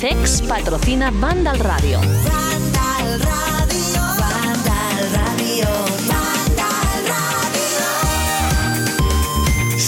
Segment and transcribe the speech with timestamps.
[0.00, 1.10] CEX patrocina
[1.58, 2.00] Radio.
[2.00, 3.59] Vandal Radio.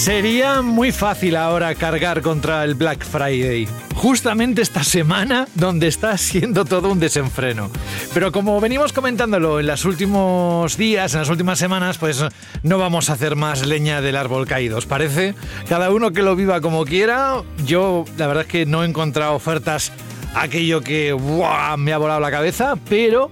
[0.02, 3.69] Sería muy fácil ahora cargar contra el Black Friday.
[3.95, 7.70] Justamente esta semana donde está siendo todo un desenfreno.
[8.12, 12.24] Pero como venimos comentándolo en los últimos días, en las últimas semanas, pues
[12.65, 15.37] no vamos a hacer más leña del árbol caído, ¿os parece?
[15.69, 17.41] Cada uno que lo viva como quiera.
[17.65, 19.93] Yo la verdad es que no he encontrado ofertas
[20.34, 21.77] aquello que ¡buah!
[21.77, 23.30] me ha volado la cabeza, pero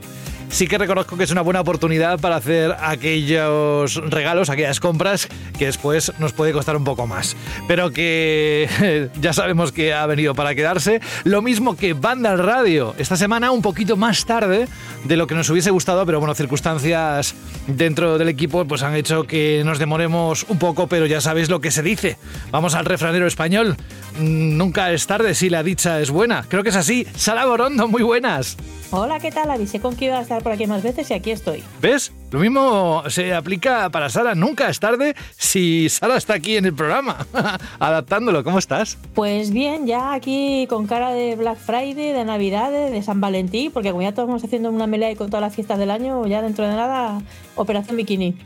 [0.50, 5.66] sí que reconozco que es una buena oportunidad para hacer aquellos regalos, aquellas compras que
[5.66, 7.36] después nos puede costar un poco más.
[7.66, 11.00] Pero que ya sabemos que ha venido para quedarse.
[11.24, 12.94] Lo mismo que Banda Radio.
[12.98, 14.68] Esta semana un poquito más tarde
[15.04, 17.34] de lo que nos hubiese gustado, pero bueno, circunstancias
[17.66, 21.60] dentro del equipo pues han hecho que nos demoremos un poco, pero ya sabéis lo
[21.60, 22.16] que se dice.
[22.50, 23.76] Vamos al refranero español.
[24.18, 26.44] Mm, Nunca es tarde si la dicha es buena.
[26.48, 27.06] Creo que es así.
[27.14, 28.56] Sara Borondo, muy buenas.
[28.92, 29.50] Hola, ¿qué tal?
[29.50, 31.62] Avisé con que iba a estar por aquí más veces y aquí estoy.
[31.80, 32.12] ¿Ves?
[32.30, 34.34] Lo mismo se aplica para Sara.
[34.34, 37.26] Nunca es tarde si Sara está aquí en el programa,
[37.80, 38.44] adaptándolo.
[38.44, 38.98] ¿Cómo estás?
[39.14, 43.90] Pues bien, ya aquí con cara de Black Friday, de Navidades, de San Valentín, porque
[43.90, 46.40] como ya todos vamos haciendo una melea y con todas las fiestas del año, ya
[46.42, 47.20] dentro de nada,
[47.56, 48.36] Operación Bikini.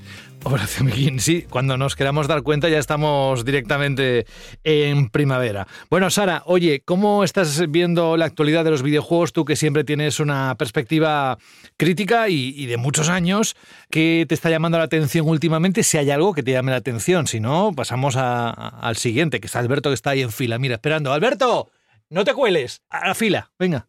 [0.80, 1.42] Bikini, sí.
[1.48, 4.26] Cuando nos queramos dar cuenta ya estamos directamente
[4.62, 5.66] en primavera.
[5.90, 9.32] Bueno, Sara, oye, ¿cómo estás viendo la actualidad de los videojuegos?
[9.32, 11.38] Tú que siempre tienes una perspectiva
[11.76, 13.56] crítica y, de muchos años.
[13.90, 15.82] ¿Qué te está llamando la atención últimamente?
[15.82, 17.26] Si hay algo que te llame la atención.
[17.26, 20.58] Si no, pasamos al siguiente, que está Alberto que está ahí en fila.
[20.58, 21.12] Mira, esperando.
[21.12, 21.70] Alberto,
[22.10, 22.82] no te cueles.
[22.90, 23.88] A la fila, venga.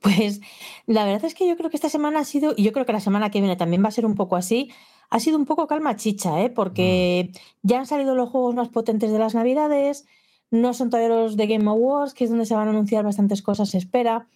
[0.00, 0.40] Pues
[0.86, 2.92] la verdad es que yo creo que esta semana ha sido, y yo creo que
[2.92, 4.70] la semana que viene también va a ser un poco así,
[5.12, 6.48] ha sido un poco calma chicha, ¿eh?
[6.48, 10.06] porque ya han salido los juegos más potentes de las Navidades,
[10.50, 13.42] no son todavía los de Game Awards, que es donde se van a anunciar bastantes
[13.42, 14.26] cosas, se espera.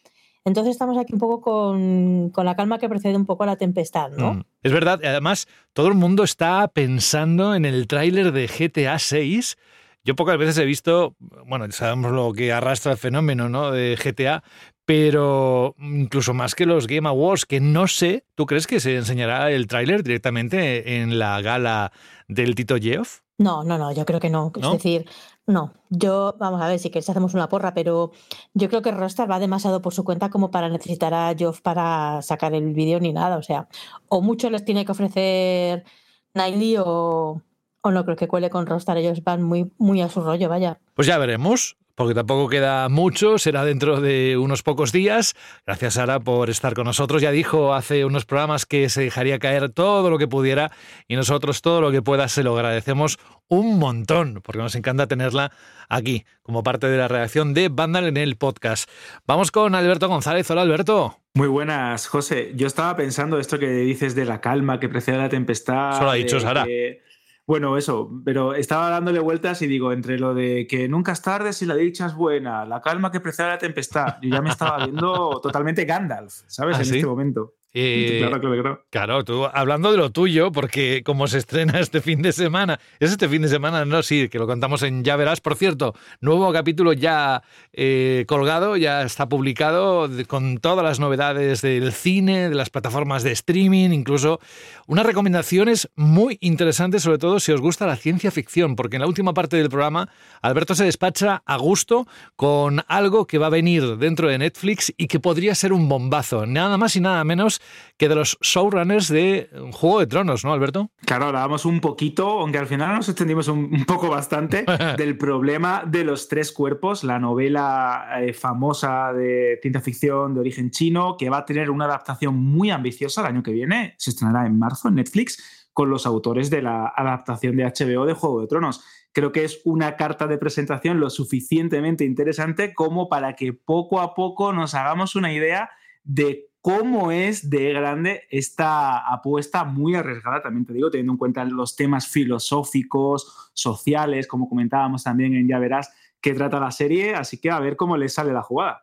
[0.44, 3.56] Entonces estamos aquí un poco con, con la calma que precede un poco a la
[3.56, 4.34] tempestad, ¿no?
[4.34, 4.44] Mm.
[4.62, 9.56] Es verdad, además todo el mundo está pensando en el tráiler de GTA 6.
[10.04, 11.16] Yo pocas veces he visto,
[11.46, 13.70] bueno, sabemos lo que arrastra el fenómeno ¿no?
[13.70, 14.44] de GTA,
[14.86, 19.50] pero incluso más que los Game Awards, que no sé, ¿tú crees que se enseñará
[19.50, 21.92] el tráiler directamente en la gala
[22.28, 23.20] del Tito Geoff?
[23.36, 24.52] No, no, no, yo creo que no.
[24.58, 24.72] ¿No?
[24.72, 25.04] Es decir,
[25.46, 25.74] no.
[25.90, 28.12] Yo, vamos a ver, si queréis hacemos una porra, pero
[28.54, 32.22] yo creo que Rockstar va demasiado por su cuenta como para necesitar a Geoff para
[32.22, 33.36] sacar el vídeo ni nada.
[33.36, 33.68] O sea,
[34.08, 35.84] o mucho les tiene que ofrecer
[36.32, 37.42] Niley o,
[37.82, 38.98] o no creo que cuele con Rockstar.
[38.98, 40.78] Ellos van muy, muy a su rollo, vaya.
[40.94, 45.34] Pues ya veremos, porque tampoco queda mucho, será dentro de unos pocos días.
[45.66, 47.20] Gracias, Sara, por estar con nosotros.
[47.22, 50.70] Ya dijo hace unos programas que se dejaría caer todo lo que pudiera
[51.08, 53.18] y nosotros todo lo que pueda se lo agradecemos
[53.48, 55.52] un montón, porque nos encanta tenerla
[55.88, 58.88] aquí como parte de la redacción de Vandal en el podcast.
[59.26, 60.50] Vamos con Alberto González.
[60.50, 61.18] Hola, Alberto.
[61.34, 62.52] Muy buenas, José.
[62.56, 65.92] Yo estaba pensando esto que dices de la calma que precede a la tempestad.
[65.94, 66.64] Eso lo ha dicho Sara.
[66.64, 67.05] que-
[67.46, 71.52] Bueno, eso, pero estaba dándole vueltas y digo, entre lo de que nunca es tarde
[71.52, 74.50] si la dicha es buena, la calma que precede a la tempestad, yo ya me
[74.50, 76.76] estaba viendo totalmente Gandalf, ¿sabes?
[76.76, 76.96] ¿Ah, en sí?
[76.96, 77.54] este momento.
[77.72, 78.86] Eh, Claro, claro, claro.
[78.90, 83.10] Claro, tú hablando de lo tuyo, porque como se estrena este fin de semana, es
[83.10, 85.40] este fin de semana, no, sí, que lo contamos en Ya Verás.
[85.40, 91.92] Por cierto, nuevo capítulo ya eh, colgado, ya está publicado con todas las novedades del
[91.92, 94.40] cine, de las plataformas de streaming, incluso
[94.86, 99.08] unas recomendaciones muy interesantes, sobre todo si os gusta la ciencia ficción, porque en la
[99.08, 100.08] última parte del programa
[100.40, 102.06] Alberto se despacha a gusto
[102.36, 106.46] con algo que va a venir dentro de Netflix y que podría ser un bombazo,
[106.46, 107.60] nada más y nada menos
[107.96, 110.90] que de los showrunners de Juego de Tronos, ¿no, Alberto?
[111.04, 114.64] Claro, hablábamos un poquito, aunque al final nos extendimos un, un poco bastante,
[114.98, 120.70] del problema de los tres cuerpos, la novela eh, famosa de ciencia ficción de origen
[120.70, 124.46] chino, que va a tener una adaptación muy ambiciosa el año que viene, se estrenará
[124.46, 128.46] en marzo en Netflix, con los autores de la adaptación de HBO de Juego de
[128.46, 128.82] Tronos.
[129.12, 134.14] Creo que es una carta de presentación lo suficientemente interesante como para que poco a
[134.14, 135.68] poco nos hagamos una idea
[136.02, 141.44] de cómo es de grande esta apuesta muy arriesgada, también te digo, teniendo en cuenta
[141.44, 147.38] los temas filosóficos, sociales, como comentábamos también en Ya Verás, que trata la serie, así
[147.38, 148.82] que a ver cómo le sale la jugada.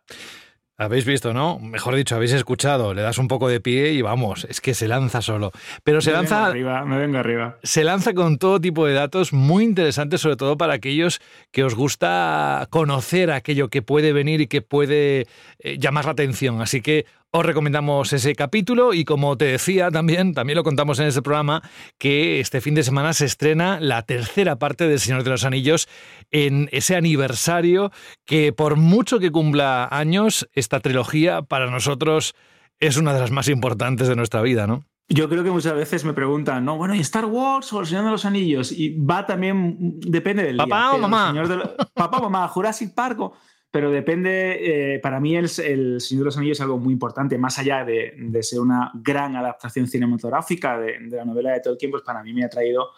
[0.78, 1.60] Habéis visto, ¿no?
[1.60, 2.94] Mejor dicho, habéis escuchado.
[2.94, 5.52] Le das un poco de pie y vamos, es que se lanza solo.
[5.84, 6.36] Pero se me lanza.
[6.36, 7.58] Vengo arriba, me vengo arriba.
[7.64, 11.22] Se lanza con todo tipo de datos muy interesantes, sobre todo para aquellos
[11.52, 15.28] que os gusta conocer aquello que puede venir y que puede
[15.60, 16.60] eh, llamar la atención.
[16.60, 21.08] Así que os recomendamos ese capítulo y como te decía también, también lo contamos en
[21.08, 21.64] este programa,
[21.98, 25.88] que este fin de semana se estrena la tercera parte del Señor de los Anillos
[26.30, 27.92] en ese aniversario
[28.28, 32.36] que por mucho que cumpla años, esta trilogía para nosotros
[32.80, 34.86] es una de las más importantes de nuestra vida, ¿no?
[35.10, 38.06] Yo creo que muchas veces me preguntan, no, bueno, ¿y Star Wars o El Señor
[38.06, 38.72] de los Anillos?
[38.72, 40.66] Y va también, depende del día.
[40.68, 41.28] Papá o El mamá.
[41.30, 43.20] Señor de lo- Papá o mamá, Jurassic Park.
[43.20, 43.34] o-
[43.74, 47.58] Pero depende, eh, para mí el, Señor de los Anillos es algo muy importante, más
[47.58, 52.04] allá de, de ser una gran adaptación cinematográfica de, de la novela de Tolkien, pues
[52.04, 52.92] para mí me ha traído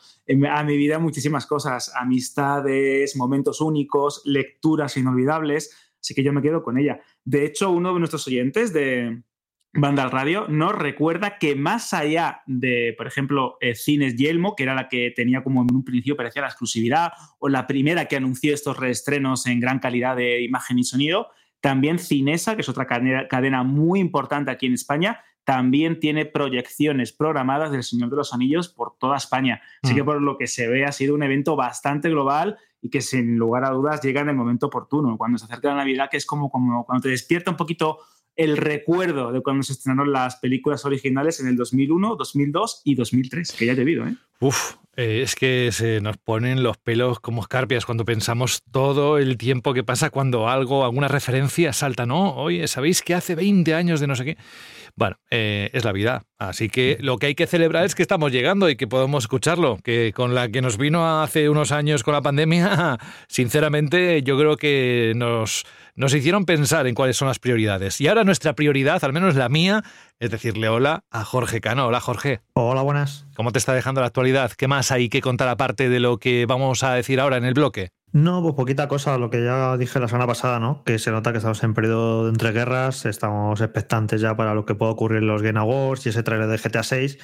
[0.51, 6.61] a mi vida muchísimas cosas, amistades, momentos únicos, lecturas inolvidables, así que yo me quedo
[6.61, 6.99] con ella.
[7.23, 9.23] De hecho, uno de nuestros oyentes de,
[9.77, 14.63] Banda al Radio nos recuerda que más allá de, por ejemplo, eh, Cines Yelmo, que
[14.63, 18.15] era la que tenía como en un principio parecía la exclusividad, o la primera que
[18.15, 21.27] anunció estos reestrenos en gran calidad de imagen y sonido,
[21.59, 27.11] también Cinesa, que es otra cadena, cadena muy importante aquí en España, también tiene proyecciones
[27.11, 29.61] programadas del Señor de los Anillos por toda España.
[29.83, 29.95] Así Mm.
[29.97, 33.37] que por lo que se ve ha sido un evento bastante global y que sin
[33.37, 36.25] lugar a dudas llega en el momento oportuno, cuando se acerca la Navidad, que es
[36.25, 37.99] como, como cuando te despierta un poquito
[38.35, 43.51] el recuerdo de cuando se estrenaron las películas originales en el 2001, 2002 y 2003,
[43.53, 44.15] que ya he debido, ¿eh?
[44.39, 49.37] Uf, eh, es que se nos ponen los pelos como escarpias cuando pensamos todo el
[49.37, 52.35] tiempo que pasa cuando algo, alguna referencia salta, ¿no?
[52.35, 54.37] Oye, ¿sabéis que hace 20 años de no sé qué?
[54.97, 56.23] Bueno, eh, es la vida.
[56.37, 59.77] Así que lo que hay que celebrar es que estamos llegando y que podemos escucharlo.
[59.83, 62.97] Que con la que nos vino hace unos años con la pandemia,
[63.27, 65.65] sinceramente, yo creo que nos,
[65.95, 67.99] nos hicieron pensar en cuáles son las prioridades.
[67.99, 69.83] Y ahora nuestra prioridad, al menos la mía,
[70.19, 71.87] es decirle hola a Jorge Cano.
[71.87, 72.39] Hola, Jorge.
[72.53, 73.25] Hola, buenas.
[73.35, 74.53] ¿Cómo te está dejando la actualidad?
[74.53, 77.53] ¿Qué más hay que contar aparte de lo que vamos a decir ahora en el
[77.53, 77.89] bloque?
[78.15, 80.85] No, pues poquita cosa, lo que ya dije la semana pasada, ¿no?
[80.85, 84.73] Que se nota que estamos en periodo de entreguerras, estamos expectantes ya para lo que
[84.73, 87.17] pueda ocurrir en los Game Awards y ese trailer de GTA 6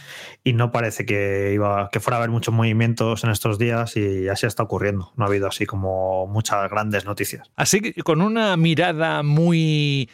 [0.43, 4.27] y no parece que iba que fuera a haber muchos movimientos en estos días y
[4.27, 5.13] así está ocurriendo.
[5.15, 7.49] No ha habido así como muchas grandes noticias.
[7.55, 10.09] Así que con una mirada muy...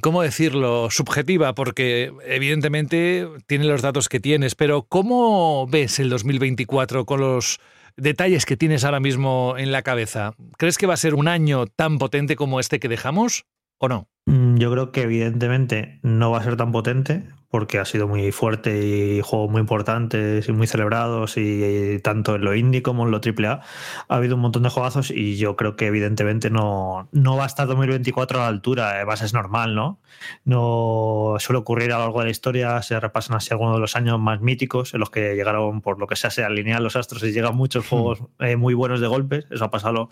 [0.00, 0.90] ¿Cómo decirlo?
[0.90, 7.60] Subjetiva, porque evidentemente tiene los datos que tienes, pero ¿cómo ves el 2024 con los
[7.96, 10.34] detalles que tienes ahora mismo en la cabeza?
[10.58, 13.46] ¿Crees que va a ser un año tan potente como este que dejamos
[13.78, 14.08] o no?
[14.26, 18.32] Mm, Yo creo que evidentemente no va a ser tan potente porque ha sido muy
[18.32, 23.12] fuerte y juegos muy importantes y muy celebrados y, tanto en lo indie como en
[23.12, 23.60] lo AAA
[24.08, 27.46] ha habido un montón de juegazos y yo creo que evidentemente no, no va a
[27.46, 30.00] estar 2024 a la altura, además es normal, ¿no?
[30.44, 33.94] No suele ocurrir a lo largo de la historia, se repasan así algunos de los
[33.94, 37.22] años más míticos en los que llegaron por lo que sea, se alinean los astros
[37.22, 40.08] y llegan muchos juegos eh, muy buenos de golpes, eso ha pasado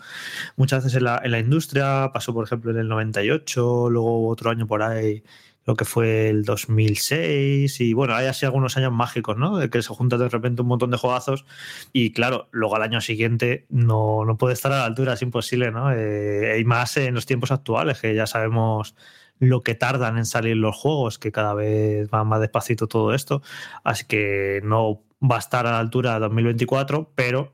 [0.55, 4.49] muchas veces en la, en la industria, pasó por ejemplo en el 98, luego otro
[4.49, 5.23] año por ahí
[5.65, 9.57] lo que fue el 2006 y bueno, hay así algunos años mágicos, ¿no?
[9.57, 11.45] De que se juntan de repente un montón de juegazos
[11.93, 15.71] y claro, luego al año siguiente no, no puede estar a la altura, es imposible,
[15.71, 15.91] ¿no?
[15.93, 18.95] Eh, y más en los tiempos actuales, que ya sabemos
[19.39, 23.41] lo que tardan en salir los juegos, que cada vez va más despacito todo esto,
[23.83, 27.53] así que no va a estar a la altura de 2024, pero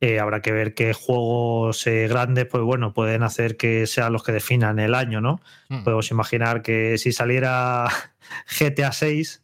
[0.00, 4.22] eh, habrá que ver qué juegos eh, grandes, pues bueno, pueden hacer que sean los
[4.22, 5.40] que definan el año, ¿no?
[5.68, 5.82] Hmm.
[5.82, 7.88] Podemos imaginar que si saliera
[8.60, 9.42] GTA 6,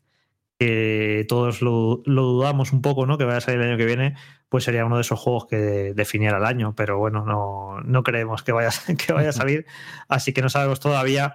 [0.59, 3.19] que todos lo, lo dudamos un poco, ¿no?
[3.19, 4.15] Que vaya a salir el año que viene,
[4.49, 8.45] pues sería uno de esos juegos que definiera el año, pero bueno, no, no creemos
[8.45, 8.71] que vaya,
[9.05, 9.67] que vaya a salir,
[10.09, 11.35] así que no sabemos todavía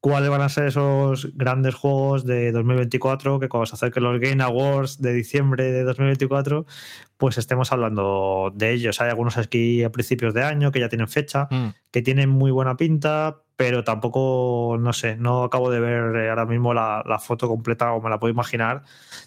[0.00, 4.42] cuáles van a ser esos grandes juegos de 2024, que cuando se acerquen los Game
[4.42, 6.64] Awards de diciembre de 2024,
[7.18, 9.00] pues estemos hablando de ellos.
[9.00, 11.68] Hay algunos aquí a principios de año que ya tienen fecha, Mm.
[11.90, 16.46] que tienen muy buena pinta, pero tampoco, no sé, no acabo de ver eh, ahora
[16.46, 18.84] mismo la, la foto completa o me la puedo imaginar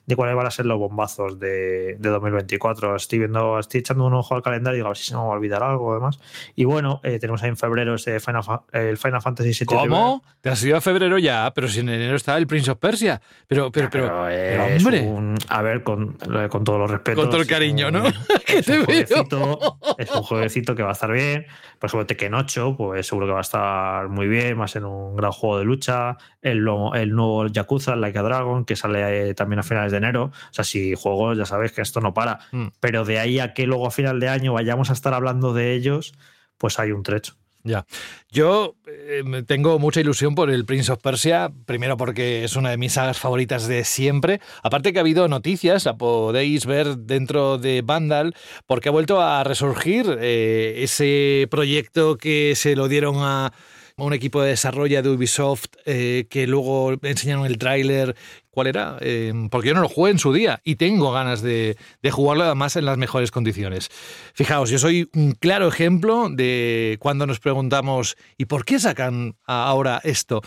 [0.08, 2.96] de cuáles van a ser los bombazos de, de 2024.
[2.96, 5.20] Estoy viendo, estoy echando un ojo al calendario y digo, a ver si se me
[5.20, 6.20] va a olvidar algo además.
[6.56, 9.66] Y bueno, eh, tenemos ahí en febrero ese Final, el Final Fantasy VII.
[9.68, 10.24] ¿Cómo?
[10.42, 11.52] ¿Te has ido a febrero ya?
[11.54, 13.22] Pero si en enero está el Prince of Persia.
[13.46, 15.02] Pero, pero, pero, Pero, pero, es hombre.
[15.02, 16.18] un- a ver, con,
[16.50, 17.22] con todos los respetos.
[17.22, 18.08] Con todo el es cariño, un- ¿no?
[18.48, 21.46] Es un, jueguecito, es un jueguecito que va a estar bien.
[21.80, 24.86] Por ejemplo, Tekken 8, pues seguro que va a estar muy bien, va a ser
[24.86, 26.18] un gran juego de lucha.
[26.42, 29.98] El, nuevo- el nuevo Yakuza, Like a Dragon, que sale eh, también a finales de
[30.00, 30.26] enero.
[30.26, 32.40] O sea, si juegos, ya sabes que esto no para.
[32.52, 32.68] Mm.
[32.80, 35.74] Pero de ahí a que luego a final de año vayamos a estar hablando de
[35.74, 36.14] ellos,
[36.58, 37.36] pues hay un trecho.
[37.66, 37.86] Ya.
[38.30, 42.78] Yo eh, tengo mucha ilusión por el Prince of Persia, primero porque es una de
[42.78, 44.42] mis sagas favoritas de siempre.
[44.64, 48.36] Aparte que ha habido noticias, la podéis ver dentro de Vandal,
[48.68, 53.54] porque ha vuelto a resurgir eh, ese proyecto que se lo dieron a
[53.98, 58.16] un equipo de desarrollo de Ubisoft eh, que luego enseñaron el tráiler
[58.54, 58.98] ¿Cuál era?
[59.02, 62.44] Eh, porque yo no lo jugué en su día y tengo ganas de, de, jugarlo
[62.44, 63.90] además en las mejores condiciones.
[64.36, 70.02] Fijaos, yo soy un claro ejemplo de cuando nos preguntamos ¿y por qué sacan ahora
[70.04, 70.42] esto?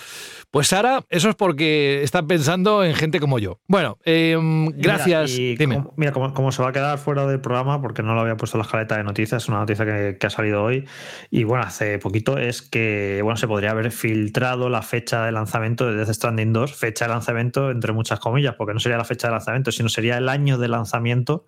[0.53, 3.59] Pues Sara, eso es porque están pensando en gente como yo.
[3.67, 4.39] Bueno, eh,
[4.77, 5.33] gracias.
[5.37, 5.75] Mira, Dime.
[5.75, 8.37] Como, mira, como, como, se va a quedar fuera del programa, porque no lo había
[8.37, 10.87] puesto en la escaleta de noticias, es una noticia que, que ha salido hoy
[11.33, 15.87] y bueno, hace poquito es que bueno, se podría haber filtrado la fecha de lanzamiento
[15.91, 19.27] de Death Stranding 2, fecha de lanzamiento entre muchas comillas, porque no sería la fecha
[19.27, 21.47] de lanzamiento, sino sería el año de lanzamiento.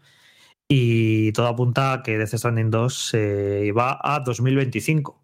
[0.68, 5.18] Y todo apunta a que Death Stranding 2 se eh, va a 2025.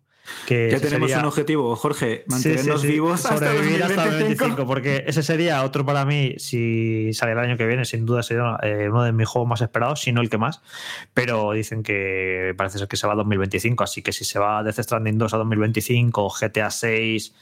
[0.47, 1.19] Que ya tenemos sería...
[1.19, 2.93] un objetivo, Jorge, mantenernos sí, sí, sí.
[2.95, 4.45] vivos sobrevivir hasta 2025.
[4.45, 8.23] 2025, porque ese sería otro para mí, si sale el año que viene, sin duda
[8.23, 10.63] sería eh, uno de mis juegos más esperados, si no el que más.
[11.13, 14.63] Pero dicen que parece ser que se va a 2025, así que si se va
[14.63, 17.35] Death Stranding 2 a 2025, GTA 6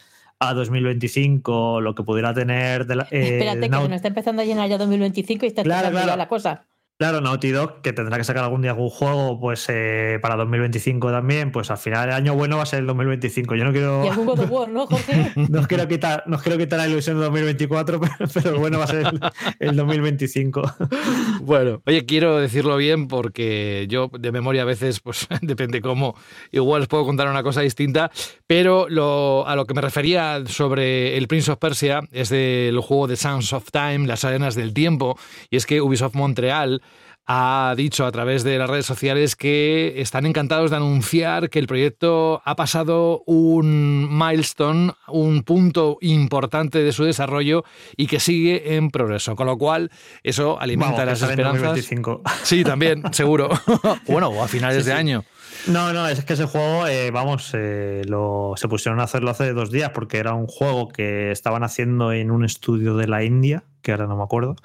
[0.48, 2.86] a 2025, lo que pudiera tener.
[2.86, 5.48] De la, eh, Espérate, que Naut- se nos está empezando a llenar ya 2025 y
[5.48, 6.16] está Claro, claro.
[6.16, 6.66] la cosa.
[7.02, 11.10] Claro, Naughty Dog, que tendrá que sacar algún día algún juego pues eh, para 2025
[11.10, 13.56] también, pues al final el año bueno va a ser el 2025.
[13.56, 14.04] Yo no quiero.
[14.04, 15.32] Y algún God of War, ¿no, Jorge?
[15.50, 18.78] No os quiero quitar, no os quiero quitar la ilusión de 2024, pero, pero bueno,
[18.78, 19.20] va a ser el,
[19.58, 20.62] el 2025.
[21.42, 26.14] Bueno, oye, quiero decirlo bien porque yo de memoria a veces, pues depende cómo,
[26.52, 28.12] igual os puedo contar una cosa distinta,
[28.46, 33.08] pero lo, a lo que me refería sobre el Prince of Persia es del juego
[33.08, 35.18] de Sounds of Time, las arenas del tiempo,
[35.50, 36.80] y es que Ubisoft Montreal
[37.26, 41.66] ha dicho a través de las redes sociales que están encantados de anunciar que el
[41.66, 47.64] proyecto ha pasado un milestone, un punto importante de su desarrollo
[47.96, 49.36] y que sigue en progreso.
[49.36, 49.90] Con lo cual,
[50.22, 51.62] eso alimenta Vamos, las esperanzas.
[51.62, 52.22] 2025.
[52.42, 53.48] Sí, también, seguro.
[54.08, 54.98] bueno, o a finales Sí, de sí.
[54.98, 55.24] año.
[55.68, 59.52] No, no, es que ese juego, eh, vamos, eh, lo, se pusieron a hacerlo hace
[59.52, 63.64] dos días porque era un juego que estaban haciendo en un estudio de la India,
[63.80, 64.56] que ahora no me acuerdo.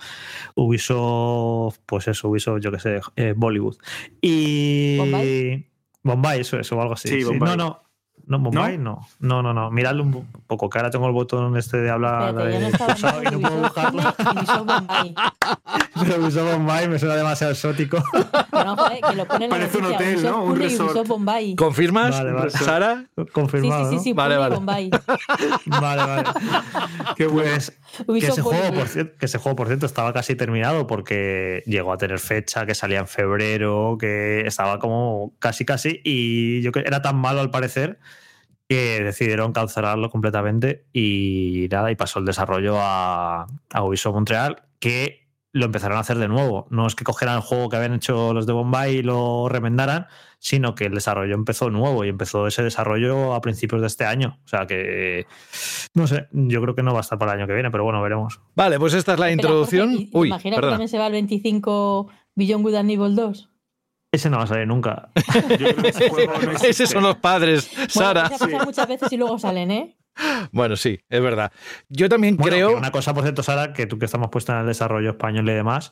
[0.56, 3.78] Ubisoft, pues eso, Ubisoft, yo qué sé, eh, Bollywood.
[4.22, 4.98] Y.
[4.98, 5.70] ¿Bombay?
[6.04, 7.10] Bombay, eso es, o algo así.
[7.10, 7.40] Sí, sí.
[7.40, 7.87] No, no.
[8.28, 9.08] No, Bombay, no.
[9.20, 9.72] No, no, no.
[9.72, 12.72] Miradlo un poco, que ahora tengo el botón este de hablar Espérate, yo no de
[12.74, 14.02] estaba pulsado y no puedo buscarlo.
[14.02, 15.16] y Ubisoft Bombay.
[16.02, 18.04] Pero Ubisoft Bombay me suena demasiado exótico.
[18.52, 20.44] No, joder, que lo ponen en la Parece un hotel, Ubisoft ¿no?
[20.44, 20.90] Un resort.
[20.92, 21.56] Ubisoft Bombay.
[21.56, 22.50] ¿Confirmas, Vale, vale.
[22.52, 23.06] Sara?
[23.16, 23.90] Sí, Confirmado.
[23.92, 24.56] sí, sí, sí, Vale, Pune y vale.
[24.56, 24.90] Bombay.
[25.66, 25.80] ¿no?
[25.82, 26.24] Vale, vale.
[27.16, 27.50] Qué bueno.
[27.52, 27.72] Pues,
[28.06, 28.78] que Ubisoft ese, juego, Bollywood.
[28.80, 32.66] por cierto, que ese juego, por cierto, estaba casi terminado porque llegó a tener fecha,
[32.66, 37.40] que salía en febrero, que estaba como casi casi, y yo que era tan malo
[37.40, 38.00] al parecer
[38.68, 45.28] que decidieron cancelarlo completamente y nada, y pasó el desarrollo a, a Ubisoft Montreal, que
[45.54, 46.68] lo empezaron a hacer de nuevo.
[46.70, 50.06] No es que cogieran el juego que habían hecho los de Bombay y lo remendaran,
[50.38, 54.38] sino que el desarrollo empezó nuevo y empezó ese desarrollo a principios de este año.
[54.46, 55.26] O sea que,
[55.96, 57.86] no sé, yo creo que no va a estar para el año que viene, pero
[57.86, 58.40] bueno, veremos.
[58.56, 59.90] Vale, pues esta es la Espera, introducción.
[59.92, 63.50] Jorge, ¿y- Uy, Imagina que también se va al 25 Beyond Good and Evil 2.
[64.18, 65.10] Ese no va a salir nunca.
[65.50, 66.70] Yo creo que ese juego no existe.
[66.70, 68.24] Esos son los padres, Sara.
[68.30, 69.98] Bueno, ha pasado muchas veces y luego salen, ¿eh?
[70.52, 71.52] Bueno, sí, es verdad.
[71.90, 72.78] Yo también Bueno, creo.
[72.78, 75.54] una cosa, por cierto, Sara, que tú que estamos puesta en el desarrollo español y
[75.54, 75.92] demás,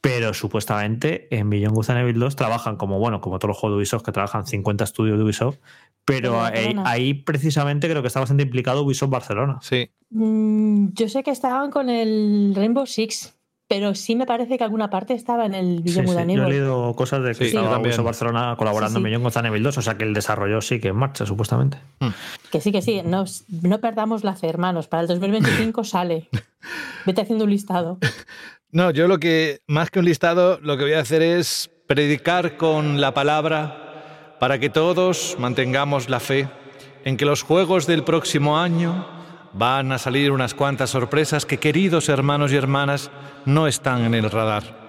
[0.00, 3.74] pero supuestamente en Beyond Good and Evil 2 trabajan como, bueno, como todos los juegos
[3.74, 5.56] de Ubisoft, que trabajan 50 estudios de Ubisoft,
[6.04, 6.40] pero
[6.84, 9.58] ahí precisamente creo que está bastante implicado Ubisoft Barcelona.
[9.62, 9.90] Sí.
[10.10, 13.33] Mm, yo sé que estaban con el Rainbow Six,
[13.68, 16.44] pero sí me parece que alguna parte estaba en el Sí, Good sí, and Yo
[16.44, 19.38] he leído cosas de que Sí, estaba Barcelona colaborando Sí, sí.
[19.38, 21.78] en Evil 2, o sea que el desarrollo sí que en marcha, supuestamente.
[22.50, 23.24] Que sí, que sí, no,
[23.62, 24.86] no perdamos la fe, hermanos.
[24.86, 26.28] Para el 2025 sale.
[27.06, 27.98] Vete haciendo un listado.
[28.70, 32.56] No, yo lo que, más que un listado, lo que voy a hacer es predicar
[32.56, 36.48] con la palabra para que todos mantengamos la fe
[37.04, 39.06] en que los juegos del próximo año
[39.54, 43.10] van a salir unas cuantas sorpresas que, queridos hermanos y hermanas,
[43.46, 44.84] no están en el radar.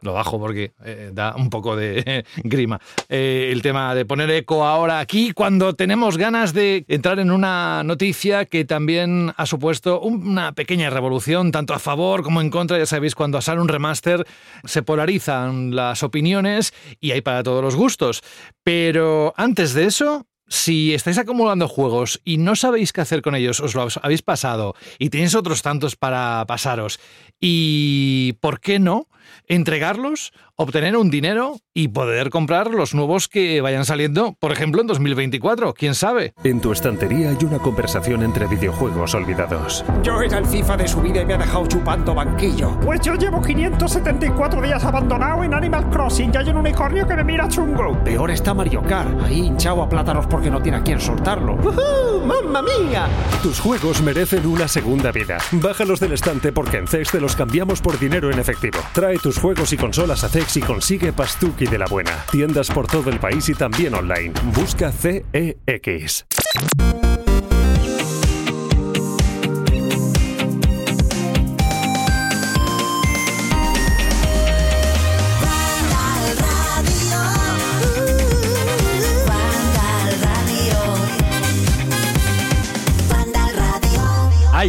[0.00, 2.80] Lo bajo porque eh, da un poco de grima.
[3.08, 7.82] Eh, el tema de poner eco ahora aquí cuando tenemos ganas de entrar en una
[7.82, 12.78] noticia que también ha supuesto una pequeña revolución, tanto a favor como en contra.
[12.78, 14.24] Ya sabéis, cuando sale un remaster
[14.64, 18.22] se polarizan las opiniones y hay para todos los gustos.
[18.62, 23.60] Pero antes de eso, si estáis acumulando juegos y no sabéis qué hacer con ellos,
[23.60, 26.98] os lo habéis pasado y tenéis otros tantos para pasaros,
[27.40, 29.06] y ¿por qué no?
[29.46, 34.86] Entregarlos, obtener un dinero y poder comprar los nuevos que vayan saliendo, por ejemplo, en
[34.88, 36.34] 2024, quién sabe.
[36.42, 39.84] En tu estantería hay una conversación entre videojuegos olvidados.
[40.02, 42.78] Yo era el FIFA de su vida y me ha dejado chupando banquillo.
[42.80, 47.24] Pues yo llevo 574 días abandonado en Animal Crossing y hay un unicornio que me
[47.24, 48.02] mira chungo.
[48.02, 51.54] Peor está Mario Kart, ahí hinchado a plátanos porque no tiene a quién soltarlo.
[51.54, 53.06] ¡Uh, ¡Mamma mía!
[53.42, 55.38] Tus juegos merecen una segunda vida.
[55.52, 58.78] Bájalos del estante porque en CEX te los cambiamos por dinero en efectivo.
[58.92, 62.24] Trae tus juegos y consolas a CEX y consigue Pastuki de la buena.
[62.30, 64.32] Tiendas por todo el país y también online.
[64.54, 66.24] Busca CEX.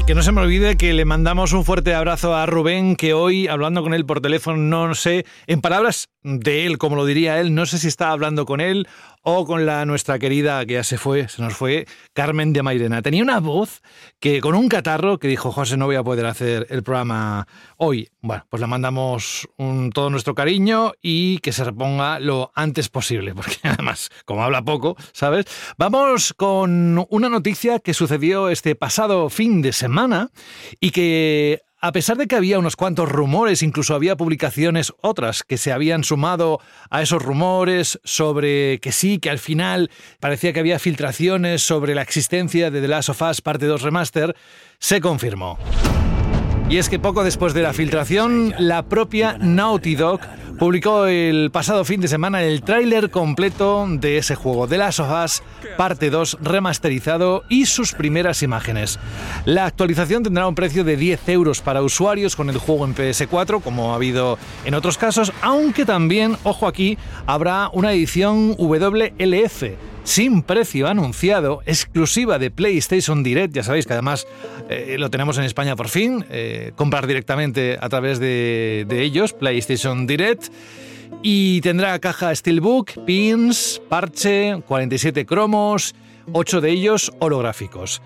[0.10, 3.48] Que no se me olvide que le mandamos un fuerte abrazo a Rubén, que hoy,
[3.48, 7.54] hablando con él por teléfono, no sé, en palabras de él, como lo diría él,
[7.54, 8.88] no sé si está hablando con él
[9.22, 13.02] o con la nuestra querida, que ya se fue, se nos fue, Carmen de Mairena.
[13.02, 13.82] Tenía una voz
[14.20, 17.48] que con un catarro que dijo, José, no voy a poder hacer el programa
[17.78, 18.10] hoy.
[18.22, 19.48] Bueno, pues le mandamos
[19.94, 24.96] todo nuestro cariño y que se reponga lo antes posible, porque además, como habla poco,
[25.14, 25.46] ¿sabes?
[25.78, 30.30] Vamos con una noticia que sucedió este pasado fin de semana
[30.80, 35.58] y que a pesar de que había unos cuantos rumores, incluso había publicaciones otras que
[35.58, 36.60] se habían sumado
[36.90, 42.02] a esos rumores sobre que sí, que al final parecía que había filtraciones sobre la
[42.02, 44.36] existencia de The Last of Us Parte 2 Remaster,
[44.80, 45.58] se confirmó.
[46.70, 50.20] Y es que poco después de la filtración, la propia Naughty Dog
[50.60, 55.10] publicó el pasado fin de semana el tráiler completo de ese juego, The Last of
[55.12, 55.42] Us
[55.78, 59.00] Parte 2 remasterizado y sus primeras imágenes.
[59.46, 63.64] La actualización tendrá un precio de 10 euros para usuarios con el juego en PS4,
[63.64, 69.64] como ha habido en otros casos, aunque también, ojo aquí, habrá una edición WLF
[70.10, 73.54] sin precio anunciado, exclusiva de PlayStation Direct.
[73.54, 74.26] Ya sabéis que además
[74.68, 76.26] eh, lo tenemos en España por fin.
[76.32, 80.46] eh, comprar directamente a través de, ellos, PlayStation Direct.
[81.22, 85.94] Y tendrá caja Steelbook, pins, parche, 47 cromos,
[86.32, 88.02] 8 de ellos holográficos.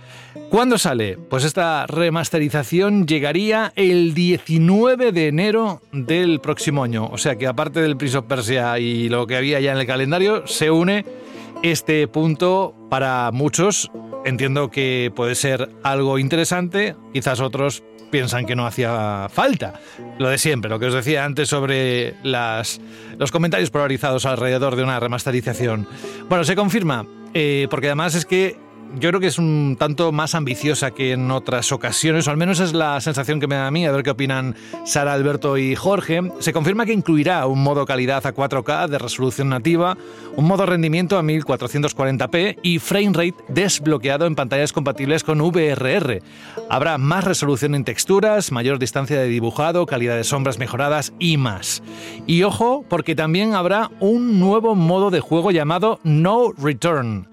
[0.49, 1.17] ¿Cuándo sale?
[1.17, 7.07] Pues esta remasterización llegaría el 19 de enero del próximo año.
[7.11, 9.87] O sea que aparte del Prince of Persia y lo que había ya en el
[9.87, 11.22] calendario, se une
[11.63, 13.89] este punto para muchos.
[14.26, 19.80] Entiendo que puede ser algo interesante, quizás otros piensan que no hacía falta.
[20.19, 24.99] Lo de siempre, lo que os decía antes sobre los comentarios polarizados alrededor de una
[24.99, 25.88] remasterización.
[26.30, 28.56] Bueno, se confirma, eh, porque además es que
[28.99, 32.60] yo creo que es un tanto más ambiciosa que en otras ocasiones, o al menos
[32.60, 35.75] es la sensación que me da a mí, a ver qué opinan Sara, Alberto y
[35.75, 36.21] Jorge.
[36.39, 39.97] Se confirma que incluirá un modo calidad a 4K de resolución nativa,
[40.36, 46.21] un modo rendimiento a 1440p y frame rate desbloqueado en pantallas compatibles con VRR.
[46.69, 51.84] Habrá más resolución en texturas, mayor distancia de dibujado, calidad de sombras mejoradas y más.
[52.27, 57.27] Y ojo, porque también habrá un nuevo modo de juego llamado No Return.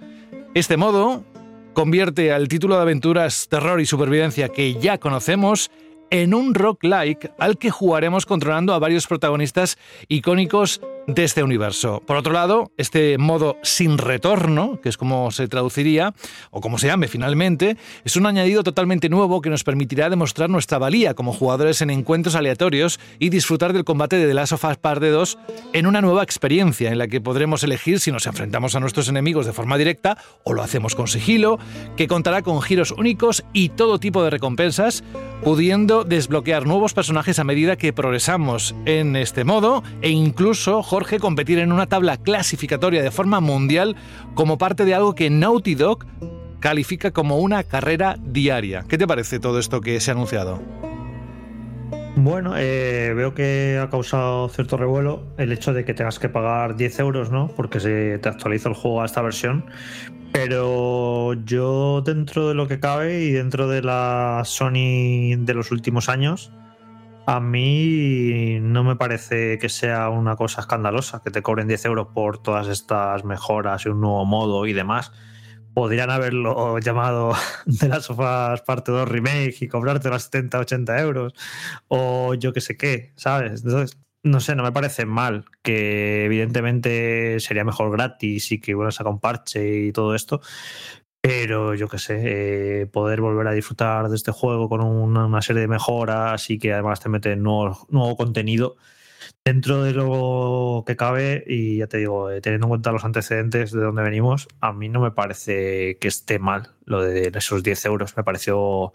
[0.52, 1.22] Este modo
[1.80, 5.70] convierte al título de aventuras, terror y supervivencia que ya conocemos
[6.10, 10.82] en un rock-like al que jugaremos controlando a varios protagonistas icónicos
[11.14, 12.02] de este universo.
[12.06, 16.14] Por otro lado, este modo sin retorno, que es como se traduciría,
[16.50, 20.78] o como se llame finalmente, es un añadido totalmente nuevo que nos permitirá demostrar nuestra
[20.78, 24.76] valía como jugadores en encuentros aleatorios y disfrutar del combate de The Last of Us
[24.76, 25.38] Part 2
[25.72, 29.46] en una nueva experiencia en la que podremos elegir si nos enfrentamos a nuestros enemigos
[29.46, 31.58] de forma directa o lo hacemos con sigilo,
[31.96, 35.02] que contará con giros únicos y todo tipo de recompensas,
[35.42, 41.58] pudiendo desbloquear nuevos personajes a medida que progresamos en este modo e incluso, Jorge, competir
[41.60, 43.96] en una tabla clasificatoria de forma mundial
[44.34, 46.04] como parte de algo que Naughty Dog
[46.60, 48.84] califica como una carrera diaria.
[48.86, 50.60] ¿Qué te parece todo esto que se ha anunciado?
[52.16, 56.76] Bueno, eh, veo que ha causado cierto revuelo el hecho de que tengas que pagar
[56.76, 57.48] 10 euros, ¿no?
[57.48, 59.64] Porque se te actualiza el juego a esta versión.
[60.32, 66.10] Pero yo, dentro de lo que cabe y dentro de la Sony de los últimos
[66.10, 66.52] años,
[67.30, 72.08] a mí no me parece que sea una cosa escandalosa que te cobren 10 euros
[72.12, 75.12] por todas estas mejoras y un nuevo modo y demás.
[75.72, 77.32] Podrían haberlo llamado
[77.66, 81.32] de las sofás parte 2 remake y cobrarte las 70, 80 euros
[81.86, 83.62] o yo que sé qué, ¿sabes?
[83.62, 88.90] Entonces, no sé, no me parece mal, que evidentemente sería mejor gratis y que bueno,
[88.90, 90.40] saca un parche y todo esto,
[91.20, 95.62] pero yo qué sé, eh, poder volver a disfrutar de este juego con una, serie
[95.62, 98.76] de mejoras y que además te mete nuevo, nuevo contenido
[99.44, 103.72] dentro de lo que cabe y ya te digo, eh, teniendo en cuenta los antecedentes
[103.72, 107.84] de donde venimos, a mí no me parece que esté mal lo de esos 10
[107.86, 108.16] euros.
[108.16, 108.92] Me pareció,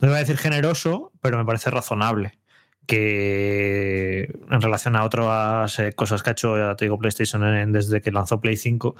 [0.00, 2.38] no iba a decir generoso, pero me parece razonable
[2.86, 8.02] que en relación a otras eh, cosas que ha hecho, ya te digo, PlayStation desde
[8.02, 8.96] que lanzó Play 5,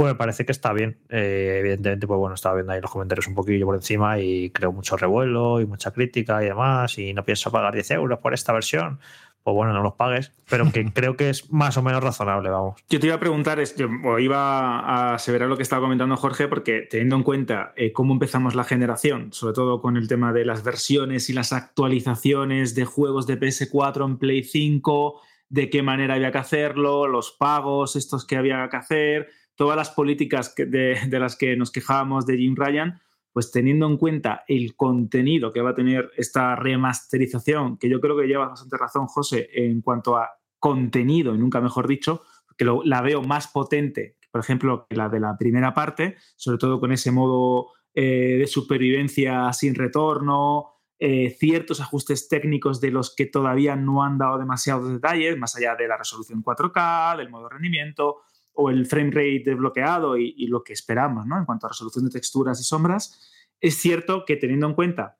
[0.00, 0.96] pues me parece que está bien.
[1.10, 4.72] Eh, evidentemente, pues bueno, estaba viendo ahí los comentarios un poquillo por encima y creo
[4.72, 8.54] mucho revuelo y mucha crítica y demás, y no pienso pagar 10 euros por esta
[8.54, 8.98] versión.
[9.42, 12.82] Pues bueno, no los pagues, pero que creo que es más o menos razonable, vamos.
[12.88, 16.48] Yo te iba a preguntar, yo o iba a aseverar lo que estaba comentando Jorge,
[16.48, 20.46] porque teniendo en cuenta eh, cómo empezamos la generación, sobre todo con el tema de
[20.46, 26.14] las versiones y las actualizaciones de juegos de PS4 en Play 5, de qué manera
[26.14, 29.28] había que hacerlo, los pagos, estos que había que hacer,
[29.60, 32.98] todas las políticas de, las que nos quejábamos de Jim Ryan,
[33.30, 38.16] pues teniendo en cuenta el contenido que va a tener esta remasterización, que yo creo
[38.16, 42.22] que lleva bastante razón, José, en cuanto a contenido, y nunca mejor dicho,
[42.56, 46.80] que la veo más potente, por ejemplo, que la de la primera parte, sobre todo
[46.80, 53.26] con ese modo eh, de supervivencia sin retorno, eh, ciertos ajustes técnicos de los que
[53.26, 58.22] todavía no han dado demasiados detalles, más allá de la resolución 4K, del modo rendimiento
[58.60, 61.38] o el frame rate desbloqueado y, y lo que esperamos ¿no?
[61.38, 63.30] en cuanto a resolución de texturas y sombras.
[63.60, 65.18] Es cierto que teniendo en cuenta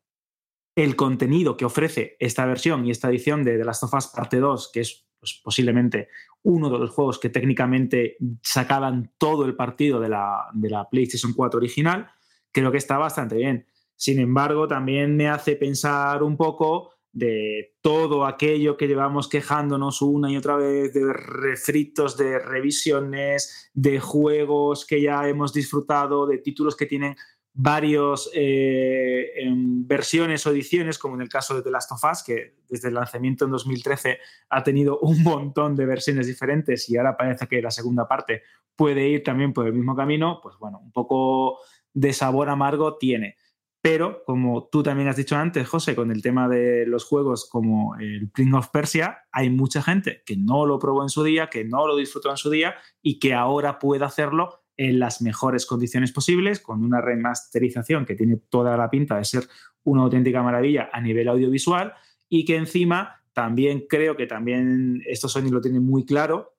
[0.76, 4.38] el contenido que ofrece esta versión y esta edición de The Last of Us Parte
[4.38, 6.09] 2, que es pues, posiblemente
[6.42, 11.35] uno de los juegos que técnicamente sacaban todo el partido de la, de la PlayStation
[11.35, 12.11] 4 original,
[12.50, 13.66] creo que está bastante bien.
[13.94, 20.31] Sin embargo, también me hace pensar un poco de todo aquello que llevamos quejándonos una
[20.31, 26.77] y otra vez, de refritos, de revisiones, de juegos que ya hemos disfrutado, de títulos
[26.77, 27.16] que tienen
[27.53, 32.23] varios eh, en versiones o ediciones, como en el caso de The Last of Us,
[32.23, 34.18] que desde el lanzamiento en 2013
[34.49, 38.42] ha tenido un montón de versiones diferentes y ahora parece que la segunda parte
[38.77, 41.59] puede ir también por el mismo camino, pues bueno, un poco
[41.92, 43.37] de sabor amargo tiene.
[43.82, 47.96] Pero, como tú también has dicho antes, José, con el tema de los juegos como
[47.96, 51.64] el Prince of Persia, hay mucha gente que no lo probó en su día, que
[51.64, 56.12] no lo disfrutó en su día y que ahora puede hacerlo en las mejores condiciones
[56.12, 59.44] posibles, con una remasterización que tiene toda la pinta de ser
[59.84, 61.94] una auténtica maravilla a nivel audiovisual
[62.28, 66.54] y que encima también creo que también esto Sony lo tiene muy claro,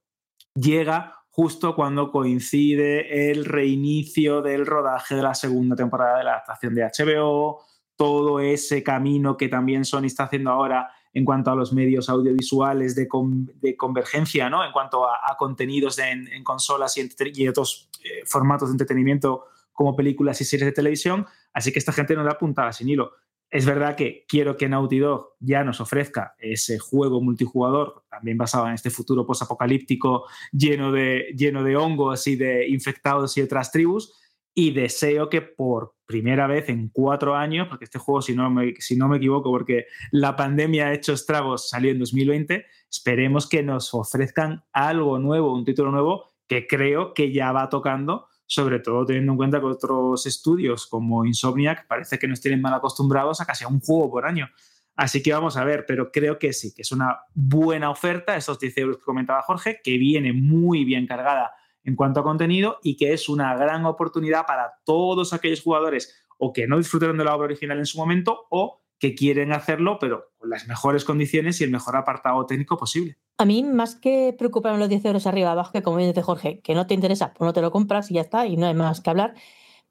[0.56, 6.76] llega justo cuando coincide el reinicio del rodaje de la segunda temporada de la adaptación
[6.76, 7.62] de HBO,
[7.96, 12.96] todo ese camino que también Sony está haciendo ahora en cuanto a los medios audiovisuales
[12.96, 14.64] de, con, de convergencia, ¿no?
[14.64, 19.96] en cuanto a, contenidos en, en, consolas y, y otros eh, formatos de entretenimiento como
[19.96, 21.26] películas y series de televisión.
[21.54, 23.12] Así que esta gente no da puntada sin hilo.
[23.52, 28.66] Es verdad que quiero que Naughty Dog ya nos ofrezca ese juego multijugador, también basado
[28.68, 34.14] en este futuro posapocalíptico lleno de, lleno de hongos y de infectados y otras tribus.
[34.54, 38.74] Y deseo que por primera vez en cuatro años, porque este juego, si no me,
[38.80, 43.64] si no me equivoco, porque la pandemia ha hecho estragos, salió en 2020, esperemos que
[43.64, 49.06] nos ofrezcan algo nuevo, un título nuevo que creo que ya va tocando sobre todo
[49.06, 53.46] teniendo en cuenta que otros estudios como Insomniac parece que nos tienen mal acostumbrados a
[53.46, 54.50] casi un juego por año.
[54.94, 58.60] Así que vamos a ver, pero creo que sí, que es una buena oferta, esos
[58.60, 61.54] 10 euros que comentaba Jorge, que viene muy bien cargada
[61.86, 66.52] en cuanto a contenido y que es una gran oportunidad para todos aquellos jugadores o
[66.52, 70.30] que no disfrutaron de la obra original en su momento o que quieren hacerlo, pero
[70.38, 73.18] con las mejores condiciones y el mejor apartado técnico posible.
[73.40, 76.76] A mí, más que preocuparme los 10 euros arriba abajo, que como dice Jorge, que
[76.76, 79.02] no te interesa, pues no te lo compras y ya está, y no hay más
[79.02, 79.34] que hablar,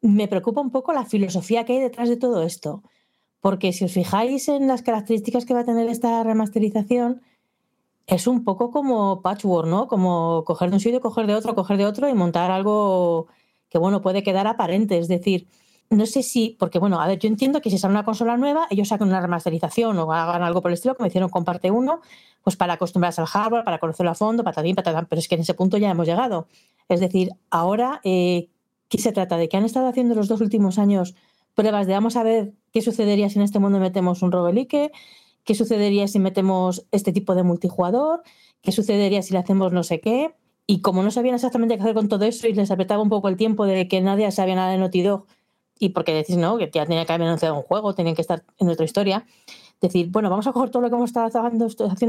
[0.00, 2.84] me preocupa un poco la filosofía que hay detrás de todo esto.
[3.40, 7.20] Porque si os fijáis en las características que va a tener esta remasterización,
[8.06, 9.88] es un poco como patchwork, ¿no?
[9.88, 13.26] Como coger de un sitio, coger de otro, coger de otro y montar algo
[13.68, 14.98] que, bueno, puede quedar aparente.
[14.98, 15.48] Es decir,
[15.90, 18.68] no sé si, porque bueno, a ver, yo entiendo que si sale una consola nueva,
[18.70, 22.00] ellos sacan una remasterización o hagan algo por el estilo, como hicieron con parte 1,
[22.44, 25.40] pues para acostumbrarse al hardware, para conocerlo a fondo, patadín, patadán, pero es que en
[25.40, 26.46] ese punto ya hemos llegado.
[26.88, 28.48] Es decir, ahora, eh,
[28.88, 29.36] ¿qué se trata?
[29.36, 31.16] ¿De que han estado haciendo los dos últimos años
[31.56, 34.92] pruebas de vamos a ver qué sucedería si en este mundo metemos un roguelike?
[35.42, 38.22] ¿Qué sucedería si metemos este tipo de multijugador?
[38.62, 40.34] ¿Qué sucedería si le hacemos no sé qué?
[40.66, 43.28] Y como no sabían exactamente qué hacer con todo eso y les apretaba un poco
[43.28, 45.26] el tiempo de que nadie sabía nada de Naughty Dog,
[45.80, 48.44] y porque decís, no, que ya tenía que haber anunciado un juego, tenían que estar
[48.58, 49.24] en otra historia.
[49.80, 51.66] decir, bueno, vamos a coger todo lo que hemos estado haciendo,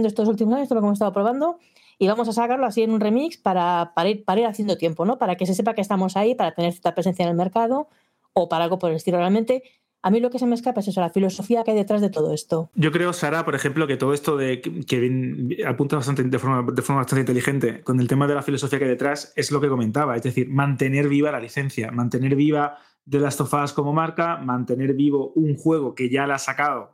[0.08, 1.58] estos últimos años, todo lo que hemos estado probando,
[1.98, 5.06] y vamos a sacarlo así en un remix para, para, ir, para ir haciendo tiempo,
[5.06, 5.18] ¿no?
[5.18, 7.88] Para que se sepa que estamos ahí, para tener cierta presencia en el mercado
[8.34, 9.20] o para algo por el estilo.
[9.20, 9.64] Realmente,
[10.02, 12.10] a mí lo que se me escapa es eso, la filosofía que hay detrás de
[12.10, 12.72] todo esto.
[12.76, 16.82] Yo creo, Sara, por ejemplo, que todo esto de que apunta bastante de forma, de
[16.82, 19.70] forma bastante inteligente con el tema de la filosofía que hay detrás es lo que
[19.70, 22.80] comentaba, es decir, mantener viva la licencia, mantener viva
[23.12, 26.92] The Last of Us como marca, mantener vivo un juego que ya le ha sacado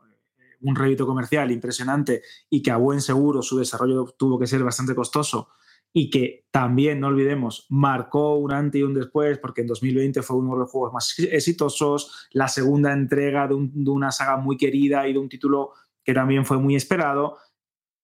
[0.62, 4.96] un rédito comercial impresionante y que a buen seguro su desarrollo tuvo que ser bastante
[4.96, 5.50] costoso
[5.94, 10.38] y que también, no olvidemos, marcó un antes y un después, porque en 2020 fue
[10.38, 14.58] uno de los juegos más exitosos, la segunda entrega de, un- de una saga muy
[14.58, 17.38] querida y de un título que también fue muy esperado.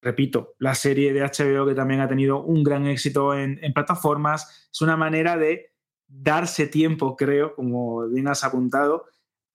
[0.01, 4.81] Repito, la serie de HBO que también ha tenido un gran éxito en plataformas, es
[4.81, 5.72] una manera de
[6.15, 9.05] darse tiempo, creo, como bien has apuntado,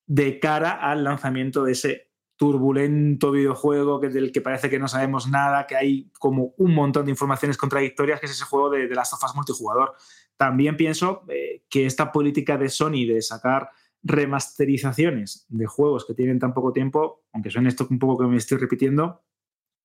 [0.07, 5.29] de cara al lanzamiento de ese turbulento videojuego que, del que parece que no sabemos
[5.29, 9.25] nada, que hay como un montón de informaciones contradictorias, que es ese juego de, of
[9.25, 9.95] Us multijugador.
[10.37, 13.71] También pienso eh, que esta política de Sony de sacar
[14.03, 18.37] remasterizaciones de juegos que tienen tan poco tiempo, aunque suene esto un poco que me
[18.37, 19.23] estoy repitiendo,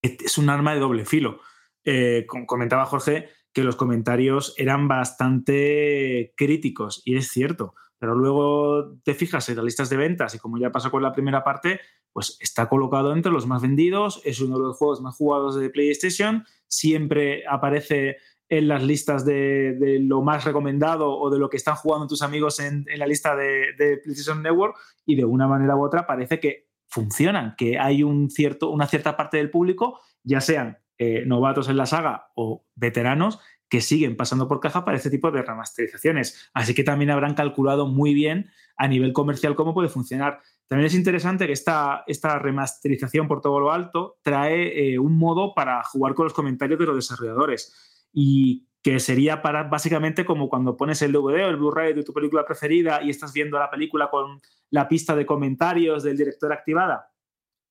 [0.02, 1.40] es un arma de doble filo.
[1.84, 8.98] Eh, com- comentaba Jorge que los comentarios eran bastante críticos, y es cierto, pero luego
[9.04, 11.80] te fijas en las listas de ventas y como ya pasó con la primera parte,
[12.12, 15.70] pues está colocado entre los más vendidos, es uno de los juegos más jugados de
[15.70, 18.18] PlayStation, siempre aparece
[18.50, 22.60] en las listas de, lo más recomendado o de lo que están jugando tus amigos
[22.60, 26.40] en, en la lista de, de PlayStation Network y de una manera u otra parece
[26.40, 31.68] que funcionan, que hay un cierto, una cierta parte del público, ya sean eh, novatos
[31.70, 33.40] en la saga o veteranos,
[33.70, 36.50] que siguen pasando por caja para este tipo de remasterizaciones.
[36.54, 40.42] Así que también habrán calculado muy bien a nivel comercial cómo puede funcionar.
[40.68, 45.54] También es interesante que esta, esta remasterización por todo lo alto trae eh, un modo
[45.54, 50.78] para jugar con los comentarios de los desarrolladores y que sería para básicamente como cuando
[50.78, 54.10] pones el DVD o el Blu-ray de tu película preferida y estás viendo la película
[54.10, 54.40] con
[54.70, 57.12] la pista de comentarios del director activada.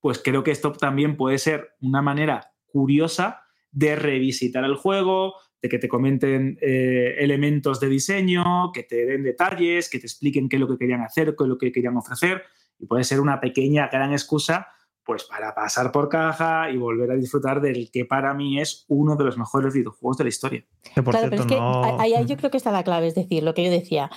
[0.00, 5.68] Pues creo que esto también puede ser una manera curiosa de revisitar el juego, de
[5.68, 10.56] que te comenten eh, elementos de diseño, que te den detalles, que te expliquen qué
[10.56, 12.42] es lo que querían hacer, qué es lo que querían ofrecer.
[12.78, 14.66] Y puede ser una pequeña, gran excusa
[15.04, 19.16] pues para pasar por caja y volver a disfrutar del que para mí es uno
[19.16, 20.64] de los mejores videojuegos de la historia.
[20.94, 22.00] Que por claro, cierto, pero es que no.
[22.00, 24.10] ahí, ahí yo creo que está la clave, es decir, lo que yo decía.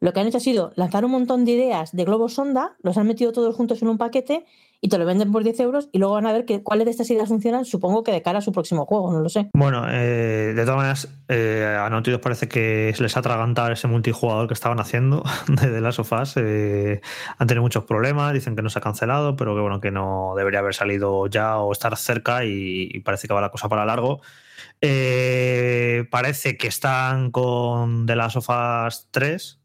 [0.00, 2.96] Lo que han hecho ha sido lanzar un montón de ideas de globos sonda, los
[2.96, 4.46] han metido todos juntos en un paquete
[4.80, 6.92] y te lo venden por 10 euros y luego van a ver que, cuáles de
[6.92, 9.50] estas ideas funcionan, supongo que de cara a su próximo juego, no lo sé.
[9.52, 13.88] Bueno, eh, de todas maneras, eh, a Dog parece que se les ha atragantado ese
[13.88, 16.34] multijugador que estaban haciendo de of Us.
[16.36, 17.02] Eh,
[17.36, 20.32] han tenido muchos problemas, dicen que no se ha cancelado, pero que bueno, que no
[20.34, 24.20] debería haber salido ya o estar cerca y, parece que va la cosa para largo.
[24.80, 29.59] Eh, parece que están con The Last of Us 3, eh,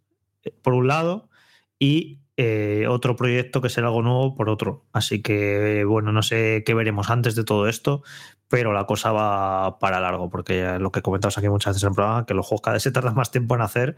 [0.61, 1.29] por un lado,
[1.79, 4.85] y eh, otro proyecto que será algo nuevo por otro.
[4.91, 8.03] Así que, bueno, no sé qué veremos antes de todo esto,
[8.49, 11.95] pero la cosa va para largo, porque lo que comentamos aquí muchas veces en el
[11.95, 13.95] programa, que los juegos cada vez se tardan más tiempo en hacer.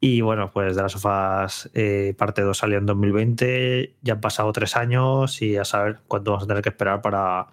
[0.00, 4.52] Y bueno, pues de las sofás eh, parte 2 salió en 2020, ya han pasado
[4.52, 7.48] tres años y a saber cuánto vamos a tener que esperar para,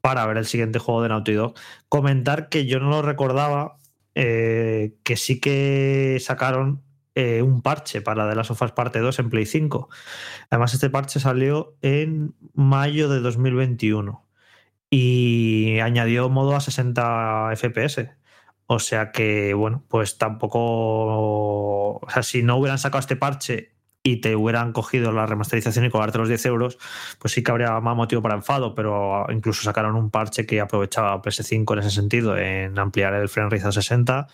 [0.00, 1.54] para ver el siguiente juego de Naughty Dog.
[1.88, 3.78] Comentar que yo no lo recordaba,
[4.14, 6.82] eh, que sí que sacaron
[7.18, 9.88] eh, un parche para The Last of Us Parte 2 en Play 5.
[10.50, 14.24] Además, este parche salió en mayo de 2021
[14.88, 18.10] y añadió modo a 60 FPS.
[18.66, 20.60] O sea que, bueno, pues tampoco.
[21.96, 25.90] O sea, si no hubieran sacado este parche y te hubieran cogido la remasterización y
[25.90, 26.78] cobrarte los 10 euros,
[27.18, 31.20] pues sí que habría más motivo para enfado, pero incluso sacaron un parche que aprovechaba
[31.20, 34.28] PS5 en ese sentido, en ampliar el frame rate a 60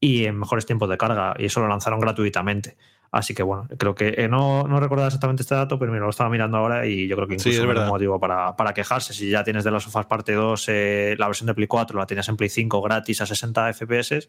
[0.00, 2.76] y en mejores tiempos de carga, y eso lo lanzaron gratuitamente.
[3.12, 6.10] Así que bueno, creo que eh, no, no recordaba exactamente este dato, pero mira, lo
[6.10, 7.88] estaba mirando ahora y yo creo que Sí, incluso es no hay verdad.
[7.88, 9.14] motivo para, para quejarse.
[9.14, 12.04] Si ya tienes de las sofás parte 2, eh, la versión de Play 4 la
[12.06, 14.28] tenías en Play 5 gratis a 60 FPS,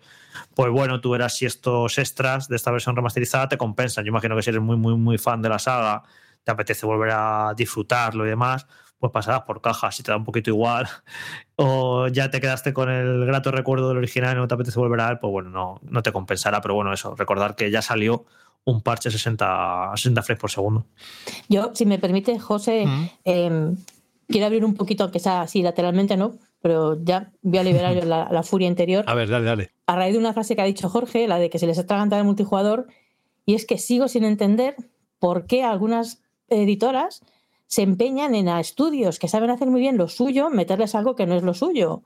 [0.56, 4.06] pues bueno, tú verás si estos extras de esta versión remasterizada te compensan.
[4.06, 6.04] Yo imagino que si eres muy, muy, muy fan de la saga,
[6.44, 8.68] te apetece volver a disfrutarlo y demás,
[9.00, 10.88] pues pasarás por caja si te da un poquito igual.
[11.60, 15.00] O ya te quedaste con el grato recuerdo del original y no te apetece volver
[15.02, 16.62] a él, pues bueno, no, no te compensará.
[16.62, 18.26] Pero bueno, eso, recordar que ya salió
[18.64, 20.86] un parche 60, 60 frames por segundo.
[21.50, 23.10] Yo, si me permite, José, Mm.
[23.26, 23.76] eh,
[24.28, 26.34] quiero abrir un poquito, aunque sea así lateralmente, ¿no?
[26.62, 29.04] Pero ya voy a liberar yo la, la furia interior.
[29.08, 29.72] A ver, dale, dale.
[29.88, 32.20] a raíz de una frase que ha dicho Jorge, la de que se les atraganta
[32.20, 32.86] el multijugador,
[33.48, 34.76] y es que sigo sin entender
[35.18, 37.24] por qué algunas editoras
[37.68, 41.26] se empeñan en a estudios que saben hacer muy bien lo suyo, meterles algo que
[41.26, 42.02] no es lo suyo.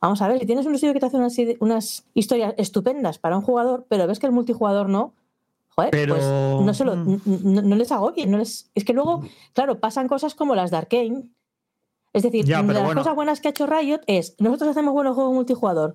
[0.00, 3.42] Vamos a ver, si tienes un estudio que te hace unas, historias estupendas para un
[3.42, 5.12] jugador, pero ves que el multijugador no,
[5.70, 7.20] joder, Pero- pues no, se lo- Mm.
[7.68, 8.26] no les agobie.
[8.26, 9.22] No les, es que luego,
[9.54, 11.30] claro, pasan cosas como las de Arkane.
[12.12, 13.00] Es decir, Ya, una de las bueno.
[13.00, 15.94] cosas buenas que ha hecho Riot es, nosotros hacemos buenos juegos multijugador.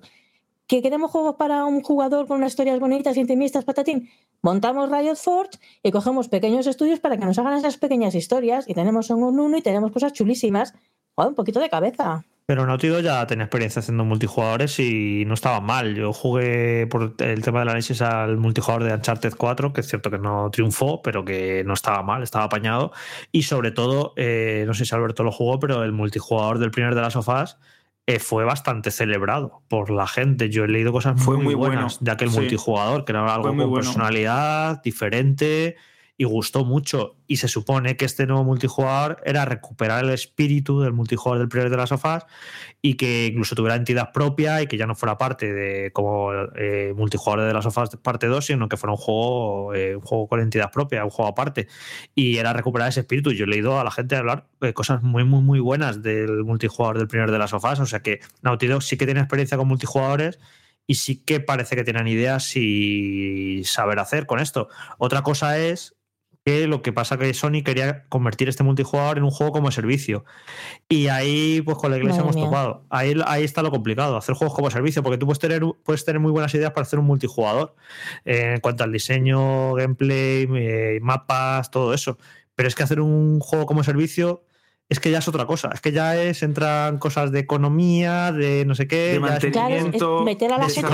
[0.66, 4.08] Que queremos juegos para un jugador con unas historias bonitas, intimistas, patatín.
[4.44, 8.68] Montamos Riot Forge y cogemos pequeños estudios para que nos hagan esas pequeñas historias.
[8.68, 10.74] Y tenemos un uno y tenemos cosas chulísimas.
[11.14, 12.26] Joder, un poquito de cabeza.
[12.44, 15.94] Pero Naughty ya tenía experiencia haciendo multijugadores y no estaba mal.
[15.94, 20.10] Yo jugué por el tema del análisis al multijugador de Uncharted 4, que es cierto
[20.10, 22.92] que no triunfó, pero que no estaba mal, estaba apañado.
[23.32, 26.94] Y sobre todo, eh, no sé si Alberto lo jugó, pero el multijugador del primer
[26.94, 27.56] de las sofás
[28.06, 30.50] eh, fue bastante celebrado por la gente.
[30.50, 32.38] Yo he leído cosas Fue muy, muy buenas bueno, de aquel sí.
[32.38, 33.74] multijugador, que era algo con bueno.
[33.74, 35.76] personalidad, diferente
[36.16, 37.16] y gustó mucho.
[37.26, 41.70] Y se supone que este nuevo multijugador era recuperar el espíritu del multijugador del primer
[41.70, 42.26] de las sofás
[42.80, 46.92] y que incluso tuviera entidad propia y que ya no fuera parte de como eh,
[46.96, 50.40] multijugador de las sofás parte 2, sino que fuera un juego, eh, un juego con
[50.40, 51.66] entidad propia, un juego aparte.
[52.14, 53.32] Y era recuperar ese espíritu.
[53.32, 57.08] Yo he leído a la gente hablar cosas muy, muy, muy buenas del multijugador del
[57.08, 57.80] primer de las sofás.
[57.80, 60.38] O sea que Naughty Dog sí que tiene experiencia con multijugadores
[60.86, 64.68] y sí que parece que tienen ideas y saber hacer con esto.
[64.98, 65.96] Otra cosa es
[66.44, 70.24] que lo que pasa que Sony quería convertir este multijugador en un juego como servicio.
[70.88, 72.84] Y ahí, pues con la iglesia Madre hemos topado.
[72.90, 76.20] Ahí, ahí está lo complicado, hacer juegos como servicio, porque tú puedes tener, puedes tener
[76.20, 77.74] muy buenas ideas para hacer un multijugador
[78.26, 82.18] eh, en cuanto al diseño, gameplay, eh, mapas, todo eso.
[82.54, 84.44] Pero es que hacer un juego como servicio
[84.88, 85.70] es que ya es otra cosa.
[85.72, 89.18] Es que ya es, entran cosas de economía, de no sé qué.
[89.18, 90.86] De ya es- mantenimiento, meter a la gente en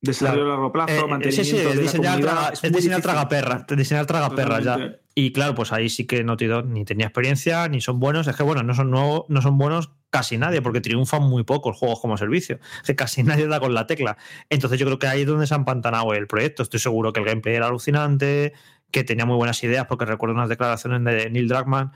[0.00, 3.02] desarrollo a largo plazo, Eh, eh, mantenimiento sí, sí, de es diseñar, traga, es diseñar
[3.02, 4.96] tragaperras, diseñar tragaperras ya.
[5.14, 8.26] Y claro, pues ahí sí que Dog ni tenía experiencia, ni son buenos.
[8.26, 11.76] Es que bueno, no son nuevos, no son buenos casi nadie, porque triunfan muy pocos
[11.76, 12.58] juegos como servicio.
[12.80, 14.16] Es que casi nadie da con la tecla.
[14.48, 16.62] Entonces yo creo que ahí es donde se ha empantanado el proyecto.
[16.62, 18.54] Estoy seguro que el gameplay era alucinante,
[18.90, 21.92] que tenía muy buenas ideas, porque recuerdo unas declaraciones de Neil Druckmann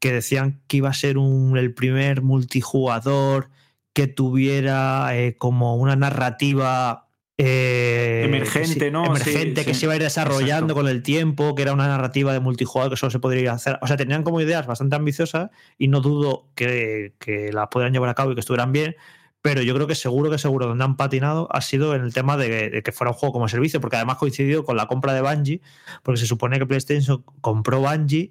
[0.00, 3.50] que decían que iba a ser un- el primer multijugador
[3.94, 9.06] que tuviera eh, como una narrativa eh, Emergente, que se- ¿no?
[9.06, 9.80] Emergente, Sí, que sí.
[9.80, 10.74] se iba a ir desarrollando Exacto.
[10.74, 13.78] con el tiempo, que era una narrativa de multijugador que solo se podría hacer.
[13.82, 18.10] O sea, tenían como ideas bastante ambiciosas y no dudo que, que las pudieran llevar
[18.10, 18.96] a cabo y que estuvieran bien.
[19.42, 22.36] Pero yo creo que seguro que seguro donde han patinado ha sido en el tema
[22.36, 25.60] de, que fuera un juego como servicio, porque además coincidió con la compra de Bungie,
[26.04, 28.30] porque se supone que PlayStation compró Bungie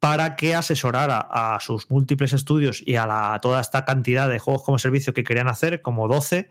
[0.00, 4.78] para que asesorara a sus múltiples estudios y a toda esta cantidad de juegos como
[4.78, 6.48] servicio que querían hacer, como 12,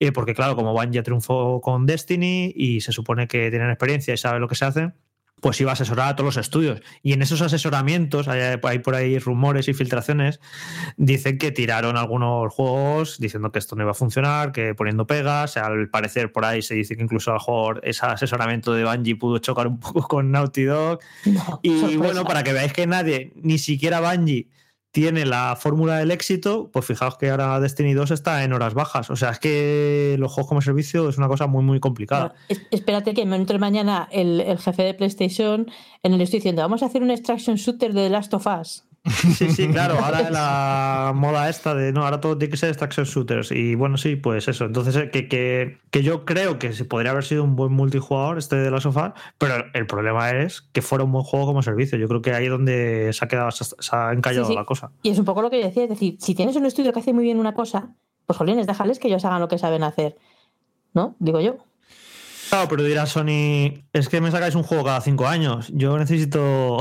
[0.00, 4.16] eh, porque claro, como Bungie triunfó con Destiny y se supone que tienen experiencia y
[4.16, 4.92] saben lo que se hace,
[5.40, 6.80] pues iba a asesorar a todos los estudios.
[7.02, 10.40] Y en esos asesoramientos, hay, hay por ahí rumores y filtraciones,
[10.96, 15.56] dicen que tiraron algunos juegos diciendo que esto no iba a funcionar, que poniendo pegas.
[15.56, 19.16] Al parecer, por ahí se dice que incluso a lo mejor ese asesoramiento de Bungie
[19.16, 21.00] pudo chocar un poco con Naughty Dog.
[21.26, 21.98] No, Y sorpresa.
[21.98, 24.48] bueno, para que veáis que nadie, ni siquiera Bungie,
[24.96, 29.10] tiene la fórmula del éxito, pues fijaos que ahora Destiny 2 está en horas bajas.
[29.10, 32.32] O sea, es que los juegos como servicio es una cosa muy, muy complicada.
[32.70, 35.70] Espérate que me entre mañana el, el jefe de PlayStation
[36.02, 38.86] en el estoy diciendo, vamos a hacer un extraction shooter de The Last of Us.
[39.36, 39.98] Sí, sí, claro.
[40.04, 43.52] Ahora la moda esta de no, ahora todo tiene que ser extraction shooters.
[43.52, 44.64] Y bueno, sí, pues eso.
[44.64, 48.38] Entonces, eh, que, que, que yo creo que se podría haber sido un buen multijugador
[48.38, 51.98] este de la sofá, pero el problema es que fuera un buen juego como servicio.
[51.98, 54.56] Yo creo que ahí es donde se ha quedado, se, se ha encallado Sí, sí.
[54.56, 54.90] la cosa.
[55.02, 57.00] Y es un poco lo que yo decía, es decir, si tienes un estudio que
[57.00, 57.90] hace muy bien una cosa,
[58.26, 60.16] pues jolines, déjales que ellos hagan lo que saben hacer.
[60.94, 61.14] ¿No?
[61.18, 61.58] Digo yo.
[62.48, 65.68] Claro, pero dirá Sony, es que me sacáis un juego cada cinco años.
[65.74, 66.78] Yo necesito.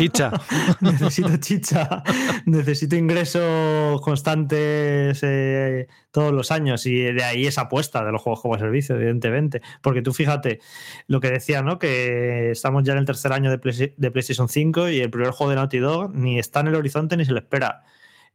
[0.00, 0.32] Chicha.
[0.80, 2.02] necesito chicha,
[2.46, 8.40] necesito ingresos constantes eh, todos los años y de ahí esa apuesta de los juegos
[8.40, 9.60] como servicio, evidentemente.
[9.82, 10.60] Porque tú fíjate
[11.06, 11.78] lo que decía, ¿no?
[11.78, 15.50] Que estamos ya en el tercer año de, de PlayStation 5 y el primer juego
[15.50, 17.84] de Naughty Dog ni está en el horizonte ni se le espera.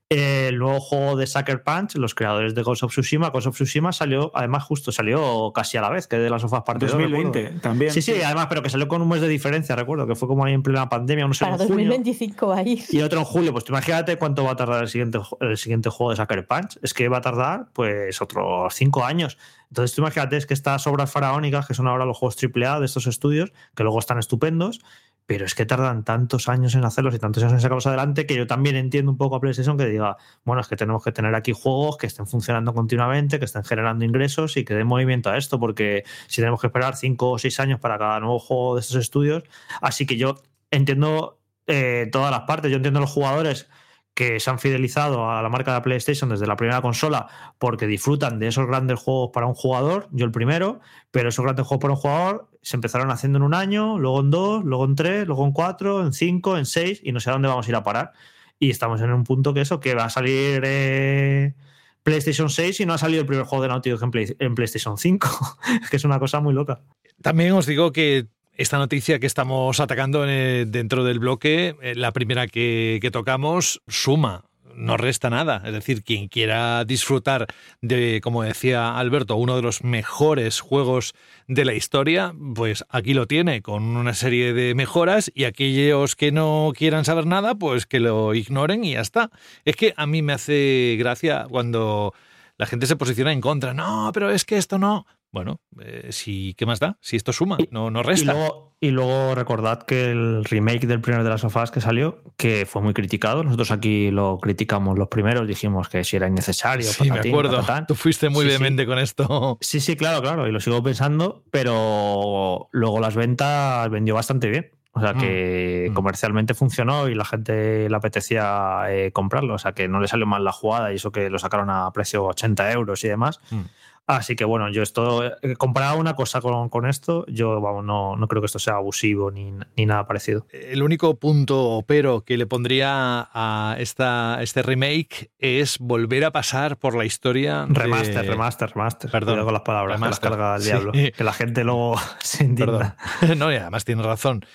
[0.10, 3.92] El nuevo juego de Sucker Punch, los creadores de Ghost of Tsushima, Ghost of Tsushima
[3.92, 7.92] salió, además justo salió casi a la vez que de las sofás parte 2020 también.
[7.92, 10.46] Sí, sí, además, pero que salió con un mes de diferencia, recuerdo, que fue como
[10.46, 12.84] ahí en plena pandemia, uno Para en junio 2025 ahí.
[12.88, 13.52] y otro en julio.
[13.52, 16.78] Pues tú imagínate cuánto va a tardar el siguiente, el siguiente juego de Sucker Punch.
[16.84, 19.40] Es que va a tardar pues otros cinco años.
[19.70, 22.86] Entonces tú imagínate es que estas obras faraónicas, que son ahora los juegos AAA de
[22.86, 24.82] estos estudios, que luego están estupendos,
[25.26, 28.36] pero es que tardan tantos años en hacerlos y tantos años en sacarlos adelante que
[28.36, 31.34] yo también entiendo un poco a PlayStation que diga, bueno, es que tenemos que tener
[31.36, 35.38] aquí juegos que estén funcionando continuamente, que estén generando ingresos y que den movimiento a
[35.38, 38.82] esto, porque si tenemos que esperar cinco o seis años para cada nuevo juego de
[38.82, 39.44] estos estudios,
[39.82, 40.36] así que yo
[40.72, 42.70] entiendo eh, todas las partes.
[42.72, 43.68] Yo entiendo a los jugadores
[44.14, 48.40] que se han fidelizado a la marca de PlayStation desde la primera consola porque disfrutan
[48.40, 50.80] de esos grandes juegos para un jugador, yo el primero,
[51.12, 54.32] pero esos grandes juegos para un jugador se empezaron haciendo en un año, luego en
[54.32, 57.34] dos, luego en tres, luego en cuatro, en cinco, en seis y no sé a
[57.34, 58.12] dónde vamos a ir a parar.
[58.60, 61.54] Y estamos en un punto que eso, que va a salir eh,
[62.02, 64.56] PlayStation 6 y no ha salido el primer juego de Naughty Dog en, Play- en
[64.56, 65.30] PlayStation 5,
[65.92, 66.82] que es una cosa muy loca.
[67.22, 72.14] También os digo que esta noticia que estamos atacando el- dentro del bloque, eh, la
[72.14, 74.46] primera que, que tocamos, suma,
[74.76, 75.62] no resta nada.
[75.66, 77.48] Es decir, quien quiera disfrutar
[77.82, 81.14] de, como decía Alberto, uno de los mejores juegos
[81.48, 86.32] de la historia, pues aquí lo tiene, con una serie de mejoras y aquellos que
[86.32, 89.32] no quieran saber nada, pues que lo ignoren y ya está.
[89.64, 92.14] Es que a mí me hace gracia cuando
[92.58, 93.74] la gente se posiciona en contra.
[93.74, 95.06] No, pero es que esto no.
[95.36, 96.98] Bueno, eh, si, ¿qué más da?
[97.02, 98.32] Si esto suma, no, no Y resta.
[98.32, 102.66] luego, y luego recordad que el remake del primer de las sofás que salió, que
[102.66, 106.88] fue muy criticado, nosotros aquí lo criticamos los primeros, dijimos que si era innecesario.
[106.88, 107.58] sí, me patatín, acuerdo.
[107.58, 107.86] patatán.
[107.86, 108.58] Tú fuiste muy Sí, sí.
[108.58, 109.58] vehemente con esto.
[109.60, 114.72] Sí, sí, claro, claro, y lo sigo pensando, pero luego las ventas vendió bastante bien.
[114.98, 115.94] O sea que Mm.
[115.94, 119.56] comercialmente funcionó y la gente le apetecía eh, comprarlo.
[119.56, 121.92] O sea que no le salió mal la jugada y eso que lo sacaron a
[121.92, 123.42] precio 80 euros y demás.
[123.52, 123.60] Mm.
[124.08, 128.16] Así que bueno, yo esto, eh, comparado una cosa con, con esto, yo vamos, no,
[128.16, 130.46] no creo que esto sea abusivo ni, ni nada parecido.
[130.52, 136.78] El único punto pero que le pondría a esta, este remake es volver a pasar
[136.78, 137.66] por la historia.
[137.68, 139.10] de- Remaster, remaster, remaster.
[139.10, 140.68] Perdón, Cuidado con las palabras, remaster, que las carga el sí.
[140.70, 140.92] diablo.
[140.92, 142.46] Que la gente luego se.
[142.46, 142.94] Perdón.
[143.38, 144.46] No, y además tiene razón.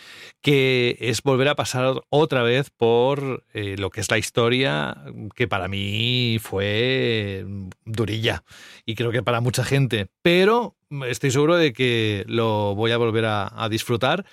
[0.40, 4.96] Que es volver a pasar otra vez por eh, lo que es la historia,
[5.34, 7.44] que para mí fue
[7.84, 8.42] durilla.
[8.86, 10.08] Y creo que para mucha gente.
[10.22, 10.76] Pero
[11.06, 14.24] estoy seguro de que lo voy a volver a, a disfrutar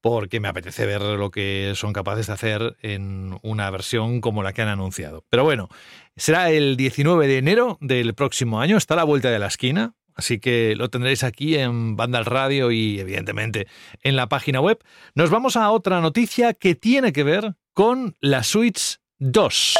[0.00, 4.52] porque me apetece ver lo que son capaces de hacer en una versión como la
[4.52, 5.24] que han anunciado.
[5.28, 5.68] Pero bueno,
[6.16, 9.94] será el 19 de enero del próximo año, está a la vuelta de la esquina,
[10.18, 13.68] así que lo tendréis aquí en Banda Radio y evidentemente
[14.02, 14.78] en la página web.
[15.14, 19.76] Nos vamos a otra noticia que tiene que ver con la Switch 2.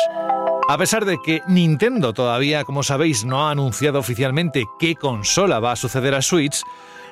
[0.71, 5.73] A pesar de que Nintendo todavía, como sabéis, no ha anunciado oficialmente qué consola va
[5.73, 6.63] a suceder a Switch,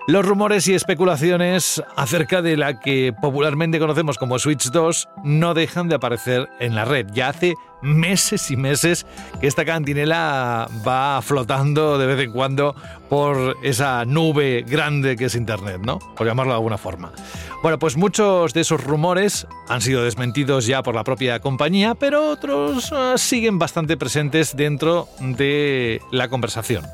[0.07, 5.89] los rumores y especulaciones acerca de la que popularmente conocemos como Switch 2 no dejan
[5.89, 7.07] de aparecer en la red.
[7.13, 9.05] Ya hace meses y meses
[9.41, 12.77] que esta cantinela va flotando de vez en cuando
[13.09, 15.99] por esa nube grande que es Internet, ¿no?
[16.17, 17.13] Por llamarlo de alguna forma.
[17.63, 22.31] Bueno, pues muchos de esos rumores han sido desmentidos ya por la propia compañía, pero
[22.31, 26.85] otros eh, siguen bastante presentes dentro de la conversación.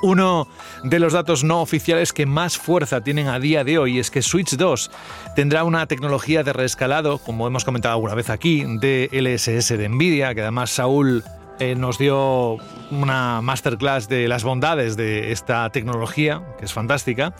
[0.00, 0.46] Uno
[0.84, 4.22] de los datos no oficiales que más fuerza tienen a día de hoy es que
[4.22, 4.90] Switch 2
[5.34, 10.34] tendrá una tecnología de reescalado, como hemos comentado alguna vez aquí, de LSS de Nvidia,
[10.36, 11.24] que además Saúl
[11.58, 12.58] eh, nos dio
[12.92, 17.34] una masterclass de las bondades de esta tecnología, que es fantástica,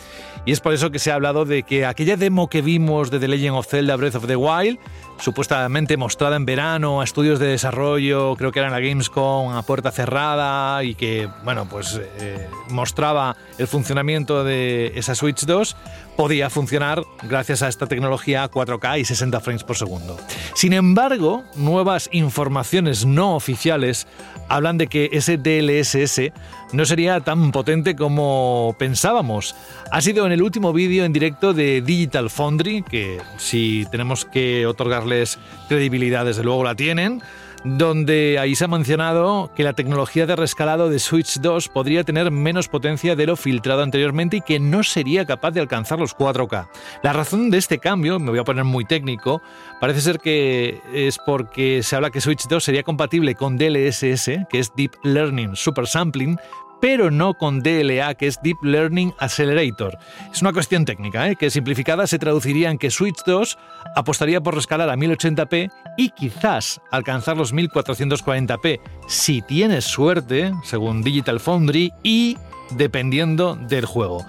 [0.48, 3.20] y es por eso que se ha hablado de que aquella demo que vimos de
[3.20, 4.78] The Legend of Zelda Breath of the Wild,
[5.18, 9.60] supuestamente mostrada en verano a estudios de desarrollo, creo que era en la Gamescom a
[9.60, 15.76] puerta cerrada y que, bueno, pues eh, mostraba el funcionamiento de esa Switch 2,
[16.16, 20.16] podía funcionar gracias a esta tecnología 4K y 60 frames por segundo.
[20.54, 24.06] Sin embargo, nuevas informaciones no oficiales
[24.48, 26.32] hablan de que ese DLSS
[26.72, 29.54] no sería tan potente como pensábamos.
[29.90, 34.66] Ha sido en el último vídeo en directo de Digital Foundry, que si tenemos que
[34.66, 35.38] otorgarles
[35.68, 37.22] credibilidad, desde luego la tienen,
[37.64, 42.30] donde ahí se ha mencionado que la tecnología de rescalado de Switch 2 podría tener
[42.30, 46.68] menos potencia de lo filtrado anteriormente y que no sería capaz de alcanzar los 4K.
[47.02, 49.42] La razón de este cambio, me voy a poner muy técnico,
[49.80, 54.58] parece ser que es porque se habla que Switch 2 sería compatible con DLSS, que
[54.58, 56.38] es Deep Learning Super Sampling,
[56.80, 59.98] pero no con DLA, que es Deep Learning Accelerator.
[60.32, 61.36] Es una cuestión técnica, ¿eh?
[61.36, 63.58] que simplificada se traduciría en que Switch 2
[63.96, 71.40] apostaría por rescalar a 1080p y quizás alcanzar los 1440p si tienes suerte, según Digital
[71.40, 72.36] Foundry, y
[72.70, 74.24] dependiendo del juego.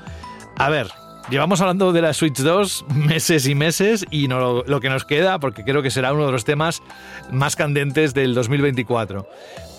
[0.58, 0.88] A ver,
[1.30, 5.64] Llevamos hablando de la Switch 2 meses y meses y lo, que nos queda, porque
[5.64, 6.82] creo que será uno de los temas
[7.32, 9.30] más candentes del 2024.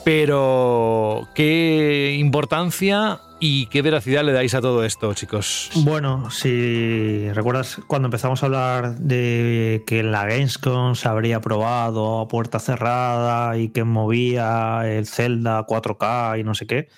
[0.04, 5.70] Pero, ¿qué importancia y qué veracidad le dais a todo esto, chicos?
[5.76, 12.28] Bueno, si recuerdas cuando empezamos a hablar de que la Gamescom se habría probado a
[12.28, 16.88] puerta cerrada y que movía el Zelda 4K y no sé qué,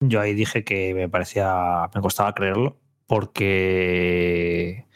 [0.00, 4.86] yo ahí dije que me parecía, me costaba creerlo, porque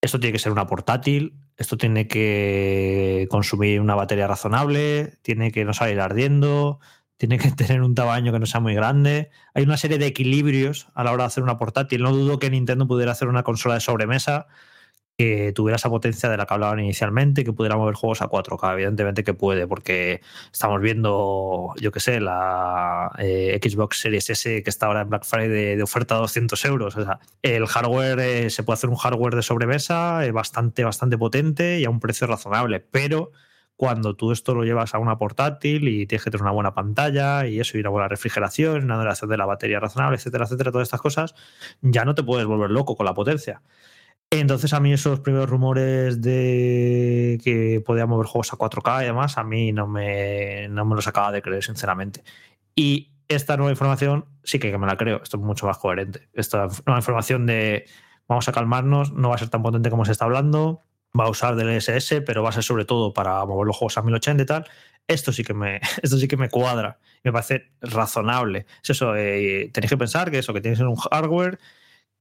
[0.00, 5.66] esto tiene que ser una portátil, Esto tiene que consumir una batería razonable, tiene que
[5.66, 6.80] no salir ardiendo,
[7.18, 9.28] tiene que tener un tamaño que no sea muy grande.
[9.52, 12.02] Hay una serie de equilibrios a la hora de hacer una portátil.
[12.02, 14.46] No dudo que Nintendo pudiera hacer una consola de sobremesa
[15.20, 18.72] que tuviera esa potencia de la que hablaban inicialmente, que pudiera mover juegos a 4K.
[18.72, 24.70] Evidentemente que puede, porque estamos viendo, yo qué sé, la eh, Xbox Series S que
[24.70, 26.96] está ahora en Black Friday de, oferta a 200 euros.
[26.96, 31.18] O sea, el hardware, eh, se puede hacer un hardware de sobremesa eh, bastante, bastante
[31.18, 33.30] potente y a un precio razonable, pero
[33.76, 37.46] cuando tú esto lo llevas a una portátil y tienes que tener una buena pantalla
[37.46, 40.86] y eso, y una buena refrigeración, una duración de la batería razonable, etcétera, etcétera, todas
[40.86, 41.34] estas cosas,
[41.82, 43.60] ya no te puedes volver loco con la potencia.
[44.32, 49.38] Entonces, a mí esos primeros rumores de que podía mover juegos a 4K y demás,
[49.38, 52.22] a mí no me, no me los acaba de creer, sinceramente.
[52.76, 55.20] Y esta nueva información sí que me la creo.
[55.22, 56.28] Esto es mucho más coherente.
[56.32, 57.86] Esta nueva información de
[58.28, 60.82] vamos a calmarnos, no va a ser tan potente como se está hablando,
[61.18, 64.02] va a usar DLSS, pero va a ser sobre todo para mover los juegos a
[64.02, 64.68] 1080 y tal.
[65.08, 68.66] Esto sí que me, esto sí que me cuadra, me parece razonable.
[68.82, 71.58] Es eso, eh, tenéis que pensar que eso, que tienes un hardware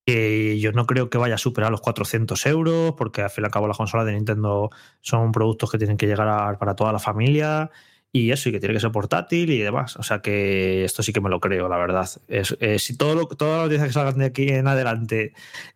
[0.10, 3.46] que yo no creo que vaya a superar los 400 euros, porque al fin y
[3.46, 7.00] al cabo las consolas de Nintendo son productos que tienen que llegar para toda la
[7.00, 7.70] familia
[8.12, 9.98] y eso, y que tiene que ser portátil y demás.
[9.98, 12.10] O sea que esto sí que me lo creo, la verdad.
[12.28, 15.34] Eh, si todo lo, todas las noticias que salgan de aquí en adelante,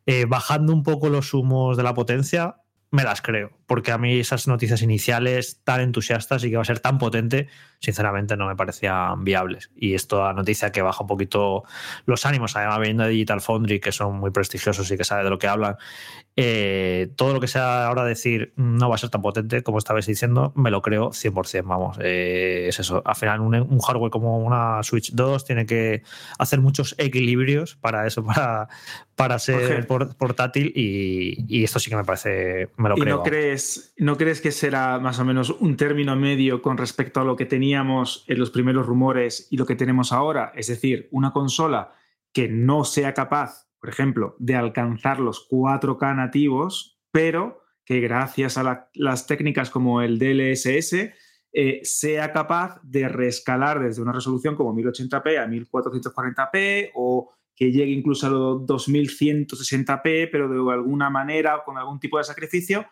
[0.07, 2.62] eh, bajando un poco los humos de la potencia,
[2.93, 6.65] me las creo, porque a mí esas noticias iniciales tan entusiastas y que va a
[6.65, 7.47] ser tan potente,
[7.79, 9.71] sinceramente no me parecían viables.
[9.75, 11.63] Y esto a noticia que baja un poquito
[12.05, 15.31] los ánimos, además viendo de Digital Foundry, que son muy prestigiosos y que sabe de
[15.31, 15.75] lo que hablan,
[16.35, 20.07] eh, todo lo que sea ahora decir no va a ser tan potente como estabais
[20.07, 21.97] diciendo, me lo creo 100%, vamos.
[22.01, 26.01] Eh, es eso, al final un, hardware como una Switch 2 tiene que
[26.39, 28.67] hacer muchos equilibrios para eso, para,
[29.15, 33.17] para ser portátil y, y, esto sí que me parece, me lo ¿Y creo.
[33.17, 37.23] No crees, ¿No crees que será más o menos un término medio con respecto a
[37.23, 40.51] lo que teníamos en los primeros rumores y lo que tenemos ahora?
[40.55, 41.93] Es decir, una consola
[42.33, 48.63] que no sea capaz, por ejemplo, de alcanzar los 4K nativos, pero que gracias a
[48.63, 51.13] la- las técnicas como el DLSS
[51.51, 57.91] eh, sea capaz de reescalar desde una resolución como 1080p a 1440p o que llegue
[57.91, 62.85] incluso a los 2160p, pero de alguna manera, con algún tipo de sacrificio,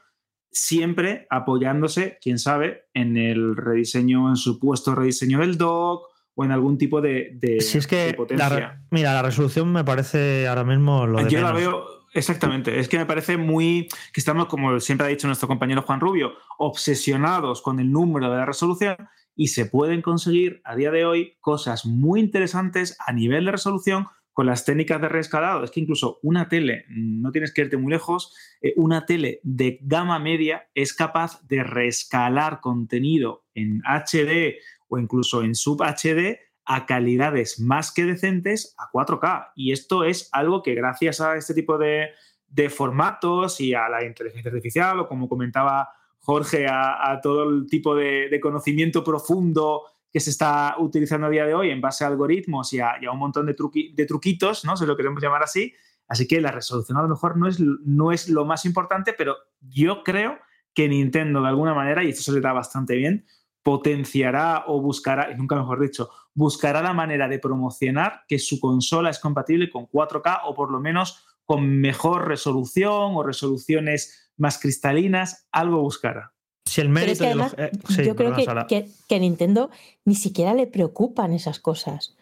[0.52, 6.11] siempre apoyándose, quién sabe, en el rediseño, en supuesto rediseño del dock
[6.42, 8.50] o en algún tipo de, de- Si es de que, potencia.
[8.50, 12.90] la mira, la resolución me parece ahora mismo lo de Yo la veo, exactamente, es
[12.90, 17.62] que me parece muy, que estamos, como siempre ha dicho nuestro compañero Juan Rubio, obsesionados
[17.62, 18.96] con el número de la resolución
[19.36, 24.08] y se pueden conseguir a día de hoy cosas muy interesantes a nivel de resolución
[24.34, 25.64] con las técnicas de reescalado.
[25.64, 29.78] Es que incluso una tele, no tienes que irte muy lejos, eh, una tele de
[29.82, 34.56] gama media es capaz de reescalar contenido en HD
[34.92, 39.54] o incluso en sub HD a calidades más que decentes a 4K.
[39.56, 42.10] Y esto es algo que gracias a este tipo de,
[42.48, 45.90] de formatos y a la inteligencia artificial, o como comentaba
[46.20, 51.46] Jorge, a, todo el tipo de, de conocimiento profundo que se está utilizando a día
[51.46, 54.76] de hoy en base a algoritmos y a, un montón de truquitos, ¿no?
[54.76, 55.74] si lo queremos llamar así.
[56.08, 59.38] Así que la resolución a lo mejor no es, no es lo más importante, pero
[59.62, 60.38] yo creo
[60.74, 63.26] que Nintendo de alguna manera, y esto se le da bastante bien,
[63.64, 69.10] potenciará o buscará, y nunca mejor dicho, buscará la manera de promocionar que su consola
[69.10, 75.48] es compatible con 4K o por lo menos con mejor resolución o resoluciones más cristalinas,
[75.52, 76.34] algo buscará.
[76.66, 78.68] Si el Pero es que de los- además, eh, sí, yo creo que, Sara.
[78.68, 79.70] que, que a Nintendo
[80.06, 82.16] ni siquiera le preocupan esas cosas.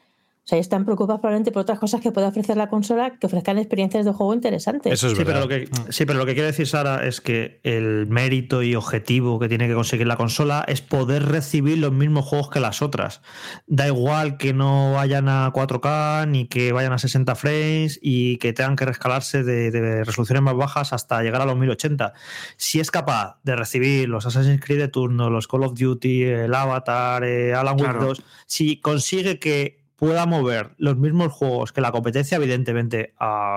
[0.49, 3.59] O sea, están preocupados probablemente por otras cosas que pueda ofrecer la consola que ofrezcan
[3.59, 4.91] experiencias de juego interesantes.
[4.91, 7.59] Eso es sí, pero lo que, sí, pero lo que quiere decir Sara es que
[7.61, 12.25] el mérito y objetivo que tiene que conseguir la consola es poder recibir los mismos
[12.25, 13.21] juegos que las otras.
[13.67, 18.51] Da igual que no vayan a 4K ni que vayan a 60 frames y que
[18.51, 22.13] tengan que rescalarse de, de resoluciones más bajas hasta llegar a los 1080.
[22.57, 26.55] Si es capaz de recibir los Assassin's Creed de turno, los Call of Duty, el
[26.55, 28.05] Avatar, eh, Alan Wake Claro.
[28.07, 33.13] 2, si consigue que pueda mover los mismos juegos que la competencia, evidentemente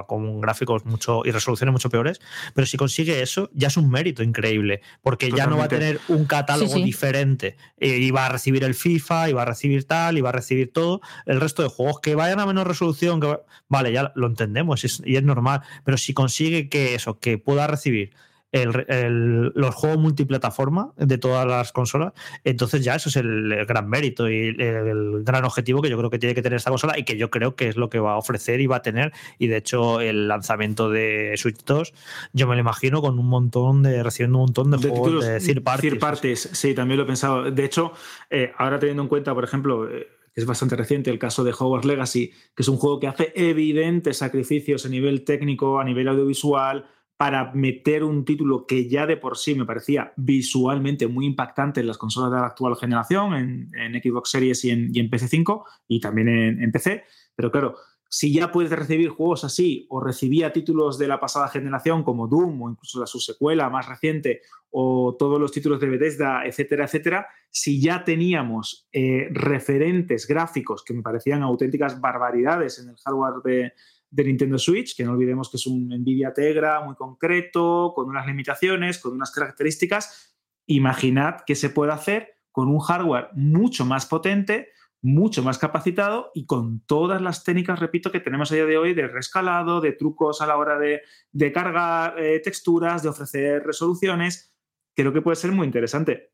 [0.08, 2.20] con gráficos mucho y resoluciones mucho peores,
[2.54, 6.00] pero si consigue eso, ya es un mérito increíble, porque ya no va a tener
[6.08, 6.84] un catálogo Sí, sí.
[6.84, 7.56] diferente.
[7.78, 10.32] Eh, y va a recibir el FIFA, y va a recibir tal, y va a
[10.32, 14.12] recibir todo el resto de juegos que vayan a menor resolución, que va- vale, ya
[14.16, 18.10] lo entendemos y es, y es normal, pero si consigue que eso, que pueda recibir
[18.52, 22.12] el- el- los juegos multiplataforma de todas las consolas.
[22.44, 26.10] Entonces ya eso es el, el gran mérito y el, gran objetivo que yo creo
[26.10, 28.12] que tiene que tener esta consola y que yo creo que es lo que va
[28.12, 29.12] a ofrecer y va a tener.
[29.38, 31.94] Y de hecho el lanzamiento de Switch 2,
[32.32, 35.26] yo me lo imagino con un montón de, recibiendo un montón de, de juegos títulos
[35.26, 35.90] de third parties.
[35.92, 37.50] third parties, sí, también lo he pensado.
[37.50, 37.92] De hecho,
[38.30, 41.52] eh, ahora teniendo en cuenta, por ejemplo, eh, que es bastante reciente el caso de
[41.52, 46.08] Hogwarts Legacy, que es un juego que hace evidentes sacrificios a nivel técnico, a nivel
[46.08, 46.86] audiovisual,
[47.22, 51.86] para meter un título que ya de por sí me parecía visualmente muy impactante en
[51.86, 56.00] las consolas de la actual generación, en, Xbox Series y en, y en PC5 y
[56.00, 57.04] también en, PC.
[57.36, 57.76] Pero claro,
[58.08, 62.60] si ya puedes recibir juegos así o recibía títulos de la pasada generación como Doom
[62.60, 67.80] o incluso la subsecuela más reciente o todos los títulos de Bethesda, etcétera, etcétera, si
[67.80, 73.72] ya teníamos eh, referentes gráficos que me parecían auténticas barbaridades en el hardware de,
[74.12, 78.26] de Nintendo Switch, que no olvidemos que es un Nvidia Tegra muy concreto, con unas
[78.26, 80.36] limitaciones, con unas características,
[80.66, 84.68] imaginad qué se puede hacer con un hardware mucho más potente,
[85.00, 88.92] mucho más capacitado y con todas las técnicas, repito, que tenemos a día de hoy
[88.92, 91.00] de rescalado, de trucos a la hora de,
[91.32, 94.54] de cargar eh, texturas, de ofrecer resoluciones,
[94.94, 96.31] creo que puede ser muy interesante.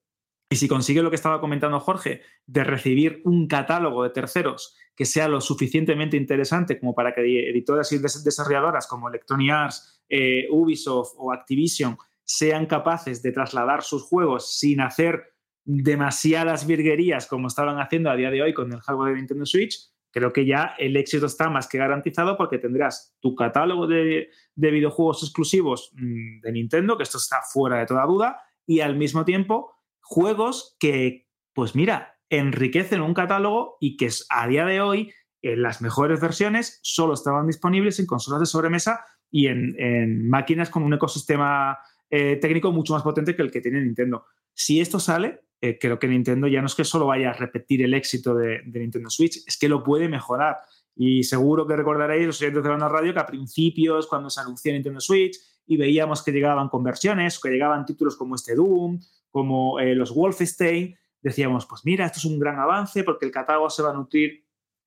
[0.50, 5.04] Y si consigue lo que estaba comentando Jorge, de recibir un catálogo de terceros que
[5.04, 10.46] sea lo suficientemente interesante como para que editoras y des desarrolladoras como Electronic Arts, eh,
[10.50, 15.34] Ubisoft o Activision sean capaces de trasladar sus juegos sin hacer
[15.64, 19.90] demasiadas virguerías como estaban haciendo a día de hoy con el hardware de Nintendo Switch,
[20.10, 24.70] creo que ya el éxito está más que garantizado porque tendrás tu catálogo de, de
[24.70, 29.24] videojuegos exclusivos mmm, de Nintendo, que esto está fuera de toda duda, y al mismo
[29.24, 29.77] tiempo
[30.08, 35.82] juegos que, pues mira, enriquecen un catálogo y que a día de hoy en las
[35.82, 40.94] mejores versiones solo estaban disponibles en consolas de sobremesa y en, en máquinas con un
[40.94, 41.78] ecosistema
[42.08, 44.24] eh, técnico mucho más potente que el que tiene Nintendo.
[44.54, 47.82] Si esto sale, eh, creo que Nintendo ya no es que solo vaya a repetir
[47.82, 50.56] el éxito de, de, Nintendo Switch, es que lo puede mejorar.
[50.96, 54.72] Y seguro que recordaréis los oyentes de la radio que a principios, cuando se anunció
[54.72, 55.36] Nintendo Switch
[55.66, 58.98] y veíamos que llegaban conversiones, que llegaban títulos como este Doom,
[59.30, 63.70] como eh, los Wolfenstein, decíamos, pues mira, esto es un gran avance porque el catálogo
[63.70, 64.44] se va a nutrir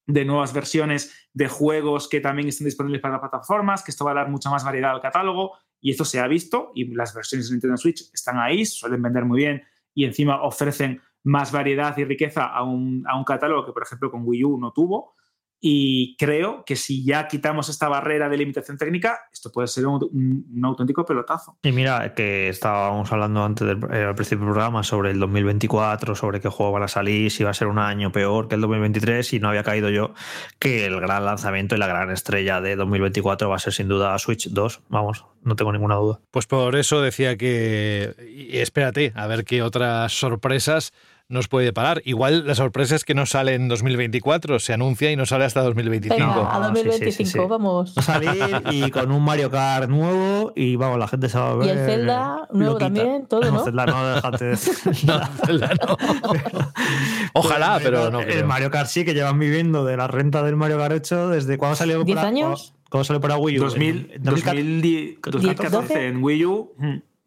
[0.07, 4.11] de nuevas versiones de juegos que también estén disponibles para las plataformas, que esto va
[4.11, 7.47] a dar mucha más variedad al catálogo y esto se ha visto y las versiones
[7.47, 9.63] de Nintendo Switch están ahí, suelen vender muy bien
[9.93, 14.09] y encima ofrecen más variedad y riqueza a un, a un catálogo que, por ejemplo,
[14.09, 15.15] con Wii U no tuvo.
[15.63, 20.03] Y creo que si ya quitamos esta barrera de limitación técnica, esto puede ser un,
[20.11, 21.59] un, un auténtico pelotazo.
[21.61, 26.15] Y mira, que estábamos hablando antes del, eh, al principio del programa sobre el 2024,
[26.15, 28.61] sobre qué juego van a salir, si va a ser un año peor que el
[28.61, 30.15] 2023, y no había caído yo
[30.57, 34.17] que el gran lanzamiento y la gran estrella de 2024 va a ser sin duda
[34.17, 34.81] Switch 2.
[34.89, 36.19] Vamos, no tengo ninguna duda.
[36.31, 38.15] Pues por eso decía que.
[38.35, 40.91] Y espérate, a ver qué otras sorpresas
[41.31, 42.01] nos puede parar.
[42.05, 45.61] Igual la sorpresa es que no sale en 2024, se anuncia y no sale hasta
[45.61, 46.19] 2025.
[46.19, 47.95] Venga, a 2025, sí, sí, sí, vamos.
[47.97, 51.51] Va a salir y con un Mario Kart nuevo y vamos, la gente se va
[51.51, 51.67] a ver.
[51.67, 52.85] Y el Zelda nuevo loquita.
[52.85, 53.51] también, todo, ¿no?
[53.51, 54.51] No, Zelda no, déjate.
[55.05, 55.97] no, Zelda no.
[57.33, 58.19] Ojalá, pero no.
[58.19, 58.47] El creo.
[58.47, 61.75] Mario Kart sí que llevan viviendo de la renta del Mario Kart 8 desde cuándo
[61.75, 62.03] salió.
[62.03, 62.73] ¿10 para, años?
[62.89, 63.63] ¿Cuándo salió para Wii U?
[63.63, 66.73] 2000, En 2010, 2014 en Wii U.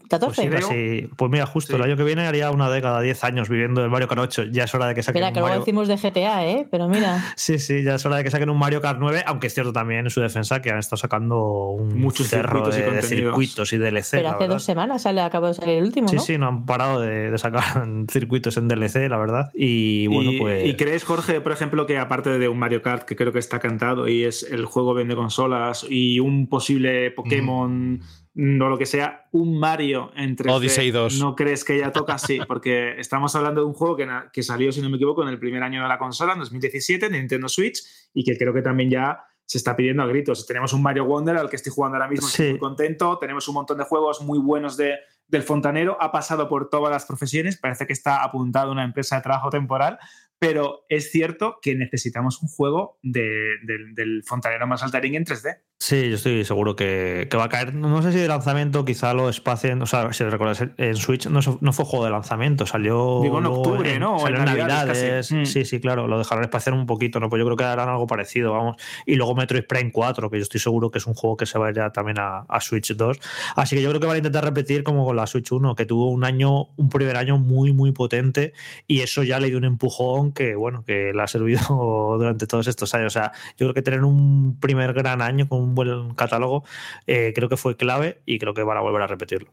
[0.05, 0.48] mm, 14.
[0.48, 1.76] Pues, sí, pues mira, justo Sí.
[1.76, 4.44] el año que viene haría una década, 10 años viviendo el Mario Kart 8.
[4.52, 5.61] Ya es hora de que saquen Espera, un que luego Mario...
[5.64, 6.66] decimos de GTA, ¿eh?
[6.70, 7.22] Pero mira.
[7.36, 9.72] Sí, sí, ya es hora de que saquen un Mario Kart 9, aunque es cierto
[9.72, 12.90] también en su defensa que han estado sacando un Muchos cerro circuitos y de, de
[13.00, 13.09] contenidos.
[13.30, 14.11] circuitos y DLC.
[14.12, 16.22] Pero hace dos semanas sale, acabó de salir el último, Sí, ¿no?
[16.22, 17.62] sí, no han parado de, de sacar
[18.11, 19.50] circuitos en DLC, la verdad.
[19.55, 20.66] Y bueno, y, pues.
[20.66, 23.59] ¿Y crees, Jorge, por ejemplo, que aparte de un Mario Kart, que creo que está
[23.59, 28.00] cantado y es el juego vende consolas, y un posible Pokémon
[28.37, 31.20] o lo que sea, un Mario entre Odyssey 2.
[31.20, 32.18] ¿No crees que ya toca?
[32.18, 35.28] Sí, porque estamos hablando de un juego que, que salió, si no me equivoco, en
[35.28, 37.80] el primer año de la consola, en 2017, de Nintendo Switch,
[38.12, 40.47] y que creo que también ya se está pidiendo a gritos.
[40.47, 43.18] Tenemos un Mario Wonder al que estoy jugando ahora mismo, estoy muy contento.
[43.18, 44.95] Tenemos un montón de juegos muy buenos de,
[45.28, 45.97] del fontanero.
[46.01, 47.59] Ha pasado por todas las profesiones.
[47.59, 49.99] Parece que está apuntado a una empresa de trabajo temporal.
[50.39, 55.59] Pero es cierto que necesitamos un juego de- del- del fontanero más saltarín en 3D.
[55.85, 57.74] Sí, yo estoy seguro que, que va a caer.
[57.74, 59.82] No sé si de lanzamiento quizá lo espacien.
[59.82, 63.20] O sea, si recuerdas, en Switch no, no fue juego de lanzamiento, salió.
[63.22, 64.18] Digo, en octubre, ¿no?
[64.18, 65.35] Salió en Navidades casi.
[65.35, 65.45] Mm.
[65.45, 66.09] Sí, sí, claro.
[66.09, 67.28] Lo dejarán espaciar un poquito, ¿no?
[67.28, 68.76] Pues yo creo que harán algo parecido, vamos.
[69.05, 71.59] Y luego Metroid Prime 4, que yo estoy seguro que es un juego que se
[71.59, 73.20] va a ir ya también a, a Switch 2.
[73.55, 75.85] Así que yo creo que van a intentar repetir como con la Switch 1, que
[75.85, 78.55] tuvo un año, un primer año muy, muy potente.
[78.87, 81.61] Y eso ya le dio un empujón que, bueno, que le ha servido
[82.18, 83.09] durante todos estos años.
[83.09, 86.64] O sea, yo creo que tener un primer gran año con un buen catálogo,
[87.07, 89.51] eh, creo que fue clave y creo que van a volver a repetirlo.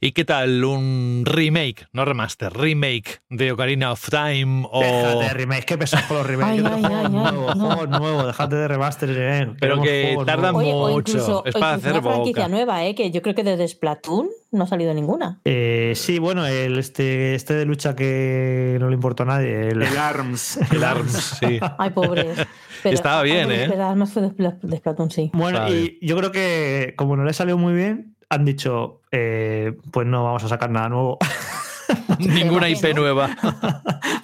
[0.00, 5.64] ¿Y qué tal un remake, no remaster, remake de Ocarina of Time o Déjate, remake,
[5.64, 6.64] qué pesado con los remakes.
[6.64, 7.66] Ay, ay, ay, juegos ay, nuevos, no.
[7.76, 9.10] juegos nuevos, déjate de remaster.
[9.16, 10.60] eh, Pero que tardan nuevos.
[10.62, 12.48] Oye, o mucho, incluso, es o para incluso hacer una franquicia boca.
[12.56, 12.94] nueva, ¿eh?
[12.96, 15.40] que yo creo que desde Splatoon no ha salido ninguna.
[15.44, 19.68] Eh, sí, bueno, el, este, este de lucha que no le importó a nadie.
[19.68, 20.56] El, El ARMS.
[20.72, 21.38] el ARMS?
[21.38, 21.60] Sí.
[21.78, 22.38] Ay, pobres.
[22.82, 23.62] Pero Estaba bien, ¿eh?
[23.64, 25.30] esperar más fue de, Spla- de Splatoon, sí.
[25.32, 29.76] Bueno, Está y yo creo que como no le salió muy bien, han dicho, eh,
[29.90, 31.18] pues no vamos a sacar nada nuevo.
[32.18, 33.00] Ninguna IP Imagino.
[33.02, 33.36] nueva.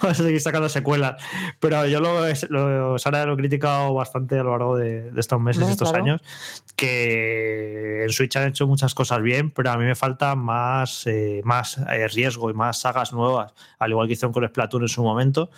[0.01, 1.21] vamos a seguir sacando secuelas.
[1.59, 5.39] Pero yo lo, lo, Sara, lo he criticado bastante a lo largo de, de estos
[5.39, 6.03] meses, No, estos claro.
[6.03, 6.21] años,
[6.75, 11.41] que en Switch han hecho muchas cosas bien, pero a mí me falta más, eh,
[11.43, 15.03] más eh, riesgo y más sagas nuevas, al igual que hicieron con Splatoon en su
[15.03, 15.49] momento,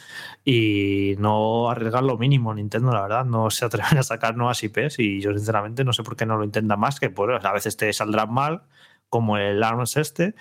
[0.45, 4.99] y no arriesgar lo mínimo Nintendo, la verdad, no se atreven a sacar nuevas IPs
[4.99, 7.77] y yo sinceramente no sé por qué no lo intentan más, que pues, a veces
[7.77, 8.63] te saldrán mal,
[9.09, 10.35] como el ARMS este,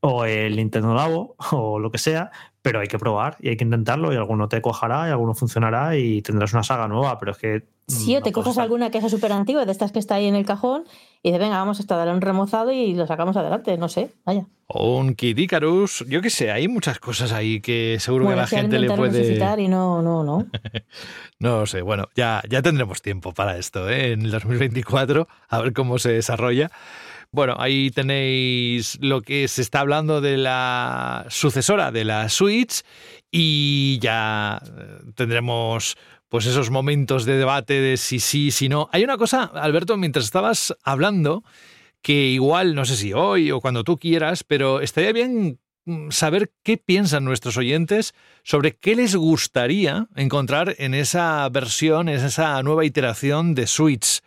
[0.00, 2.30] o el Nintendo Labo, o lo que sea,
[2.62, 5.96] pero hay que probar y hay que intentarlo y alguno te cuajará y alguno funcionará
[5.96, 7.62] y tendrás una saga nueva, pero es que...
[7.88, 9.98] Sí, o no te puedes coges estar- alguna que sea súper antigua, de estas que
[9.98, 10.84] está ahí en el cajón,
[11.22, 14.44] y dices, venga, vamos a darle un remozado y lo sacamos adelante, no sé, vaya.
[14.66, 16.04] O un Kid Icarus.
[16.06, 18.78] Yo qué sé, hay muchas cosas ahí que seguro Bueno, que a la si gente
[18.78, 19.62] le puede.
[19.62, 20.46] y no, no, no.
[21.40, 24.12] No lo sé, bueno, ya, ya tendremos tiempo para esto, ¿eh?
[24.12, 26.70] En el 2024, a ver cómo se desarrolla.
[27.30, 32.82] Bueno, ahí tenéis lo que se está hablando de la sucesora de la Switch
[33.30, 35.96] y ya eh, tendremos
[36.30, 38.88] pues esos momentos de debate de si sí, si no.
[38.92, 41.44] Hay una cosa, Alberto, mientras estabas hablando,
[42.00, 46.52] que igual, no sé si hoy o cuando tú quieras, pero estaría bien mm, saber
[46.62, 52.86] qué piensan nuestros oyentes sobre qué les gustaría encontrar en esa versión, en esa nueva
[52.86, 54.20] iteración de Switch.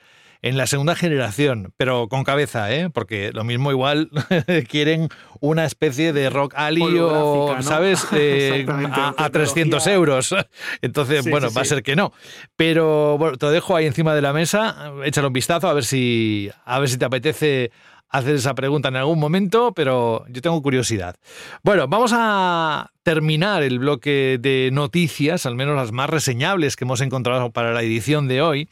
[0.43, 2.89] En la segunda generación, pero con cabeza, ¿eh?
[2.89, 4.09] Porque lo mismo igual
[4.69, 7.55] quieren una especie de Rock Ali o.
[7.61, 8.07] ¿sabes?
[8.13, 9.93] Eh, a, a 300 tecnología.
[9.93, 10.35] euros.
[10.81, 12.11] Entonces, Sí, bueno, sí, va a ser que no.
[12.55, 15.85] Pero bueno, te lo dejo ahí encima de la mesa, échale un vistazo a ver
[15.85, 17.71] si, a ver si te apetece
[18.11, 21.15] hacer esa pregunta en algún momento, pero yo tengo curiosidad.
[21.63, 27.01] Bueno, vamos a terminar el bloque de noticias, al menos las más reseñables que hemos
[27.01, 28.69] encontrado para la edición de hoy,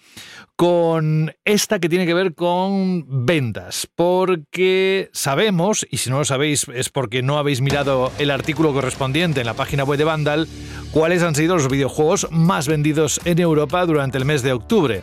[0.55, 6.67] con esta que tiene que ver con ventas, porque sabemos, y si no lo sabéis
[6.73, 10.47] es porque no habéis mirado el artículo correspondiente en la página web de Vandal,
[10.91, 15.01] cuáles han sido los videojuegos más vendidos en Europa durante el mes de octubre.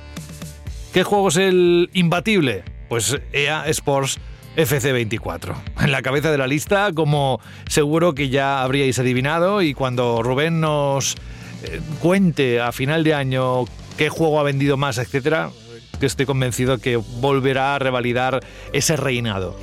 [0.93, 2.76] ¿Qué juego es el imbatible?
[2.89, 4.18] Pues EA Sports
[4.57, 5.55] FC24.
[5.80, 10.61] En la cabeza de la lista, como seguro que ya habríais adivinado, y cuando Rubén
[10.61, 11.16] nos
[11.62, 13.64] eh, cuente a final de año
[13.97, 15.51] qué juego ha vendido más, etcétera,
[15.99, 18.41] que estoy convencido que volverá a revalidar
[18.73, 19.57] ese reinado.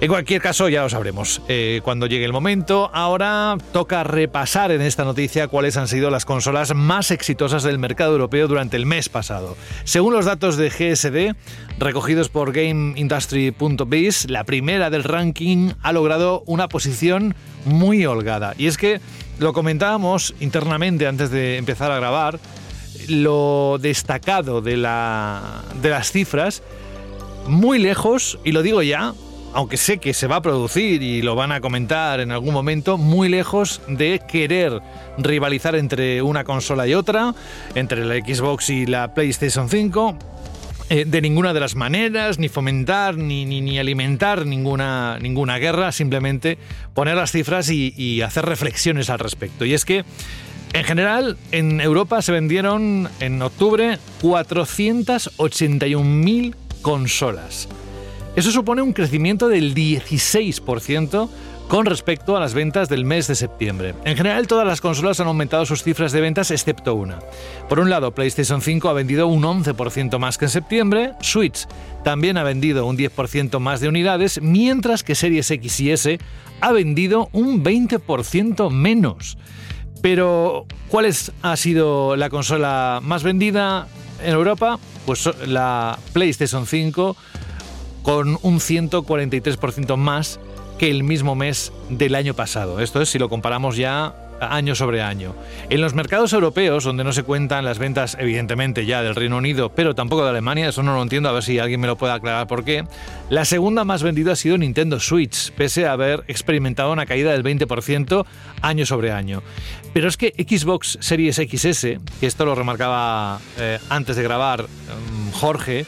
[0.00, 2.90] En cualquier caso, ya lo sabremos eh, cuando llegue el momento.
[2.94, 8.12] Ahora toca repasar en esta noticia cuáles han sido las consolas más exitosas del mercado
[8.12, 9.58] europeo durante el mes pasado.
[9.84, 11.36] Según los datos de GSD,
[11.78, 17.34] recogidos por GameIndustry.biz, la primera del ranking ha logrado una posición
[17.66, 18.54] muy holgada.
[18.56, 19.02] Y es que
[19.38, 22.38] lo comentábamos internamente antes de empezar a grabar,
[23.08, 26.62] lo destacado de, la, de las cifras,
[27.46, 29.14] muy lejos, y lo digo ya,
[29.52, 32.98] aunque sé que se va a producir y lo van a comentar en algún momento,
[32.98, 34.80] muy lejos de querer
[35.18, 37.34] rivalizar entre una consola y otra,
[37.74, 40.16] entre la Xbox y la PlayStation 5.
[40.90, 45.92] eh, de ninguna de las maneras, ni fomentar, ni, ni, ni alimentar ninguna, ninguna guerra,
[45.92, 46.58] simplemente
[46.94, 49.64] poner las cifras y, y hacer reflexiones al respecto.
[49.64, 50.04] Y es que
[50.72, 57.68] en general, en Europa se vendieron en octubre 481.000 consolas.
[58.36, 61.28] Eso supone un crecimiento del 16%
[61.70, 63.94] con respecto a las ventas del mes de septiembre.
[64.04, 67.20] En general, todas las consolas han aumentado sus cifras de ventas excepto una.
[67.68, 71.68] Por un lado, PlayStation 5 ha vendido un 11% más que en septiembre, Switch
[72.02, 76.18] también ha vendido un 10% más de unidades, mientras que Series X y S
[76.60, 79.36] ha vendido un 20% menos.
[80.02, 83.86] Pero, ¿cuál es, ha sido la consola más vendida
[84.22, 84.78] en Europa?
[85.06, 87.16] Pues la PlayStation 5
[88.02, 90.40] con un 143% más
[90.78, 92.80] que el mismo mes del año pasado.
[92.80, 95.34] Esto es si lo comparamos ya año sobre año.
[95.68, 99.70] En los mercados europeos, donde no se cuentan las ventas, evidentemente ya del Reino Unido,
[99.70, 102.12] pero tampoco de Alemania, eso no lo entiendo, a ver si alguien me lo puede
[102.12, 102.84] aclarar por qué,
[103.28, 107.44] la segunda más vendida ha sido Nintendo Switch, pese a haber experimentado una caída del
[107.44, 108.24] 20%
[108.62, 109.42] año sobre año.
[109.92, 111.82] Pero es que Xbox Series XS,
[112.20, 115.86] que esto lo remarcaba eh, antes de grabar um, Jorge,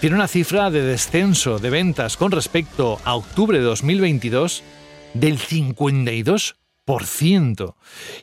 [0.00, 4.62] tiene una cifra de descenso de ventas con respecto a octubre de 2022
[5.14, 6.59] del 52%.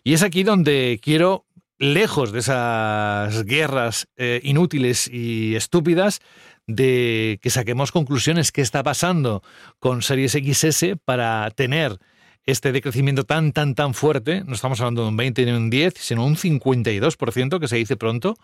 [0.04, 1.46] Y es aquí donde quiero,
[1.80, 6.20] lejos de esas guerras eh, inútiles y estúpidas,
[6.68, 9.42] de que saquemos conclusiones qué está pasando
[9.80, 11.98] con Series XS para tener
[12.46, 14.44] este decrecimiento tan, tan, tan fuerte.
[14.46, 17.96] No estamos hablando de un 20 ni un 10, sino un 52%, que se dice
[17.96, 18.36] pronto.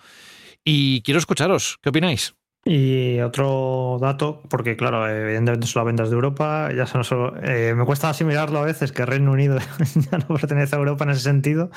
[0.63, 2.35] Y quiero escucharos, ¿qué opináis?
[2.65, 7.11] Y otro dato, porque claro, evidentemente son las ventas de Europa, ya se nos,
[7.43, 9.57] eh, me cuesta asimilarlo a veces que Reino Unido
[9.95, 11.71] ya no pertenece a Europa en ese sentido,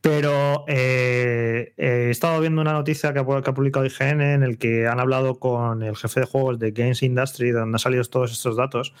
[0.00, 4.88] pero eh, eh, he estado viendo una noticia que ha, publicado IGN en el que
[4.88, 8.56] han hablado con el jefe de juegos de Games Industry, donde han salido todos estos
[8.56, 8.94] datos,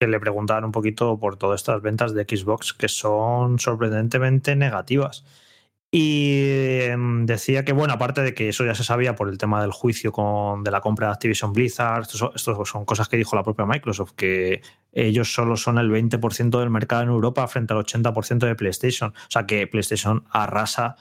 [0.00, 5.24] que le preguntaban un poquito por todas estas ventas de Xbox que son sorprendentemente negativas.
[5.90, 9.62] Y em, decía que, bueno, aparte de que eso ya se sabía por el tema
[9.62, 13.42] del juicio con, de la compra de Activision Blizzard, esto, son cosas que dijo la
[13.42, 14.60] propia Microsoft, que
[14.92, 19.10] ellos solo son el 20% del mercado en Europa frente al 80% de PlayStation.
[19.10, 20.96] O sea que PlayStation arrasa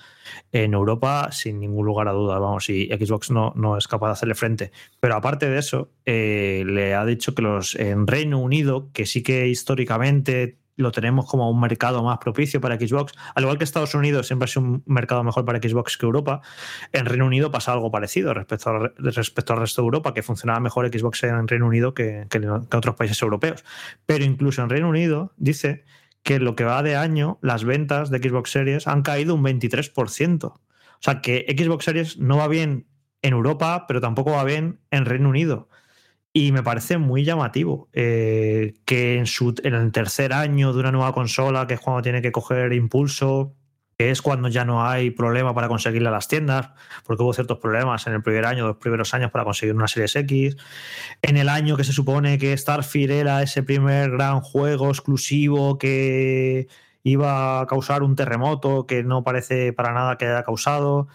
[0.54, 4.14] en Europa sin ningún lugar a dudas, vamos, y Xbox no, no es capaz de
[4.14, 4.72] hacerle frente.
[5.02, 9.22] Pero aparte de eso, eh, le ha dicho que los en Reino Unido, que sí
[9.22, 13.14] que históricamente lo tenemos como un mercado más propicio para Xbox.
[13.36, 16.42] Al igual que Estados Unidos siempre ha sido un mercado mejor para Xbox que Europa,
[16.94, 20.60] en Reino Unido pasa algo parecido respecto, a, respecto al resto de Europa, que funcionaba
[20.60, 23.66] mejor Xbox en Reino Unido que, que, que otros países europeos.
[24.06, 25.84] Pero incluso en Reino Unido dice
[26.24, 30.46] que lo que va de año, las ventas de Xbox Series han caído un 23%.
[30.46, 30.60] O
[31.00, 32.88] sea que Xbox Series no va bien
[33.22, 35.70] en Europa, pero tampoco va bien en Reino Unido.
[36.40, 40.92] Y me parece muy llamativo eh, que en, su, en el tercer año de una
[40.92, 43.56] nueva consola, que es cuando tiene que coger impulso,
[43.98, 46.70] que es cuando ya no hay problema para conseguirla a las tiendas,
[47.06, 50.16] porque hubo ciertos problemas en el primer año, los primeros años para conseguir una Series
[50.16, 50.58] X.
[51.24, 56.68] En el año que se supone que Starfield era ese primer gran juego exclusivo que
[57.02, 61.08] iba a causar un terremoto que no parece para nada que haya causado.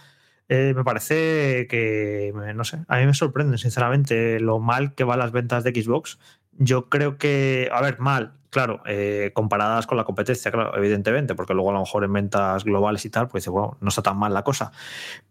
[0.48, 5.18] Eh, me parece que, no sé, a mí me sorprende, sinceramente, lo mal que van
[5.18, 6.18] las ventas de Xbox.
[6.58, 11.54] Yo creo que, a ver, mal, claro, eh, comparadas con la competencia, claro, evidentemente, porque
[11.54, 14.34] luego a lo mejor en ventas globales y tal, pues bueno, no está tan mal
[14.34, 14.72] la cosa.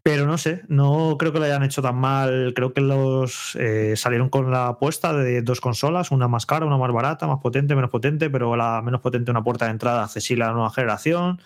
[0.02, 2.54] Pero no sé, no creo que lo hayan hecho tan mal.
[2.56, 6.78] Creo que los eh, salieron con la apuesta de dos consolas, una más cara, una
[6.78, 10.44] más barata, más potente, menos potente, pero la menos potente una puerta de entrada accesible
[10.44, 11.40] a la nueva generación.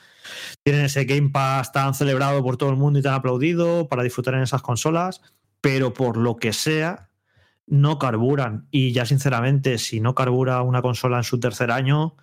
[0.64, 4.36] Tienen ese Game Pass tan celebrado por todo el mundo y tan aplaudido para disfrutar
[4.36, 5.22] en esas consolas,
[5.60, 7.10] pero por lo que sea,
[7.68, 8.68] no carburan.
[8.72, 12.16] Y ya sinceramente, si no carbura una consola en su tercer año,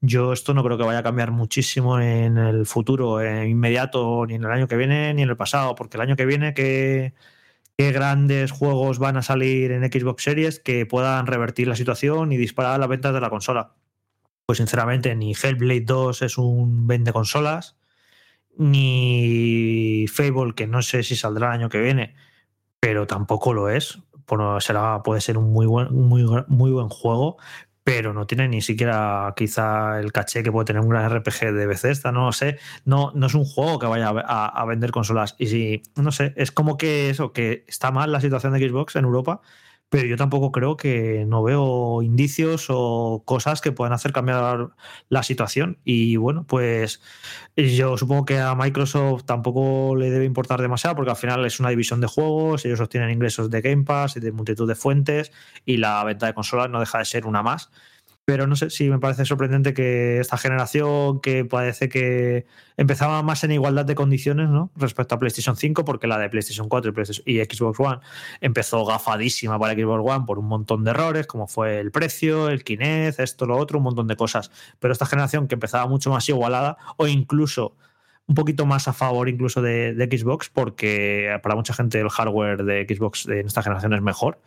[0.00, 4.34] yo esto no creo que vaya a cambiar muchísimo en el futuro, en inmediato, ni
[4.34, 7.14] en el año que viene, ni en el pasado, porque el año que viene, ¿qué,
[7.76, 12.36] qué grandes juegos van a salir en Xbox Series que puedan revertir la situación y
[12.38, 13.74] disparar las ventas de la consola?
[14.46, 17.76] Pues sinceramente, ni Hellblade 2 es un vende consolas,
[18.56, 22.14] ni Fable, que no sé si saldrá el año que viene,
[22.80, 27.36] pero tampoco lo es bueno, será, puede ser un muy buen, muy, muy buen juego,
[27.84, 31.66] pero no tiene ni siquiera quizá el caché que puede tener un gran RPG de
[31.66, 35.34] Bethesda, no lo sé, no, no es un juego que vaya a, a, vender consolas.
[35.38, 38.96] Y si, no sé, es como que eso, que está mal la situación de Xbox
[38.96, 39.40] en Europa
[39.90, 44.70] pero yo tampoco creo que no veo indicios o cosas que puedan hacer cambiar
[45.08, 45.78] la situación.
[45.84, 47.02] Y bueno, pues
[47.56, 51.70] yo supongo que a Microsoft tampoco le debe importar demasiado porque al final es una
[51.70, 55.32] división de juegos, ellos obtienen ingresos de Game Pass y de multitud de fuentes
[55.66, 57.70] y la venta de consolas no deja de ser una más
[58.30, 63.42] pero no sé si me parece sorprendente que esta generación que parece que empezaba más
[63.42, 64.70] en igualdad de condiciones ¿no?
[64.76, 67.98] respecto a PlayStation 5, porque la de PlayStation 4 y, PlayStation y Xbox One
[68.40, 72.62] empezó gafadísima para Xbox One por un montón de errores, como fue el precio, el
[72.62, 74.52] Kinect, esto, lo otro, un montón de cosas.
[74.78, 77.74] Pero esta generación que empezaba mucho más igualada o incluso
[78.28, 82.62] un poquito más a favor incluso de, de Xbox, porque para mucha gente el hardware
[82.62, 84.40] de Xbox en esta generación es mejor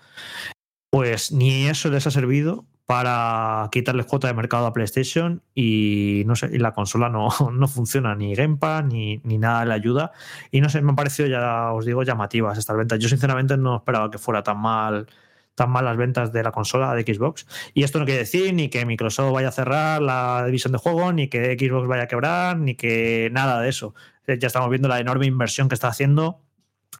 [0.93, 6.35] pues ni eso les ha servido para quitarles cuota de mercado a PlayStation y no
[6.35, 10.11] sé, y la consola no, no funciona, ni Game ni, ni nada le ayuda.
[10.51, 12.99] Y no sé, me han parecido, ya os digo, llamativas estas ventas.
[12.99, 15.07] Yo sinceramente no esperaba que fuera tan mal
[15.55, 17.47] tan mal las ventas de la consola de Xbox.
[17.73, 21.11] Y esto no quiere decir ni que Microsoft vaya a cerrar la división de juego,
[21.13, 23.95] ni que Xbox vaya a quebrar, ni que nada de eso.
[24.27, 26.41] Ya estamos viendo la enorme inversión que está haciendo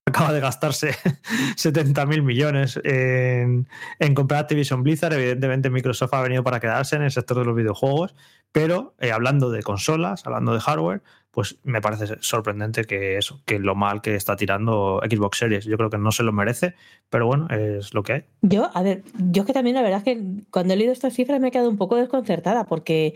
[0.05, 0.95] acaba de gastarse
[1.55, 3.67] 70 mil millones en,
[3.99, 5.13] en, comprar Activision Blizzard.
[5.13, 8.15] Evidentemente, Microsoft ha venido para quedarse en el sector de los videojuegos,
[8.51, 13.57] pero eh, hablando de consolas, hablando de hardware, pues me parece sorprendente que eso, que
[13.57, 15.65] lo mal que está tirando Xbox Series.
[15.65, 16.75] Yo creo que no se lo merece,
[17.09, 18.25] pero bueno, es lo que hay.
[18.43, 21.41] Yo, a ver, yo que también la verdad es que cuando he leído estas cifras
[21.41, 23.15] me he quedado un poco desconcertada porque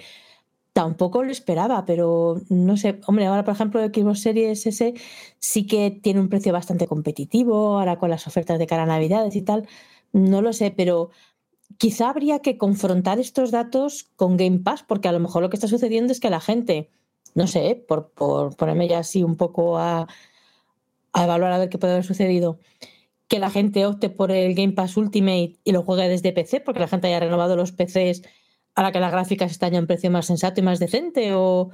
[0.77, 4.93] tampoco lo esperaba, pero no sé, hombre, ahora por ejemplo Xbox Series S
[5.39, 9.35] sí que tiene un precio bastante competitivo, ahora con las ofertas de cara a Navidades
[9.35, 9.67] y tal,
[10.13, 11.09] no lo sé, pero
[11.79, 15.55] quizá habría que confrontar estos datos con Game Pass, porque a lo mejor lo que
[15.55, 16.91] está sucediendo es que la gente
[17.33, 20.07] no sé, por, por ponerme ya así un poco a,
[21.13, 22.59] a evaluar a ver qué puede haber sucedido,
[23.27, 26.81] que la gente opte por el Game Pass Ultimate y lo juegue desde PC, porque
[26.81, 28.21] la gente haya renovado los PCs
[28.77, 31.71] a la que las gráficas están ya en precio más sensato y más decente, o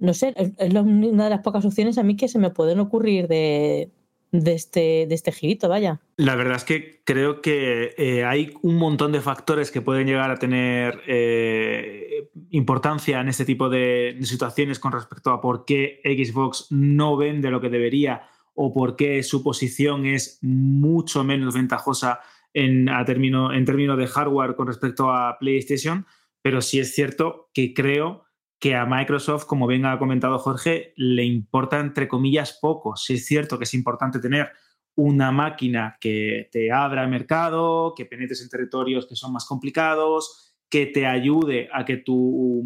[0.00, 3.28] no sé, es una de las pocas opciones a mí que se me pueden ocurrir
[3.28, 3.92] de,
[4.32, 6.00] este, de este girito, vaya.
[6.16, 10.32] La verdad es que creo que eh, hay un montón de factores que pueden llegar
[10.32, 16.66] a tener eh, importancia en este tipo de, situaciones con respecto a por qué Xbox
[16.70, 18.22] no vende lo que debería
[18.54, 22.18] o por qué su posición es mucho menos ventajosa
[22.52, 26.04] en, a en términos de hardware con respecto a PlayStation,
[26.42, 28.24] pero sí es cierto que creo
[28.58, 32.94] que a Microsoft, como bien ha comentado Jorge, le importa entre comillas poco.
[32.94, 34.50] Sí es cierto que es importante tener
[34.96, 40.54] una máquina que te abra el mercado, que penetres en territorios que son más complicados,
[40.68, 42.62] que te ayude a que tu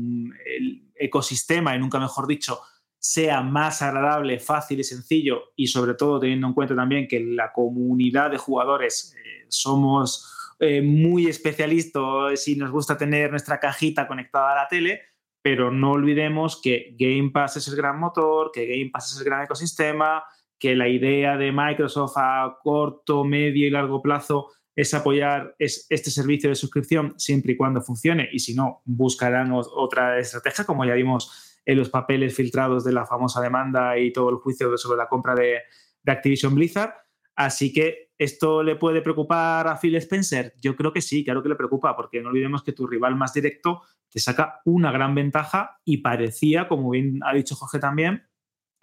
[0.97, 2.61] ecosistema, y nunca mejor dicho,
[2.99, 7.53] sea más agradable, fácil y sencillo, y sobre todo teniendo en cuenta también que la
[7.53, 14.53] comunidad de jugadores eh, somos eh, muy especialistas y nos gusta tener nuestra cajita conectada
[14.53, 15.03] a la tele,
[15.43, 19.25] pero no olvidemos que Game Pass es el gran motor, que Game Pass es el
[19.25, 20.25] gran ecosistema,
[20.59, 26.49] que la idea de Microsoft a corto, medio y largo plazo es apoyar este servicio
[26.49, 31.61] de suscripción siempre y cuando funcione y si no, buscarán otra estrategia, como ya vimos
[31.65, 35.35] en los papeles filtrados de la famosa demanda y todo el juicio sobre la compra
[35.35, 35.61] de
[36.07, 36.93] Activision Blizzard.
[37.37, 40.55] Así que, ¿esto le puede preocupar a Phil Spencer?
[40.61, 43.33] Yo creo que sí, claro que le preocupa, porque no olvidemos que tu rival más
[43.33, 48.23] directo te saca una gran ventaja y parecía, como bien ha dicho Jorge también,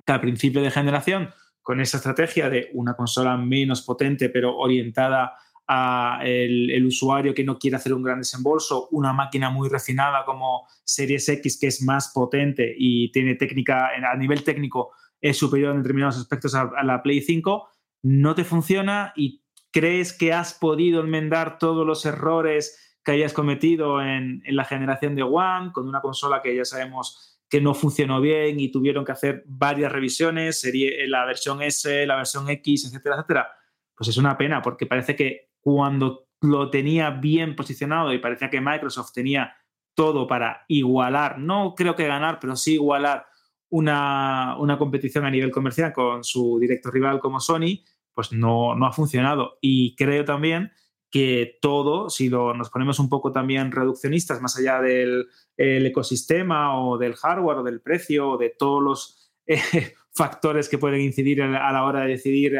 [0.05, 1.29] que al principio de generación,
[1.61, 5.33] con esa estrategia de una consola menos potente pero orientada
[5.67, 10.67] a el, usuario que no quiere hacer un gran desembolso, una máquina muy refinada como
[10.83, 15.81] Series X que es más potente y tiene técnica, a nivel técnico es superior en
[15.81, 17.69] determinados aspectos a, a la Play 5,
[18.03, 24.01] no te funciona y crees que has podido enmendar todos los errores que hayas cometido
[24.01, 28.59] en, la generación de One, con una consola que ya sabemos que no funcionó bien
[28.59, 33.51] y tuvieron que hacer varias revisiones, serie, la versión S, la versión X, etcétera, etcétera,
[33.95, 38.61] pues es una pena porque parece que cuando lo tenía bien posicionado y parecía que
[38.61, 39.55] Microsoft tenía
[39.93, 43.25] todo para igualar, no creo que ganar, pero sí igualar
[43.71, 48.85] una, una competición a nivel comercial con su directo rival como Sony, pues no, no
[48.85, 49.57] ha funcionado.
[49.61, 50.71] Y creo también
[51.09, 57.15] que todo, si nos ponemos un poco también reduccionistas, más allá del ecosistema o del
[57.15, 59.59] hardware o del precio o de todos los eh,
[60.13, 62.57] factores que pueden incidir a la hora de decidir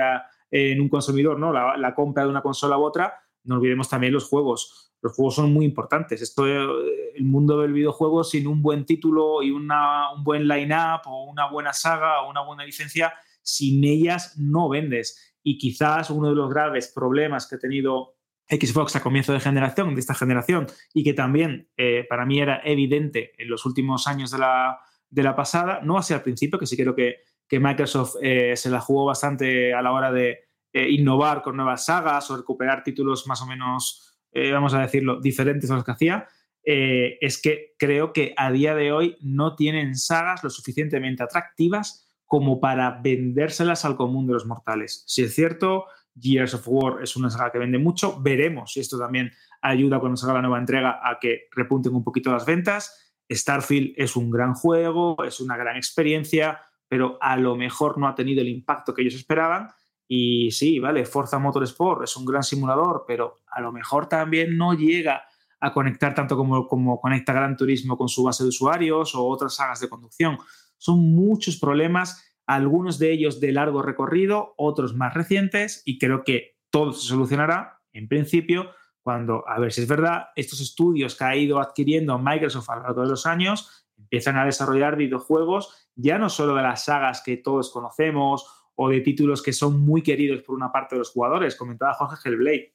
[0.51, 1.53] en un consumidor, ¿no?
[1.53, 4.93] La, compra de una consola u otra, no olvidemos también los juegos.
[5.01, 6.21] Los juegos son muy importantes.
[6.21, 11.01] Esto, eh, el mundo del videojuego, sin un buen título y una, un buen line-up
[11.05, 15.35] o una buena saga o una buena licencia, sin ellas no vendes.
[15.43, 18.15] Y quizás uno de los graves problemas que ha tenido
[18.47, 22.61] Xbox a comienzo de generación, de esta generación, y que también eh, para mí era
[22.63, 24.79] evidente en los últimos años de la,
[25.09, 28.69] de la pasada, no así al principio, que sí creo que, que Microsoft eh, se
[28.69, 33.27] la jugó bastante a la hora de eh, innovar con nuevas sagas o recuperar títulos
[33.27, 36.25] más o menos, vamos a decirlo, diferentes a los que hacía,
[36.63, 42.61] es que creo que a día de hoy no tienen sagas lo suficientemente atractivas como
[42.61, 45.03] para vendérselas al común de los mortales.
[45.05, 48.21] Si es cierto, Gears of War es una saga que vende mucho.
[48.21, 52.31] Veremos si esto también ayuda cuando salga la nueva entrega a que repunten un poquito
[52.31, 53.13] las ventas.
[53.29, 58.15] Starfield es un gran juego, es una gran experiencia, pero a lo mejor no ha
[58.15, 59.69] tenido el impacto que ellos esperaban.
[60.13, 64.73] Y sí, vale, Forza Motorsport es un gran simulador, pero a lo mejor también no
[64.73, 65.23] llega
[65.61, 69.55] a conectar tanto como, como conecta Gran Turismo con su base de usuarios o otras
[69.55, 70.37] sagas de conducción.
[70.77, 76.57] Son muchos problemas algunos de ellos de largo recorrido, otros más recientes, y creo que
[76.71, 78.71] todo se solucionará, en principio,
[79.03, 82.81] cuando, a ver si es verdad, estos estudios que ha ido adquiriendo Microsoft a lo
[82.81, 87.37] largo de los años empiezan a desarrollar videojuegos ya no solo de las sagas que
[87.37, 91.55] todos conocemos o de títulos que son muy queridos por una parte de los jugadores.
[91.55, 92.73] Comentaba Jorge Hellblade.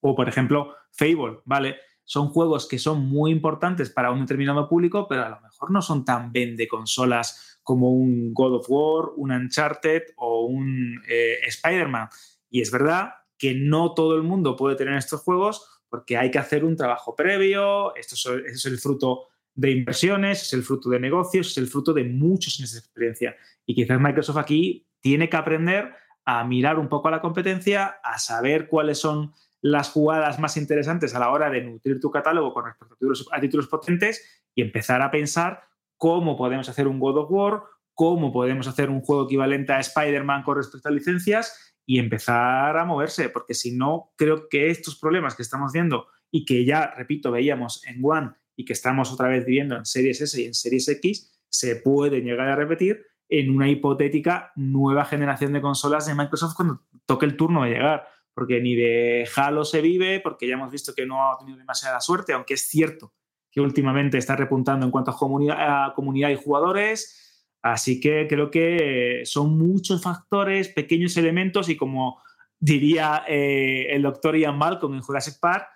[0.00, 1.76] O, por ejemplo, Fable, ¿vale?
[2.02, 5.80] Son juegos que son muy importantes para un determinado público, pero a lo mejor no
[5.80, 12.08] son tan vende consolas como un God of War, un Uncharted o un eh, Spider-Man.
[12.50, 16.40] Y es verdad que no todo el mundo puede tener estos juegos porque hay que
[16.40, 18.26] hacer un trabajo previo, esto es,
[18.56, 22.58] es el fruto de inversiones, es el fruto de negocios, es el fruto de muchos
[22.58, 23.36] años de experiencia.
[23.64, 25.94] Y quizás Microsoft aquí tiene que aprender
[26.24, 31.14] a mirar un poco a la competencia, a saber cuáles son las jugadas más interesantes
[31.14, 34.62] a la hora de nutrir tu catálogo con respecto a títulos, a títulos potentes y
[34.62, 35.62] empezar a pensar
[35.96, 37.62] cómo podemos hacer un God of War,
[37.94, 42.84] cómo podemos hacer un juego equivalente a Spider-Man con respecto a licencias y empezar a
[42.84, 47.30] moverse, porque si no, creo que estos problemas que estamos viendo y que ya, repito,
[47.30, 50.88] veíamos en One y que estamos otra vez viviendo en Series S y en Series
[50.88, 56.54] X, se pueden llegar a repetir en una hipotética nueva generación de consolas de Microsoft
[56.54, 60.70] cuando toque el turno de llegar, porque ni de Halo se vive, porque ya hemos
[60.70, 63.12] visto que no ha tenido demasiada suerte, aunque es cierto
[63.50, 67.24] que últimamente está repuntando en cuanto a comunidad, a comunidad y jugadores,
[67.64, 72.22] Así que creo que son muchos factores, pequeños elementos y como
[72.60, 75.66] diría eh, el doctor Ian Malcolm en Jurassic Park,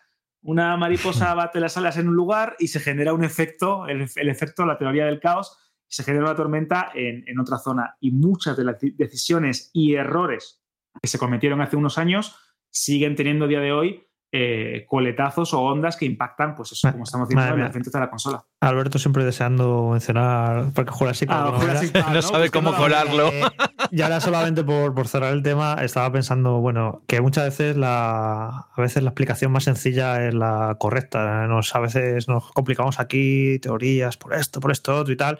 [0.42, 4.28] una mariposa bate las alas en un lugar y se genera un efecto, el, el
[4.28, 5.56] efecto, la teoría del caos,
[5.88, 7.96] y se genera una tormenta en, en otra zona.
[8.00, 10.62] Y muchas de las decisiones y errores
[11.00, 12.36] que se cometieron hace unos años
[12.70, 17.04] siguen teniendo a día de hoy eh, coletazos o ondas que impactan, pues eso, como
[17.04, 18.44] estamos diciendo, en el frente de la consola.
[18.60, 23.28] Alberto siempre deseando mencionar porque Jurassic ah, no, no, sabe cómo colarlo.
[23.28, 23.42] Eh,
[23.90, 28.66] y ahora solamente por, por, cerrar el tema, estaba pensando, bueno, que muchas veces la
[28.74, 31.46] a veces la explicación más sencilla es la correcta.
[31.46, 35.38] Nos, a veces nos complicamos aquí teorías por esto, por esto, otro y tal.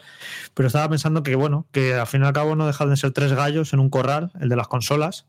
[0.55, 3.11] Pero estaba pensando que, bueno, que al fin y al cabo no dejan de ser
[3.11, 5.27] tres gallos en un corral, el de las consolas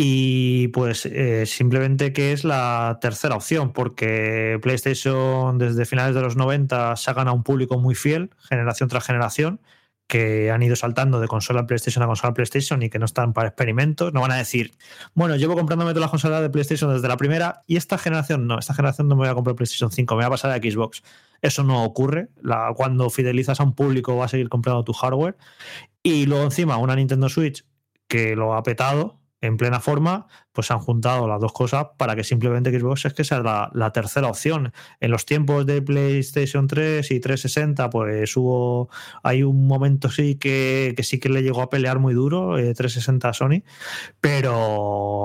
[0.00, 6.36] y pues eh, simplemente que es la tercera opción, porque PlayStation desde finales de los
[6.36, 9.60] 90 se ha ganado un público muy fiel, generación tras generación,
[10.06, 13.48] que han ido saltando de consola PlayStation a consola PlayStation y que no están para
[13.48, 14.12] experimentos.
[14.12, 14.70] No van a decir,
[15.14, 18.56] bueno, llevo comprándome todas las consolas de PlayStation desde la primera y esta generación no,
[18.56, 21.02] esta generación no me voy a comprar PlayStation 5, me voy a pasar a Xbox.
[21.42, 22.28] Eso no ocurre.
[22.76, 25.36] Cuando fidelizas a un público va a seguir comprando tu hardware.
[26.04, 27.64] Y luego encima una Nintendo Switch
[28.06, 32.16] que lo ha petado, en plena forma, pues se han juntado las dos cosas para
[32.16, 34.72] que simplemente Xbox es que sea la, tercera opción.
[35.00, 38.88] En los tiempos de PlayStation 3 y 360, pues hubo,
[39.22, 43.34] hay un momento sí que, sí que le llegó a pelear muy duro, 360 eh,
[43.34, 43.62] Sony,
[44.20, 44.52] pero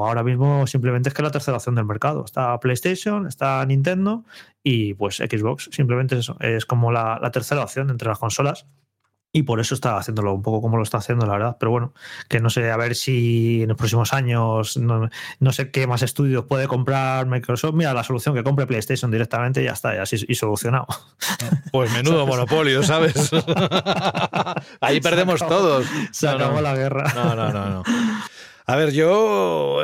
[0.05, 2.23] ahora mismo simplemente es que es la tercera opción del mercado.
[2.23, 4.25] Está PlayStation, está Nintendo
[4.63, 8.67] y pues Xbox, simplemente es eso, es como la tercera opción entre las consolas
[9.35, 11.57] y por eso está haciéndolo un poco como lo está haciendo, la verdad.
[11.59, 11.93] Pero bueno,
[12.29, 15.09] que no sé, a ver si en los próximos años, no,
[15.51, 17.73] sé qué más estudios puede comprar Microsoft.
[17.73, 20.85] Mira, la solución que compre PlayStation directamente y ya está, y así y solucionado.
[21.71, 23.31] Pues menudo monopolio, ¿sabes?
[24.81, 25.87] Ahí perdemos todos.
[26.11, 27.11] Se acabó la guerra.
[27.15, 27.83] No, no, no, no.
[28.67, 29.79] A ver, yo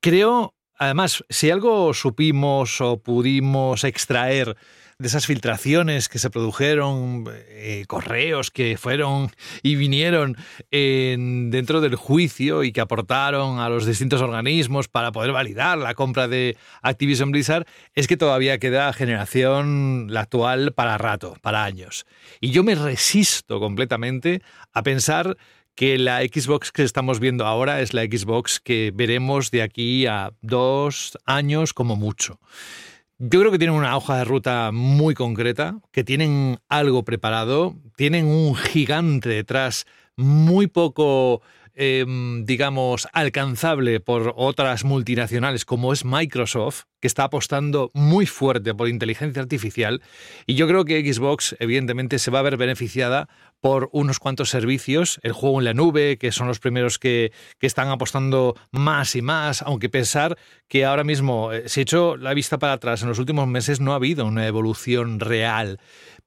[0.00, 4.56] creo, además, si algo supimos o pudimos extraer
[4.98, 9.30] de esas filtraciones que se produjeron, eh, correos que fueron
[9.62, 10.38] y vinieron
[10.70, 15.94] en, dentro del juicio y que aportaron a los distintos organismos para poder validar la
[15.94, 22.06] compra de Activision Blizzard, es que todavía queda generación la actual para rato, para años.
[22.40, 24.40] Y yo me resisto completamente
[24.72, 25.36] a pensar
[25.74, 30.32] que la Xbox que estamos viendo ahora es la Xbox que veremos de aquí a
[30.40, 32.40] dos años como mucho.
[33.18, 38.26] Yo creo que tienen una hoja de ruta muy concreta, que tienen algo preparado, tienen
[38.26, 39.86] un gigante detrás
[40.16, 41.40] muy poco
[41.78, 48.88] Em, digamos, alcanzable por otras multinacionales como es Microsoft, que está apostando muy fuerte por
[48.88, 50.00] inteligencia artificial.
[50.46, 53.28] Y yo creo que Xbox, evidentemente, se va a ver beneficiada
[53.60, 57.66] por unos cuantos servicios, el juego en la nube, que son los primeros que, que
[57.66, 62.32] están apostando más y más, aunque pensar que ahora mismo, eh, si he hecho la
[62.32, 65.78] vista para atrás, en los últimos meses no ha habido una evolución real.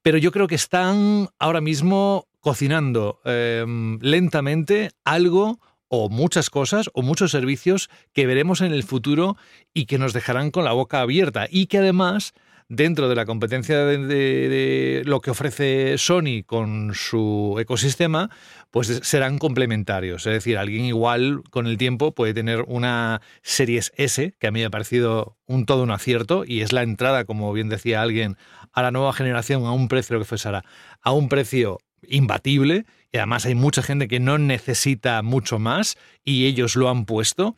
[0.04, 7.02] Pero yo creo que están ahora mismo cocinando em, lentamente algo o muchas cosas o
[7.02, 9.38] muchos servicios que veremos en el futuro
[9.74, 12.34] y que nos dejarán con la boca abierta y que además
[12.70, 18.30] dentro de la competencia de, lo que ofrece Sony con su ecosistema,
[18.70, 20.28] pues serán complementarios.
[20.28, 24.60] Es decir, alguien igual con el tiempo puede tener una Series S, que a mí
[24.60, 28.38] me ha parecido un todo un acierto, y es la entrada, como bien decía alguien,
[28.72, 30.64] a la nueva generación a un precio, lo que fue Sara,
[31.02, 36.46] a un precio imbatible y además hay mucha gente que no necesita mucho más y
[36.46, 37.56] ellos lo han puesto.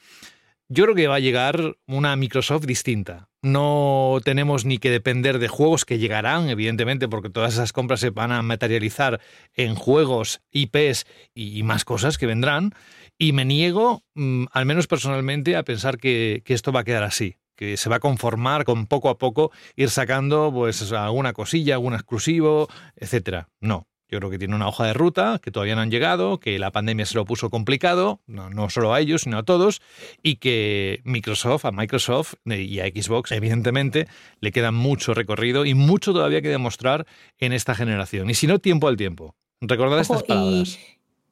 [0.70, 3.28] Yo creo que va a llegar una Microsoft distinta.
[3.42, 8.12] No tenemos ni que depender de juegos que llegarán, evidentemente, porque todas esas compras se
[8.12, 9.20] van a materializar
[9.54, 12.74] en juegos, IPs y más cosas que vendrán.
[13.18, 17.36] Y me niego, mm, al menos personalmente, a pensar que, esto va a quedar así
[17.58, 21.94] que se va a conformar con poco a poco ir sacando pues alguna cosilla, algún
[21.94, 23.50] exclusivo, etcétera.
[23.60, 26.60] No, yo creo que tiene una hoja de ruta, que todavía no han llegado, que
[26.60, 29.82] la pandemia se lo puso complicado, no, no, solo a ellos, sino a todos,
[30.22, 34.08] y que Microsoft, a Microsoft y a Xbox, evidentemente,
[34.42, 37.06] le queda mucho recorrido y mucho todavía que demostrar
[37.40, 38.30] en esta generación.
[38.30, 39.36] Y si no, tiempo al tiempo.
[39.62, 40.80] Recordad Ojo, estas palabras.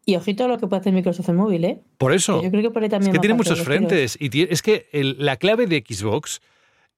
[0.05, 1.79] Y, y ojito a lo que puede hacer Microsoft en móvil, ¿eh?
[1.97, 2.39] Por eso.
[2.39, 4.17] Que yo creo que por ahí también Es que tiene muchos frentes.
[4.19, 6.39] Y es que el- la clave de Xbox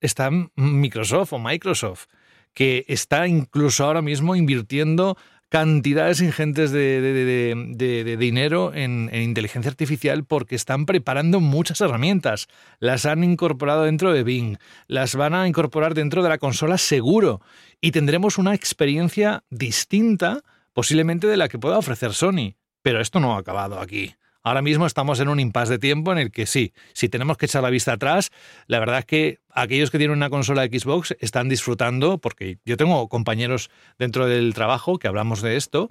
[0.00, 2.06] está en Microsoft o Microsoft,
[2.54, 5.16] que está incluso ahora mismo invirtiendo
[5.52, 12.48] cantidades ingentes de, de- de- dinero en, en inteligencia artificial porque están preparando muchas herramientas.
[12.80, 14.56] Las han incorporado dentro de Bing,
[14.86, 17.42] las van a incorporar dentro de la consola seguro
[17.82, 20.40] y tendremos una experiencia distinta
[20.72, 22.54] posiblemente de la que pueda ofrecer Sony.
[22.80, 24.14] Pero esto no ha acabado aquí.
[24.42, 27.46] Ahora mismo estamos en un impasse de tiempo en el que sí, si tenemos que
[27.46, 28.30] echar la vista atrás,
[28.66, 32.76] la verdad es que aquellos que tienen una consola de Xbox están disfrutando, porque yo
[32.76, 35.90] tengo compañeros dentro del trabajo que hablamos de esto,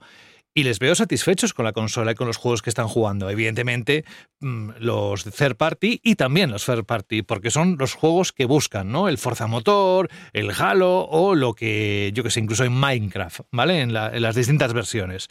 [0.53, 3.29] y les veo satisfechos con la consola y con los juegos que están jugando.
[3.29, 4.03] Evidentemente,
[4.41, 8.91] mm, los third party y también los third party, porque son los juegos que buscan,
[8.91, 9.07] ¿no?
[9.07, 13.79] El Forza Motor, el Halo o lo que, yo que sé, incluso en Minecraft, ¿vale?
[13.79, 15.29] En, la- en las distintas versiones.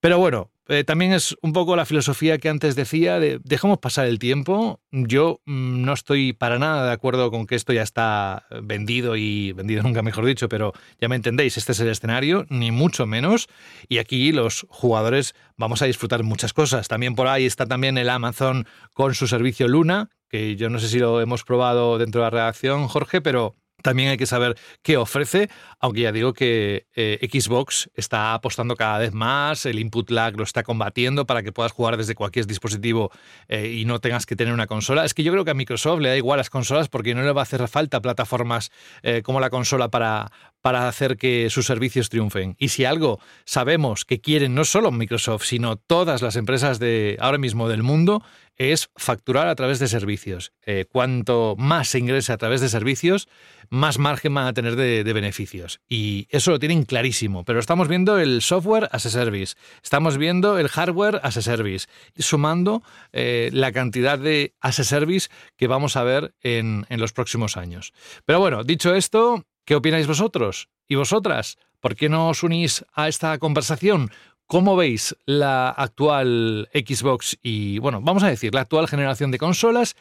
[0.00, 4.06] Pero bueno, eh, también es un poco la filosofía que antes decía de dejemos pasar
[4.06, 4.80] el tiempo.
[4.90, 9.52] Yo mm, no estoy para nada de acuerdo con que esto ya está vendido y
[9.52, 13.48] vendido nunca mejor dicho, pero ya me entendéis, este es el escenario, ni mucho menos.
[13.88, 16.88] Y aquí los jugadores vamos a disfrutar muchas cosas.
[16.88, 20.88] También por ahí está también el Amazon con su servicio Luna, que yo no sé
[20.88, 23.54] si lo hemos probado dentro de la redacción, Jorge, pero
[23.86, 25.48] también hay que saber qué ofrece,
[25.78, 30.42] aunque ya digo que eh, Xbox está apostando cada vez más, el input lag lo
[30.42, 33.12] está combatiendo para que puedas jugar desde cualquier dispositivo
[33.46, 35.04] eh, y no tengas que tener una consola.
[35.04, 37.30] Es que yo creo que a Microsoft le da igual las consolas porque no le
[37.30, 38.72] va a hacer falta plataformas
[39.04, 40.32] eh, como la consola para,
[40.66, 42.56] para hacer que sus servicios triunfen.
[42.58, 47.38] Y si algo sabemos que quieren no solo Microsoft, sino todas las empresas de ahora
[47.38, 48.20] mismo del mundo,
[48.56, 50.52] es facturar a través de servicios.
[50.62, 53.28] Eh, cuanto más se ingrese a través de servicios,
[53.70, 55.78] más margen van a tener de, beneficios.
[55.88, 57.44] Y eso lo tienen clarísimo.
[57.44, 61.86] Pero estamos viendo el software as a service, estamos viendo el hardware as a service,
[62.18, 62.82] sumando
[63.12, 67.92] eh, la cantidad de as a service que vamos a ver en los próximos años.
[68.24, 70.70] Pero bueno, dicho esto, ¿qué opináis vosotros?
[70.88, 71.58] ¿Y vosotras?
[71.80, 74.10] ¿Por qué no os unís a esta conversación?
[74.46, 79.96] ¿Cómo veis la actual Xbox y, bueno, vamos a decir, la actual generación de consolas?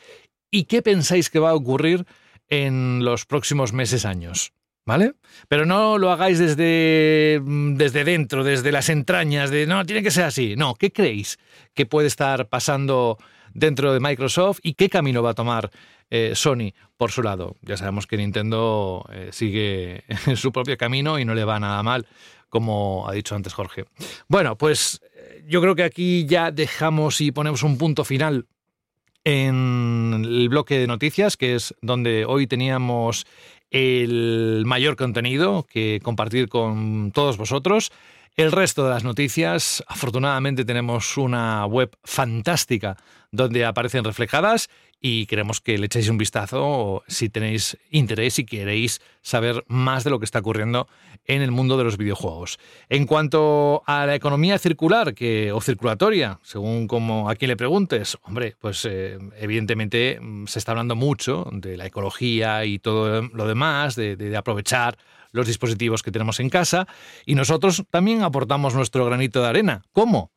[0.51, 2.05] ¿Y qué pensáis que va a ocurrir
[2.47, 4.53] en los próximos meses, años?
[4.85, 5.15] ¿Vale?
[5.47, 10.11] Pero no lo hagáis desde, mm, desde dentro, desde las entrañas, de no, tiene que
[10.11, 10.55] ser así.
[10.55, 11.39] No, ¿qué creéis
[11.73, 13.17] que puede estar pasando
[13.55, 15.71] dentro de Microsoft y qué camino va a tomar
[16.09, 17.55] eh, Sony por su lado?
[17.61, 21.81] Ya sabemos que Nintendo eh, sigue en su propio camino y no le va nada
[21.83, 22.07] mal,
[22.49, 23.85] como ha dicho antes Jorge.
[24.27, 28.47] Bueno, pues eh, yo creo que aquí ya dejamos y ponemos un punto final
[29.23, 33.25] en el bloque de noticias, que es donde hoy teníamos
[33.71, 37.91] el mayor contenido que compartir con todos vosotros.
[38.37, 42.97] El resto de las noticias, afortunadamente tenemos una web fantástica
[43.31, 48.99] donde aparecen reflejadas y queremos que le echéis un vistazo si tenéis interés y queréis
[49.21, 50.87] saber más de lo que está ocurriendo
[51.25, 52.59] en el mundo de los videojuegos.
[52.89, 58.17] En cuanto a la economía circular que, o circulatoria, según como a quien le preguntes,
[58.23, 63.47] hombre, pues eh, evidentemente mm, se está hablando mucho de la ecología y todo lo
[63.47, 64.97] demás, de, aprovechar
[65.35, 66.87] los dispositivos que tenemos en casa
[67.25, 69.83] y nosotros también aportamos nuestro granito de arena.
[69.91, 70.34] ¿Cómo?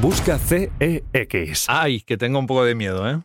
[0.00, 1.66] Busca CEX.
[1.68, 3.20] Ay, que tengo un poco de miedo, ¿eh?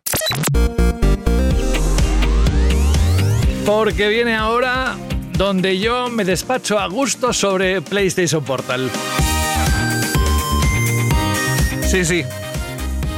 [3.65, 4.95] Porque viene ahora
[5.37, 8.89] donde yo me despacho a gusto sobre PlayStation Portal.
[11.85, 12.23] Sí, sí.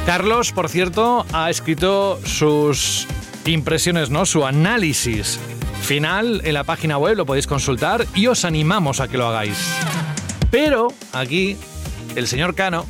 [0.06, 3.06] Carlos, por cierto, ha escrito sus
[3.46, 4.26] impresiones, ¿no?
[4.26, 5.38] Su análisis
[5.82, 9.72] final en la página web, lo podéis consultar y os animamos a que lo hagáis.
[10.50, 11.56] Pero aquí,
[12.16, 12.86] el señor Cano,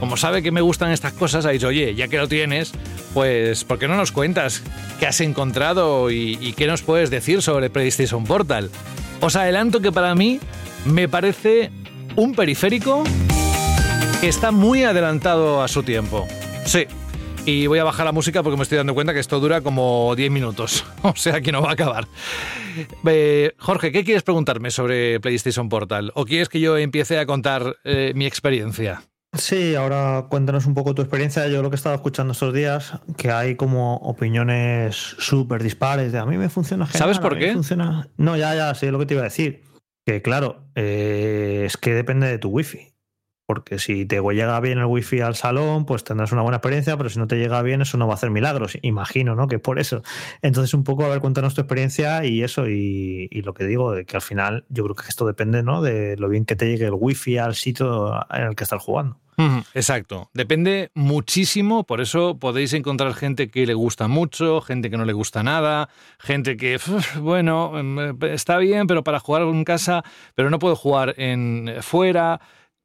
[0.00, 2.72] como sabe que me gustan estas cosas, ha dicho, oye, ya que lo tienes,
[3.14, 4.62] pues, ¿por qué no nos cuentas
[5.00, 8.70] qué has encontrado y, qué nos puedes decir sobre PlayStation Portal?
[9.20, 10.40] Os adelanto que para mí
[10.84, 11.70] me parece
[12.14, 13.04] un periférico
[14.20, 16.26] que está muy adelantado a su tiempo.
[16.64, 16.86] Sí.
[17.46, 20.14] Y voy a bajar la música porque me estoy dando cuenta que esto dura como
[20.16, 20.84] 10 minutos.
[21.02, 22.08] O sea que no va a acabar.
[23.06, 26.10] Eh, Jorge, ¿qué quieres preguntarme sobre PlayStation Portal?
[26.14, 29.02] ¿O quieres que yo empiece a contar eh, mi experiencia?
[29.38, 31.46] Sí, ahora cuéntanos un poco tu experiencia.
[31.48, 36.18] Yo lo que he estado escuchando estos días, que hay como opiniones súper dispares de
[36.18, 36.98] a mí me funciona genial.
[36.98, 37.52] ¿Sabes por qué?
[37.52, 38.08] Funciona...
[38.16, 39.62] No, ya, ya, sí, es lo que te iba a decir.
[40.04, 42.92] Que claro, eh, es que depende de tu wifi.
[43.48, 47.08] Porque si te llega bien el wifi al salón, pues tendrás una buena experiencia, pero
[47.08, 48.76] si no te llega bien, eso no va a hacer milagros.
[48.82, 49.46] Imagino, ¿no?
[49.46, 50.02] Que por eso.
[50.42, 53.92] Entonces, un poco, a ver, cuéntanos tu experiencia y eso, y, y lo que digo,
[53.92, 55.80] de que al final yo creo que esto depende, ¿no?
[55.80, 59.20] De lo bien que te llegue el wifi al sitio en el que estás jugando.
[59.74, 60.30] Exacto.
[60.32, 65.12] Depende muchísimo, por eso podéis encontrar gente que le gusta mucho, gente que no le
[65.12, 65.88] gusta nada,
[66.18, 66.86] gente que, "Uf,
[67.20, 70.02] bueno, em, está bien, pero para jugar en casa,
[70.34, 72.40] pero no puedo jugar en fuera.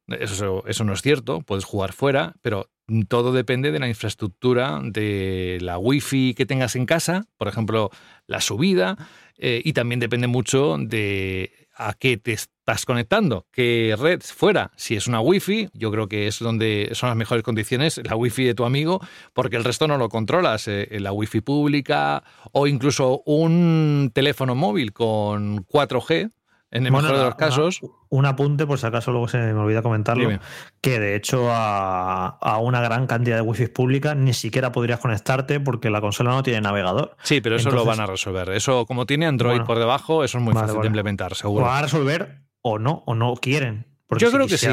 [0.08, 2.68] Eso, eso no es cierto, puedes jugar fuera, pero
[3.08, 7.90] todo depende de la infraestructura, de la wifi que tengas en casa, por ejemplo,
[8.26, 8.98] la subida,
[9.38, 14.70] eh, y también depende mucho de a qué te estás conectando, qué red fuera.
[14.76, 18.44] Si es una wifi, yo creo que es donde son las mejores condiciones, la wifi
[18.44, 19.00] de tu amigo,
[19.32, 20.68] porque el resto no lo controlas.
[20.68, 22.22] eh, la wifi pública
[22.52, 26.30] o incluso un teléfono móvil con 4G,
[26.72, 27.78] en el Bueno, mejor de los casos.
[27.82, 30.40] una- un apunte, por si acaso luego se me olvida comentarlo, Dime.
[30.80, 35.60] que de hecho a, a una gran cantidad de wifi públicas ni siquiera podrías conectarte
[35.60, 37.16] porque la consola no tiene navegador.
[37.22, 38.48] Sí, pero eso lo van a resolver.
[38.50, 39.66] Eso, como tiene Android Bueno.
[39.66, 40.86] por debajo, eso es muy Vale, fácil vale.
[40.86, 41.64] de implementar, Lo seguro.
[41.66, 43.86] van a resolver o no, o no quieren.
[44.18, 44.66] Yo si creo que sí.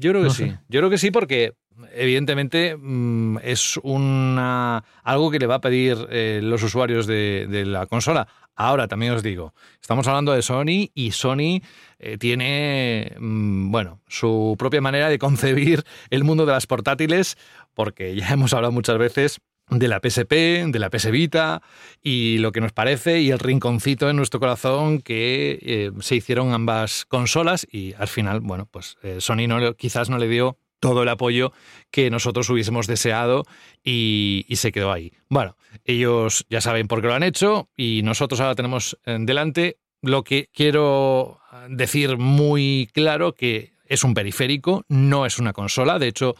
[0.00, 0.44] Yo creo que No sí.
[0.50, 0.58] sé.
[0.68, 1.54] Yo creo que sí porque
[1.94, 7.64] evidentemente mm, es una algo que le va a pedir eh, los usuarios de, de
[7.64, 8.28] la consola.
[8.60, 11.62] Ahora también os digo, estamos hablando de Sony y Sony
[11.98, 17.38] eh, tiene mm, bueno su propia manera de concebir el mundo de las portátiles
[17.72, 21.62] porque ya hemos hablado muchas veces de la PSP, de la PS Vita
[22.02, 26.52] y lo que nos parece y el rinconcito en nuestro corazón que eh, se hicieron
[26.52, 31.02] ambas consolas y al final, bueno, pues eh, Sony no, quizás no le dio todo
[31.02, 31.52] el apoyo
[31.90, 33.44] que nosotros hubiésemos deseado
[33.84, 35.12] y, se quedó ahí.
[35.28, 39.78] Bueno, ellos ya saben por qué lo han hecho y nosotros ahora tenemos en delante
[40.02, 46.08] lo que quiero decir muy claro que es un periférico, no es una consola, de
[46.08, 46.36] hecho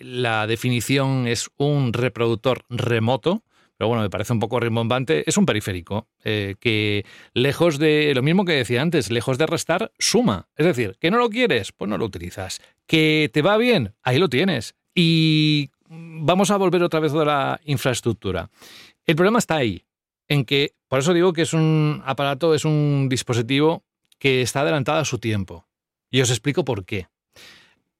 [0.00, 3.42] la definición es un reproductor remoto,
[3.76, 5.28] pero bueno, me parece un poco rimbombante.
[5.28, 7.04] Es un periférico eh, que,
[7.34, 10.48] lejos de lo mismo que decía antes, lejos de restar, suma.
[10.56, 12.60] Es decir, que no lo quieres, pues no lo utilizas.
[12.86, 14.74] Que te va bien, ahí lo tienes.
[14.94, 18.50] Y vamos a volver otra vez a la infraestructura.
[19.04, 19.84] El problema está ahí,
[20.26, 23.84] en que, por eso digo que es un aparato, es un dispositivo
[24.18, 25.66] que está adelantado a su tiempo.
[26.10, 27.08] Y os explico por qué.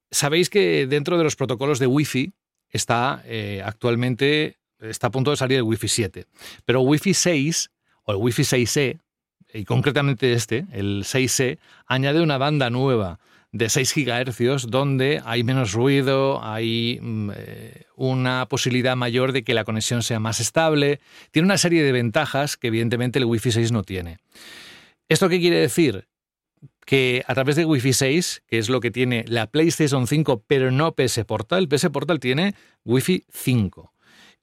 [0.09, 2.33] Sabéis que dentro de los protocolos de Wi-Fi
[2.69, 6.25] está eh, actualmente está a punto de salir el Wi-Fi 7,
[6.65, 7.69] pero Wi-Fi 6
[8.03, 8.99] o el Wi-Fi 6E
[9.53, 13.19] y concretamente este, el 6E, añade una banda nueva
[13.51, 19.53] de 6 GHz donde hay menos ruido, hay mm, eh, una posibilidad mayor de que
[19.53, 20.99] la conexión sea más estable,
[21.31, 24.17] tiene una serie de ventajas que evidentemente el Wi-Fi 6 no tiene.
[25.09, 26.07] ¿Esto qué quiere decir?
[26.85, 30.71] que a través de Wi-Fi 6, que es lo que tiene la PlayStation 5, pero
[30.71, 32.55] no PS Portal, PS Portal tiene
[32.85, 33.93] Wi-Fi 5.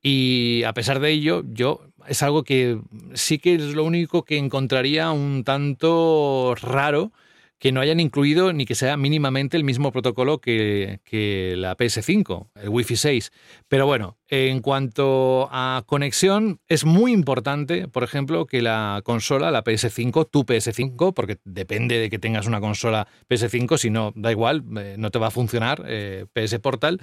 [0.07, 2.79] Y a pesar de ello, yo es algo que
[3.15, 7.11] sí que es lo único que encontraría un tanto raro
[7.59, 12.49] que no hayan incluido ni que sea mínimamente el mismo protocolo que, que la PS5,
[12.57, 13.33] el Wi-Fi 6.
[13.67, 19.65] Pero bueno, en cuanto a conexión, es muy importante, por ejemplo, que la consola, la
[19.65, 24.65] PS5, tu PS5, porque depende de que tengas una consola PS5, si no, da igual,
[24.77, 27.01] eh, no te va a funcionar eh, PS Portal,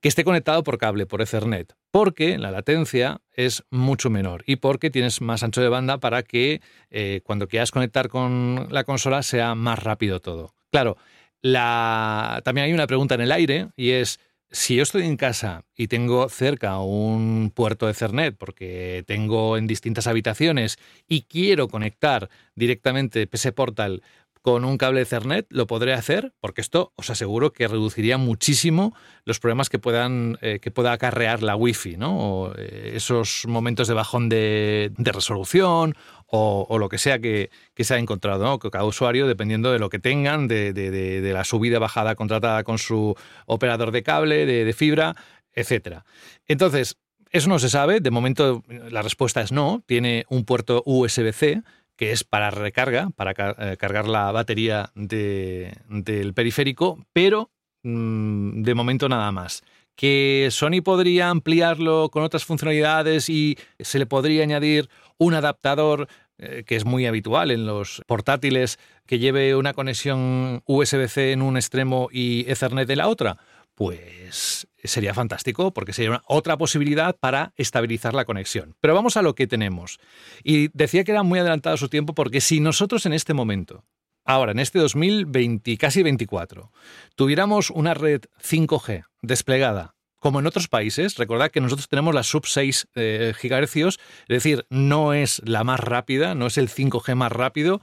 [0.00, 4.90] que esté conectado por cable, por Ethernet, porque la latencia es mucho menor y porque
[4.90, 6.60] tienes más ancho de banda para que
[6.90, 10.54] eh, cuando quieras conectar con la consola sea más rápido todo.
[10.70, 10.96] Claro,
[11.42, 12.40] la...
[12.44, 14.20] también hay una pregunta en el aire y es,
[14.50, 20.06] si yo estoy en casa y tengo cerca un puerto Ethernet porque tengo en distintas
[20.06, 24.02] habitaciones y quiero conectar directamente PS Portal
[24.42, 28.94] con un cable Ethernet lo podré hacer, porque esto os aseguro que reduciría muchísimo
[29.24, 32.18] los problemas que puedan eh, que pueda acarrear la Wi-Fi, ¿no?
[32.18, 35.94] O, eh, esos momentos de bajón de, resolución
[36.26, 38.58] o, lo que sea que, se ha encontrado, ¿no?
[38.58, 43.16] Que cada usuario, dependiendo de lo que tengan, de, la subida bajada contratada con su
[43.46, 45.16] operador de cable, de, fibra,
[45.52, 46.04] etcétera.
[46.46, 46.96] Entonces,
[47.30, 48.00] eso no se sabe.
[48.00, 49.82] De momento, la respuesta es no.
[49.86, 51.62] Tiene un puerto USB-C
[52.00, 57.50] que es para recarga, para eh, cargar la batería de- del periférico, pero
[57.82, 59.62] mm, de momento nada más.
[59.96, 66.08] Que Sony podría ampliarlo con otras funcionalidades y se le podría añadir un adaptador
[66.38, 71.58] eh, que es muy habitual en los portátiles que lleve una conexión USB-C en un
[71.58, 73.36] extremo y Ethernet en la otra.
[73.74, 78.76] Pues sería fantástico porque sería otra posibilidad para estabilizar la conexión.
[78.80, 79.98] Pero vamos a lo que tenemos.
[80.42, 83.84] Y decía que era muy adelantado su tiempo porque si nosotros en este momento,
[84.24, 86.72] ahora en este 2020, casi 24,
[87.14, 92.46] tuviéramos una red 5G desplegada como en otros países, recordad que nosotros tenemos la sub
[92.46, 93.98] 6 eh, gigahercios,
[94.28, 97.80] es decir, no es la más rápida, no es el 5G más rápido.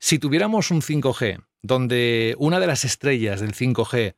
[0.00, 4.14] Si tuviéramos un 5G donde una de las estrellas del 5G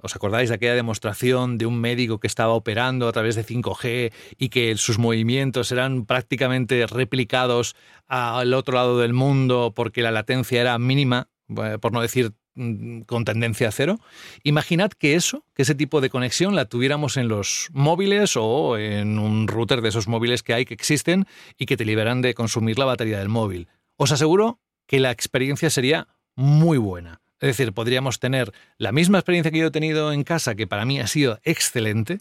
[0.00, 4.12] ¿Os acordáis de aquella demostración de un médico que estaba operando a través de 5G
[4.38, 7.74] y que sus movimientos eran prácticamente replicados
[8.06, 13.00] al otro lado del mundo porque la latencia era mínima, eh, por no decir mm,
[13.02, 13.98] con tendencia a cero?
[14.44, 19.18] Imaginad que eso, que ese tipo de conexión la tuviéramos en los móviles o en
[19.18, 21.26] un router de esos móviles que hay que existen
[21.58, 23.66] y que te liberan de consumir la batería del móvil.
[23.96, 26.06] Os aseguro que la experiencia sería
[26.36, 27.20] muy buena.
[27.40, 30.84] Es decir, podríamos tener la misma experiencia que yo he tenido en casa, que para
[30.84, 32.18] mí ha sido excelente,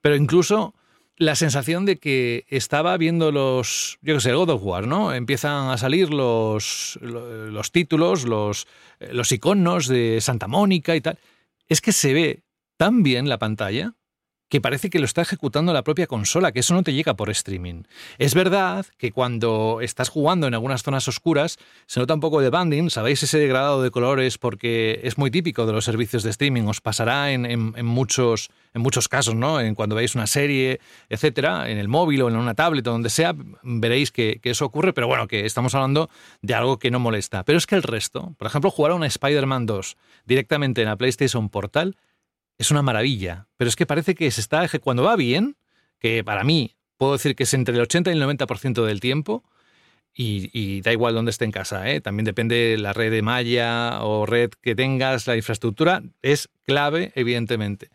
[0.00, 0.74] pero incluso
[1.16, 5.12] la sensación de que estaba viendo los, yo qué sé, God of War, ¿no?
[5.12, 8.66] Empiezan a salir los, lo- los títulos, los,
[9.00, 11.18] eh, los iconos de Santa Mónica y tal.
[11.68, 12.42] Es que se ve
[12.78, 13.92] tan bien la pantalla
[14.50, 17.30] que parece que lo está ejecutando la propia consola, que eso no te llega por
[17.30, 17.84] streaming.
[18.18, 21.56] Es verdad que cuando estás jugando en algunas zonas oscuras
[21.86, 25.64] se nota un poco de banding, sabéis ese degradado de colores porque es muy típico
[25.66, 29.60] de los servicios de streaming, os pasará en, en- muchos, en muchos casos, ¿no?
[29.60, 33.08] En cuando veis una serie, etcétera, en el móvil o en una tablet o donde
[33.10, 36.10] sea, veréis que, que eso ocurre, pero bueno, que estamos hablando
[36.42, 37.44] de algo que no molesta.
[37.44, 39.96] Pero es que el resto, por ejemplo, jugar a una Spider-Man 2
[40.26, 41.96] directamente en la PlayStation Portal,
[42.60, 43.46] es una maravilla.
[43.56, 45.56] Pero es que parece que se está cuando va bien,
[45.98, 49.42] que para mí puedo decir que es entre el 80 y el 90% del tiempo,
[50.12, 52.00] y, y da igual dónde esté en casa, ¿eh?
[52.02, 57.88] también depende la red de malla o red que tengas, la infraestructura es clave, evidentemente.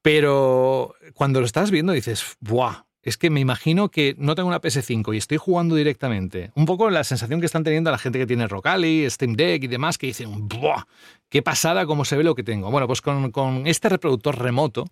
[0.00, 2.86] Pero cuando lo estás viendo dices, ¡buah!
[3.02, 6.52] Es que me imagino que no tengo una PS5 y estoy jugando directamente.
[6.54, 9.66] Un poco la sensación que están teniendo la gente que tiene Rocali, Steam Deck y
[9.66, 10.84] demás, que dicen, ¡buah!
[11.32, 12.70] ¡Qué pasada cómo se ve lo que tengo!
[12.70, 14.84] Bueno, pues con, con este reproductor remoto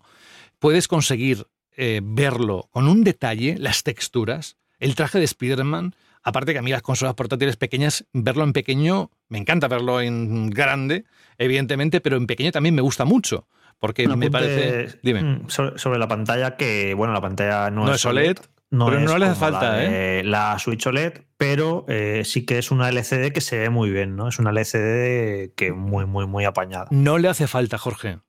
[0.57, 1.45] puedes conseguir
[1.77, 5.93] eh, verlo con un detalle, las texturas, el traje de Spider-Man.
[6.23, 10.49] Aparte que a mí las consolas portátiles pequeñas, verlo en pequeño, me encanta verlo en
[10.49, 11.05] grande,
[11.37, 13.47] evidentemente, pero en pequeño también me gusta mucho.
[13.77, 14.97] Porque me parece.
[15.03, 15.21] Dime.
[15.21, 18.37] mm, Sobre, sobre la pantalla, que bueno, la pantalla no, No es OLED,
[18.71, 22.71] pero no le hace falta, la de La Switch OLED, pero eh, sí que es
[22.71, 24.29] una LCD que se ve muy bien, ¿no?
[24.29, 26.87] Es una LCD que muy, muy, muy apañada.
[26.89, 28.19] No le hace falta, Jorge.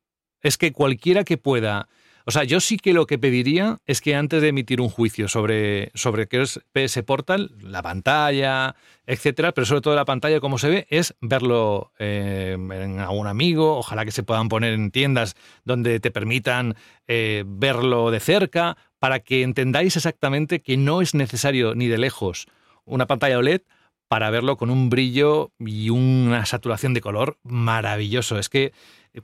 [0.40, 1.88] Es que cualquiera que pueda.
[2.24, 5.28] O sea, yo sí que lo que pediría es que antes de emitir un juicio
[5.28, 10.58] sobre, sobre qué es PS Portal, la pantalla, etcétera, pero sobre todo la pantalla, como
[10.58, 13.76] se ve, es verlo eh, en algún amigo.
[13.76, 19.18] Ojalá que se puedan poner en tiendas donde te permitan eh, verlo de cerca, para
[19.18, 22.46] que entendáis exactamente que no es necesario ni de lejos
[22.84, 23.62] una pantalla OLED
[24.06, 28.38] para verlo con un brillo y una saturación de color maravilloso.
[28.38, 28.72] Es que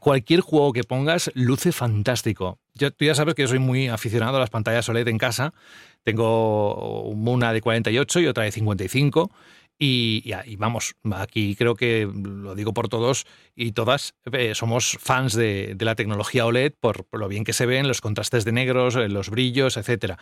[0.00, 2.58] cualquier juego que pongas luce fantástico.
[2.74, 5.54] Yo, tú ya sabes que yo soy muy aficionado a las pantallas OLED en casa.
[6.02, 9.30] Tengo una de 48 y otra de 55.
[9.78, 15.76] Y, vamos, aquí creo que lo digo por todos y todas, eh, somos fans de,
[15.78, 19.08] la tecnología OLED por, por lo bien que se ven, los contrastes de negros, eh,
[19.08, 20.18] los brillos, etcétera.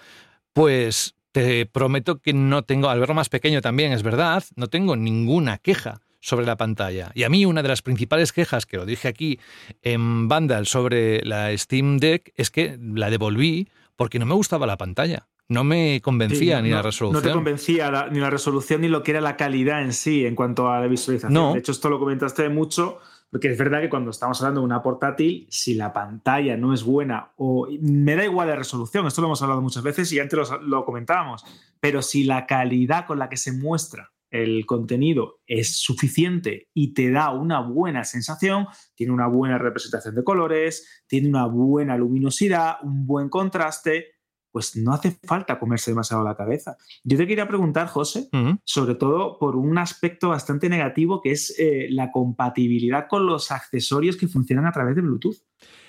[0.53, 4.95] Pues te prometo que no tengo, al verlo más pequeño también, es verdad, no tengo
[4.97, 7.13] ninguna queja sobre la pantalla.
[7.15, 9.39] Y a mí una de las principales quejas, que lo dije aquí
[9.83, 14.77] en Vandal sobre la Steam Deck, es que la devolví porque no me gustaba la
[14.77, 15.29] pantalla.
[15.49, 17.23] No me convencía Sí, ni no- la resolución.
[17.23, 20.27] No te convencía la- ni la resolución ni lo que era la calidad en sí
[20.27, 21.33] en cuanto a la visualización.
[21.33, 21.53] No.
[21.53, 22.99] De hecho, esto lo comentaste mucho,
[23.31, 26.83] porque es verdad que cuando estamos hablando de una portátil, si la pantalla no es
[26.83, 30.37] buena o me da igual la resolución, esto lo hemos hablado muchas veces y antes
[30.51, 31.45] lo, lo comentábamos,
[31.81, 37.11] pero si la calidad con la que se muestra el contenido es suficiente y te
[37.13, 38.67] da una buena sensación,
[38.97, 44.16] tiene una buena representación de colores, tiene una buena luminosidad, un buen contraste,
[44.57, 46.79] pues no hace falta comerse demasiado la cabeza.
[47.05, 48.31] Yo te quería preguntar, José,
[48.65, 54.17] sobre todo por un aspecto bastante negativo que es eh, la compatibilidad con los accesorios
[54.17, 55.37] que funcionan a través de Bluetooth.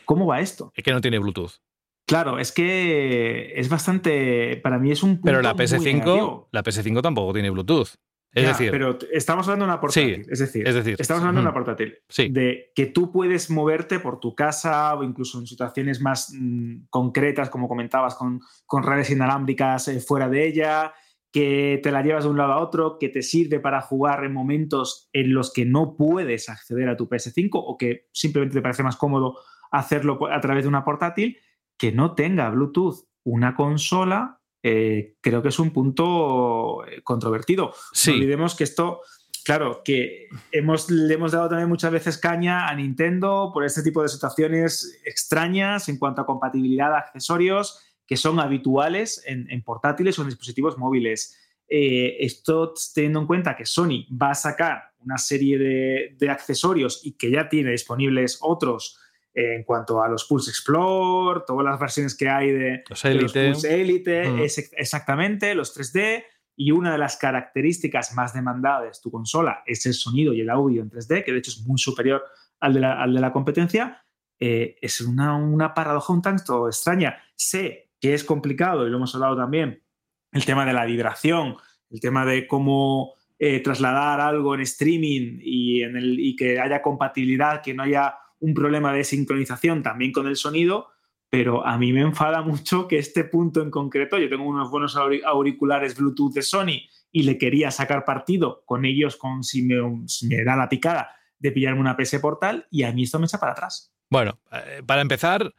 [0.03, 0.73] ¿Cómo va esto?
[0.75, 1.61] Es que no tiene Bluetooth.
[2.05, 6.49] Claro, es que es bastante, para mí es un punto Pero la muy PS5, negativo.
[6.51, 7.95] la PS5 tampoco tiene Bluetooth.
[8.33, 10.23] Es Ya, decir, pero estamos hablando de una portátil.
[10.25, 11.47] Sí, es decir, es decir, estamos hablando de mm.
[11.47, 11.97] una portátil.
[12.07, 12.29] Sí.
[12.29, 17.49] De que tú puedes moverte por tu casa o incluso en situaciones más mm, concretas,
[17.49, 20.93] como comentabas, con, con redes inalámbricas eh, fuera de ella,
[21.31, 24.33] que te la llevas de un lado a otro, que te sirve para jugar en
[24.33, 28.83] momentos en los que no puedes acceder a tu PS5 o que simplemente te parece
[28.83, 29.39] más cómodo
[29.71, 31.37] hacerlo a través de una portátil,
[31.77, 37.73] que no tenga Bluetooth una consola, eh, creo que es un punto eh, controvertido.
[37.93, 38.11] Sí.
[38.11, 39.01] No olvidemos que esto,
[39.45, 44.03] claro, que hemos, le hemos dado también muchas veces caña a Nintendo por este tipo
[44.03, 50.17] de situaciones extrañas en cuanto a compatibilidad de accesorios que son habituales en, en portátiles
[50.17, 51.37] o en dispositivos móviles.
[51.69, 57.01] Eh, esto teniendo en cuenta que Sony va a sacar una serie de, de accesorios
[57.03, 58.97] y que ya tiene disponibles otros
[59.39, 63.35] en cuanto a los Pulse Explore, todas las versiones que hay de, Los de los
[63.35, 63.51] Elite.
[63.51, 64.39] Pulse Elite, Mm.
[64.39, 66.23] es ex- exactamente, los 3D.
[66.59, 70.49] Y una de las características más demandadas de tu consola es el sonido y el
[70.49, 72.23] audio en 3D, que de hecho es muy superior
[72.59, 74.03] al de la, al de la competencia.
[74.39, 77.17] Eh, es una, una paradoja un tanto extraña.
[77.35, 79.83] Sé que es complicado, y lo hemos hablado también,
[80.31, 81.57] el tema de la vibración,
[81.91, 86.81] el tema de cómo eh, trasladar algo en streaming y, en el, y que haya
[86.81, 90.87] compatibilidad, que no haya un problema de sincronización también con el sonido,
[91.29, 94.95] pero a mí me enfada mucho que este punto en concreto, yo tengo unos buenos
[94.95, 99.75] auri- auriculares Bluetooth de Sony y le quería sacar partido con ellos, con si me,
[100.07, 101.09] si me da la picada
[101.39, 103.93] de pillarme una PS Portal y a mí esto me echa para atrás.
[104.09, 105.53] Bueno, eh, para empezar,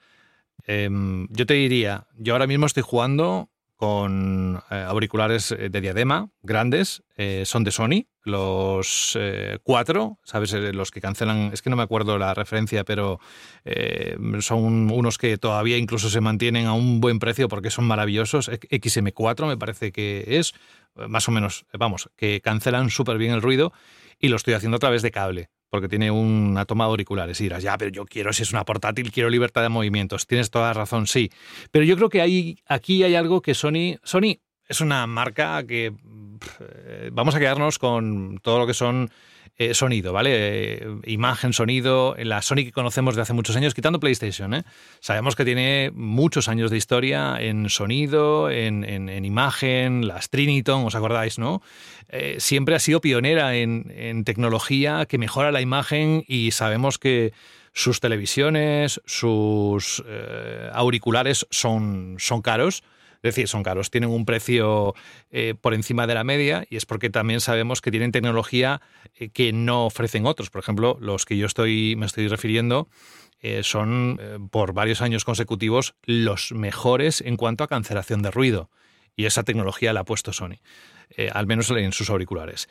[0.67, 6.31] em, yo te diría, yo ahora mismo estoy jugando con eh, auriculares eh, de diadema
[6.43, 9.17] grandes, eh, son de Sony, los
[9.63, 10.53] cuatro, ¿sabes?
[10.53, 13.21] Los que cancelan, es que no me acuerdo la referencia, pero
[14.41, 18.51] son unos que todavía incluso se mantienen a un buen precio porque son maravillosos.
[18.51, 20.53] XM4 me parece que es,
[21.09, 23.73] más o menos, vamos, que cancelan súper bien el ruido
[24.19, 27.41] y lo estoy haciendo a través de cable, porque tiene una toma de auriculares.
[27.41, 30.27] Y dirás, ya, pero yo quiero, si es una portátil, quiero libertad de movimientos.
[30.27, 31.31] Tienes toda la razón, sí.
[31.71, 33.97] Pero yo creo que hay, aquí hay algo que Sony.
[34.03, 35.93] Sony es una marca que.
[36.61, 39.11] eh, Vamos a quedarnos con todo lo que son
[39.59, 40.31] eh, sonido, ¿vale?
[40.35, 44.63] Eh, imagen, sonido, la Sony que conocemos de hace muchos años, quitando PlayStation, ¿eh?
[45.01, 50.85] Sabemos que tiene muchos años de historia en sonido, en, en- en imagen, las Triniton,
[50.87, 51.61] ¿os acordáis, no?
[52.09, 57.33] Eh, siempre ha sido pionera en, en tecnología que mejora la imagen y sabemos que
[57.73, 60.03] sus televisiones, sus
[60.73, 62.83] auriculares son, son caros.
[63.23, 64.95] Es decir, son caros, tienen un precio
[65.31, 68.81] eh, por encima de la media y es porque también sabemos que tienen tecnología
[69.15, 70.51] eh, que no ofrecen otros.
[70.51, 72.89] Por ejemplo, los que yo estoy, me estoy refiriendo
[73.41, 74.21] eh, son
[74.51, 78.71] por varios años consecutivos los mejores en cuanto a cancelación de ruido.
[79.17, 80.61] Y esa tecnología la ha puesto Sony,
[81.33, 82.69] al menos en sus auriculares.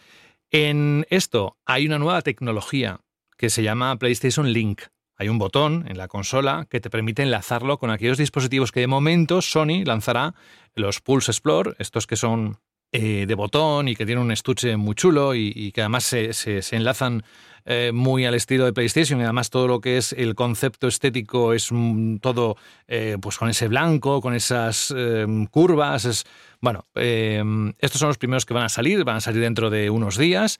[0.49, 3.02] En esto hay una nueva tecnología
[3.38, 4.84] que se llama PlayStation Link.
[5.18, 8.88] Hay un botón en la consola que te permite enlazarlo con aquellos dispositivos que de
[8.88, 10.35] momento Sony lanzará
[10.76, 12.60] los Pulse Explore, estos que son
[12.91, 16.61] eh, de botón y que tienen un estuche muy chulo y, que además se, se-
[16.76, 17.23] enlazan
[17.65, 21.52] eh, muy al estilo de PlayStation y además todo lo que es el concepto estético
[21.53, 22.56] es mm, todo
[22.88, 26.06] eh, pues con ese blanco, con esas eh, curvas.
[26.06, 26.23] Es,
[26.61, 27.44] bueno, eh,
[27.80, 30.60] estos son los primeros que van a salir, van a salir dentro de unos días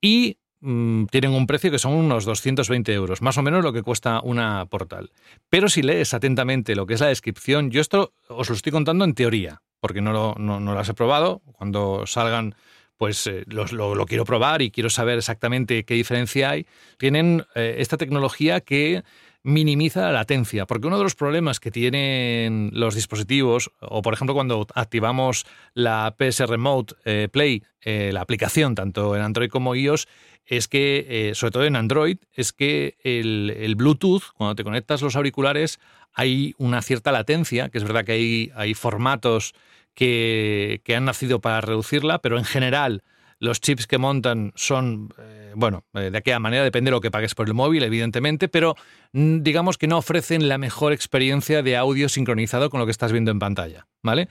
[0.00, 3.82] y mm, tienen un precio que son unos 220 euros, más o menos lo que
[3.82, 5.10] cuesta una portal.
[5.48, 9.04] Pero si lees atentamente lo que es la descripción, yo esto os lo estoy contando
[9.04, 11.42] en teoría, porque no, lo, no, no las he probado.
[11.52, 12.54] Cuando salgan,
[12.96, 16.66] pues eh, lo quiero probar y quiero saber exactamente qué diferencia hay.
[16.98, 19.04] Tienen eh, esta tecnología que
[19.46, 24.34] minimiza la latencia, porque uno de los problemas que tienen los dispositivos, o por ejemplo
[24.34, 30.08] cuando activamos la PS Remote eh, Play, eh, la aplicación tanto en Android como iOS,
[30.46, 35.00] es que, eh, sobre todo en Android, es que el, el Bluetooth, cuando te conectas
[35.02, 35.78] los auriculares,
[36.12, 39.54] hay una cierta latencia, que es verdad que hay, hay formatos
[39.94, 43.04] que, que han nacido para reducirla, pero en general
[43.38, 45.12] los chips que montan son,
[45.56, 48.76] bueno, eh, de aquella manera, depende de lo que pagues por el móvil, evidentemente, pero
[49.12, 53.10] mm, digamos que no ofrecen la mejor experiencia de audio sincronizado con lo que estás
[53.10, 54.28] viendo en pantalla, ¿vale?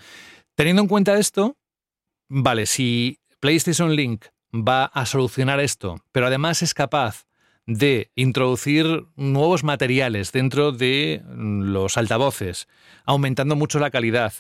[0.54, 1.58] Teniendo en cuenta esto,
[2.30, 7.26] vale, si PlayStation Link va a solucionar esto, pero además es capaz
[7.66, 12.68] de introducir nuevos materiales dentro de los altavoces,
[13.06, 14.34] aumentando mucho la calidad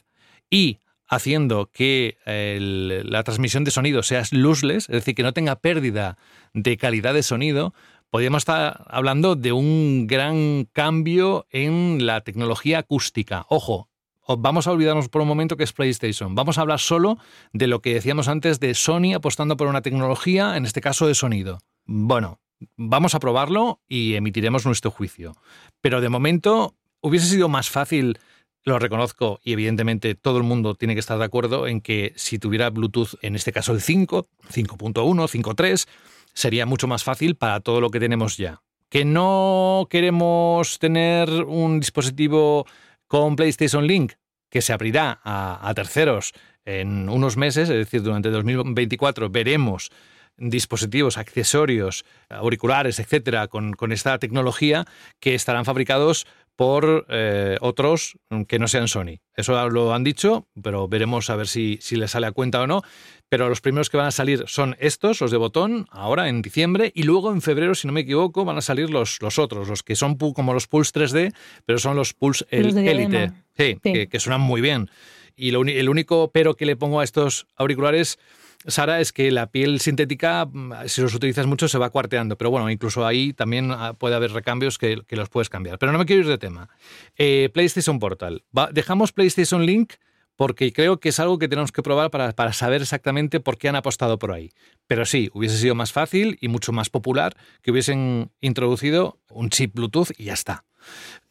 [0.51, 6.17] y haciendo que la transmisión de sonido sea lossless, es decir, que no tenga pérdida
[6.53, 7.73] de calidad de sonido,
[8.09, 13.45] podríamos estar hablando de un gran cambio en la tecnología acústica.
[13.49, 13.89] Ojo,
[14.27, 16.33] vamos a olvidarnos por un momento que es PlayStation.
[16.33, 17.17] Vamos a hablar solo
[17.53, 21.15] de lo que decíamos antes de Sony apostando por una tecnología, en este caso de
[21.15, 21.59] sonido.
[21.85, 22.39] Bueno,
[22.77, 25.35] vamos a probarlo y emitiremos nuestro juicio.
[25.81, 28.17] Pero de momento hubiese sido más fácil,
[28.65, 32.39] lo reconozco, y evidentemente todo el mundo tiene que estar de acuerdo en que si
[32.39, 35.87] tuviera Bluetooth, en este caso el 5, 5.1, 5.3,
[36.33, 38.63] sería mucho más fácil para todo lo que tenemos ya.
[38.89, 42.65] Que no queremos tener un dispositivo
[43.07, 44.13] con PlayStation Link
[44.49, 46.33] que se abrirá a, terceros
[46.65, 49.91] en unos meses, es decir, durante 2024 veremos
[50.37, 54.85] dispositivos, accesorios, auriculares, etcétera, con esta tecnología
[55.19, 56.25] que estarán fabricados
[56.55, 58.17] por eh, otros
[58.47, 59.19] que no sean Sony.
[59.35, 62.67] Eso lo han dicho, pero veremos a ver si, si les sale a cuenta o
[62.67, 62.81] no.
[63.27, 66.91] Pero los primeros que van a salir son estos, los de botón, ahora en diciembre,
[66.95, 69.83] y luego en febrero, si no me equivoco, van a salir los, los otros, los
[69.83, 71.33] que son como los Pulse 3D,
[71.65, 73.31] pero son los Pulse Elite.
[73.57, 73.91] Sí, Sí.
[73.93, 74.89] Que, que suenan muy bien.
[75.35, 78.19] Y lo el único pero que le pongo a estos auriculares,
[78.67, 82.37] Sara, es que la piel sintética, mm, si los utilizas mucho, se va cuarteando.
[82.37, 85.77] Pero bueno, incluso ahí también ah, puede haber recambios que, los puedes cambiar.
[85.79, 86.69] Pero no me quiero ir de tema.
[87.17, 88.43] Eh, PlayStation Portal.
[88.57, 89.93] Va- dejamos PlayStation Link
[90.35, 93.69] porque creo que es algo que tenemos que probar para, para saber exactamente por qué
[93.69, 94.51] han apostado por ahí.
[94.87, 99.73] Pero sí, hubiese sido más fácil y mucho más popular que hubiesen introducido un chip
[99.75, 100.65] Bluetooth y ya está.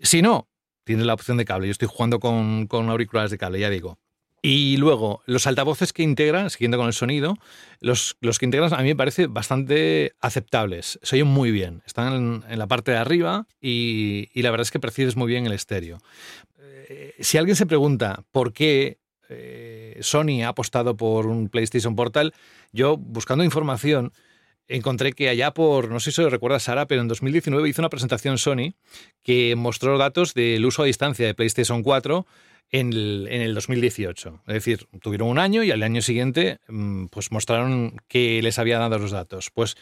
[0.01, 0.48] Si no,
[0.85, 1.66] tienes la opción de cable.
[1.66, 3.98] Yo estoy jugando con, con auriculares de cable, ya digo.
[4.47, 7.39] Y luego, los altavoces que integran, siguiendo con el sonido,
[7.81, 10.99] los, los que integran a mí me parece bastante aceptables.
[11.03, 11.83] Se oyen muy bien.
[11.87, 15.47] Están en, la parte de arriba y, y la verdad es que percibes muy bien
[15.47, 15.99] el estéreo.
[16.59, 18.99] Eh, si alguien se pregunta por qué
[19.31, 22.35] eh, Sony ha apostado por un PlayStation Portal,
[22.71, 24.12] yo buscando información
[24.69, 27.89] encontré que allá por, no sé si lo recuerda Sara, pero en 2019 hizo una
[27.89, 28.75] presentación Sony
[29.23, 32.27] que mostró datos del uso a distancia de PlayStation 4
[32.74, 34.42] en el, en el 2018.
[34.48, 38.80] Es decir, tuvieron un año y al año siguiente mm, pues mostraron que les había
[38.80, 39.51] dado los datos.
[39.55, 39.76] Pues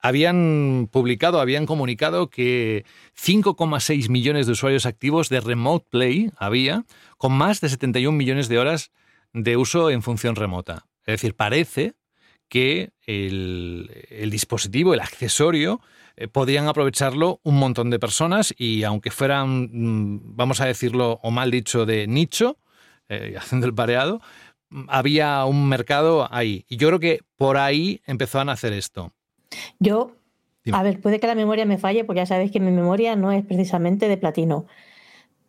[0.00, 2.84] habían publicado, habían comunicado que
[3.16, 6.84] 5,6 millones de usuarios activos de Remote Play había,
[7.18, 8.90] con más de 71 millones de horas
[9.32, 10.86] de uso en función remota.
[11.06, 11.94] Es decir, parece
[12.48, 15.80] que el, el dispositivo, el accesorio,
[16.16, 21.30] eh, podrían aprovecharlo un montón de personas y aunque fueran, mm, vamos a decirlo, o
[21.30, 22.58] mal dicho, de nicho,
[23.08, 24.20] eh, haciendo el pareado,
[24.88, 26.64] había un mercado ahí.
[26.68, 29.12] Y yo creo que por ahí empezaron a hacer esto.
[29.78, 30.12] Yo,
[30.64, 30.76] Dime.
[30.76, 33.32] a ver, puede que la memoria me falle, porque ya sabéis que mi memoria no
[33.32, 34.66] es precisamente de platino.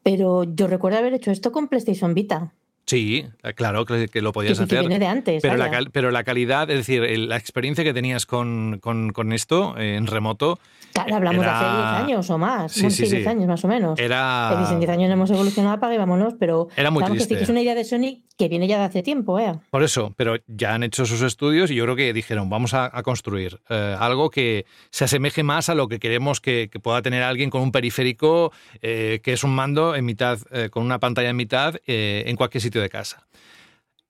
[0.04, 2.54] Pero yo recuerdo haber hecho esto con PlayStation Vita,
[2.86, 4.80] Sí, eh, claro que, que lo que, podías que hacer.
[4.82, 5.42] viene de antes.
[5.42, 5.90] Pero la, vaya.
[5.92, 9.96] pero la calidad, es decir, el- la experiencia que tenías con, con- con esto eh,
[9.96, 10.60] en remoto
[10.94, 12.72] Claro, hablamos de hace era- 10 años o más.
[12.72, 13.28] Sí, sí, sí, 10 sí.
[13.30, 14.00] años más o menos.
[14.00, 14.50] era...
[14.54, 17.14] Que dicen 10 años no hemos evolucionado, apague y vámonos, pero Era muy que sí
[17.16, 17.36] triste.
[17.38, 19.54] que es una idea de Sony que viene ya de hace tiempo, ¿eh?
[19.72, 22.90] Por eso, pero ya han hecho sus estudios y yo creo que dijeron, vamos a,
[22.98, 27.02] a construir eh, algo que se asemeje más a lo que queremos que, que pueda
[27.02, 28.52] tener alguien con un periférico
[28.82, 32.36] eh, que es un mando en mitad, eh, con una pantalla en mitad eh, en
[32.36, 33.28] cualquier sitio de casa.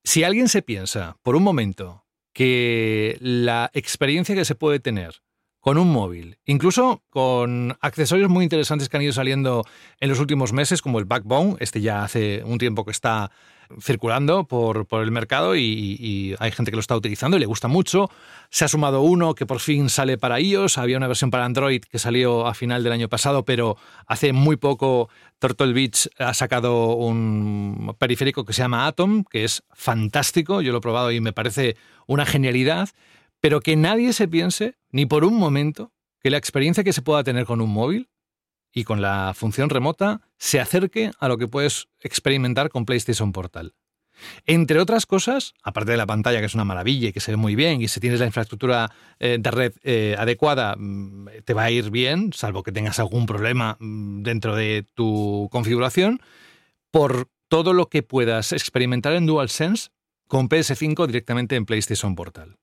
[0.03, 5.21] Si alguien se piensa por un momento que la experiencia que se puede tener
[5.59, 9.63] con un móvil, incluso con accesorios muy interesantes que han ido saliendo
[9.99, 13.31] en los últimos meses, como el Backbone, este ya hace un tiempo que está
[13.81, 17.45] circulando por, por el mercado y, y hay gente que lo está utilizando y le
[17.45, 18.09] gusta mucho.
[18.49, 21.81] Se ha sumado uno que por fin sale para iOS, había una versión para Android
[21.81, 23.77] que salió a final del año pasado, pero
[24.07, 25.09] hace muy poco
[25.39, 30.79] Turtle Beach ha sacado un periférico que se llama Atom, que es fantástico, yo lo
[30.79, 31.75] he probado y me parece
[32.07, 32.89] una genialidad,
[33.41, 37.23] pero que nadie se piense ni por un momento que la experiencia que se pueda
[37.23, 38.09] tener con un móvil
[38.75, 43.73] y con la función remota se acerque a lo que puedes experimentar con PlayStation Portal.
[44.45, 47.37] Entre otras cosas, aparte de la pantalla, que es una maravilla y que se ve
[47.37, 51.63] muy bien, y si tienes la infraestructura eh, de red eh, adecuada, mm, te va
[51.63, 56.21] a ir bien, salvo que tengas algún problema mm, dentro de tu configuración,
[56.91, 59.89] por todo lo que puedas experimentar en DualSense
[60.27, 62.57] con PS5 directamente en PlayStation Portal.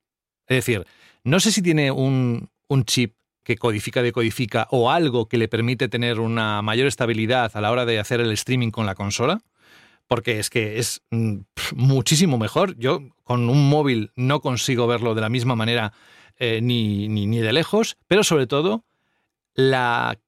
[0.47, 0.87] Es decir,
[1.25, 3.15] no sé si tiene un, un chip
[3.45, 7.85] que codifica, decodifica o algo que le permite tener una mayor estabilidad a la hora
[7.85, 9.41] de hacer el streaming con la consola,
[10.07, 11.39] porque es que es mm,
[11.75, 12.77] muchísimo mejor.
[12.77, 15.93] Yo con un móvil no consigo verlo de la misma manera
[16.39, 18.85] eh, ni, ni, ni de lejos, pero sobre todo
[19.55, 20.19] la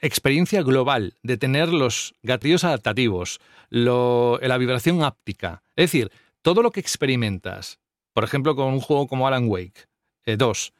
[0.00, 3.40] experiencia global de tener los gatillos adaptativos,
[3.70, 5.62] lo- la vibración áptica.
[5.76, 6.10] Es decir,
[6.42, 7.78] todo lo que experimentas,
[8.12, 9.86] por ejemplo, con un juego como Alan Wake
[10.26, 10.72] 2,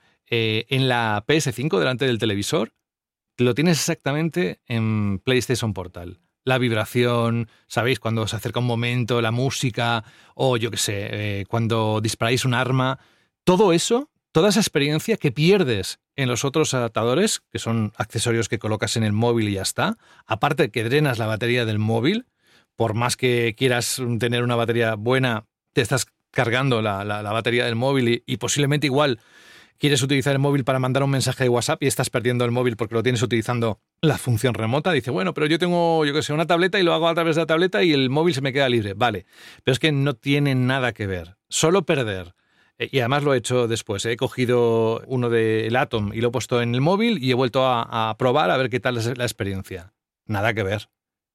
[0.69, 2.73] en la PS5 delante del televisor,
[3.39, 6.21] lo tienes exactamente en PlayStation Portal.
[6.45, 8.01] La vibración, ¿sabéis?
[8.01, 10.05] Cuando se acerca un momento, la música,
[10.35, 10.95] o yo qué sé,
[11.41, 12.99] eh, cuando disparáis un arma.
[13.45, 18.59] Todo eso, toda esa experiencia que pierdes en los otros adaptadores, que son accesorios que
[18.59, 22.27] colocas en el móvil y ya está, aparte que drenas la batería del móvil,
[22.75, 25.45] por más que quieras tener una batería buena,
[25.75, 29.21] te estás cargando la, la- batería del móvil y posiblemente igual
[29.83, 32.77] quieres utilizar el móvil para mandar un mensaje de WhatsApp y estás perdiendo el móvil
[32.77, 34.93] porque lo tienes utilizando la función remota.
[34.93, 37.35] Dice, bueno, pero yo tengo, yo qué sé, una tableta y lo hago a través
[37.35, 38.95] de la tableta y el móvil se me queda libre.
[38.95, 39.27] Vale,
[39.65, 41.35] pero es que no tiene nada que ver.
[41.49, 42.37] Solo perder.
[42.79, 44.07] Eh, Y además lo he hecho después.
[44.07, 47.67] He cogido uno del Atom y lo he puesto en el móvil y he vuelto
[47.67, 49.95] a, a probar a ver qué tal es la experiencia.
[50.27, 50.91] Nada que ver.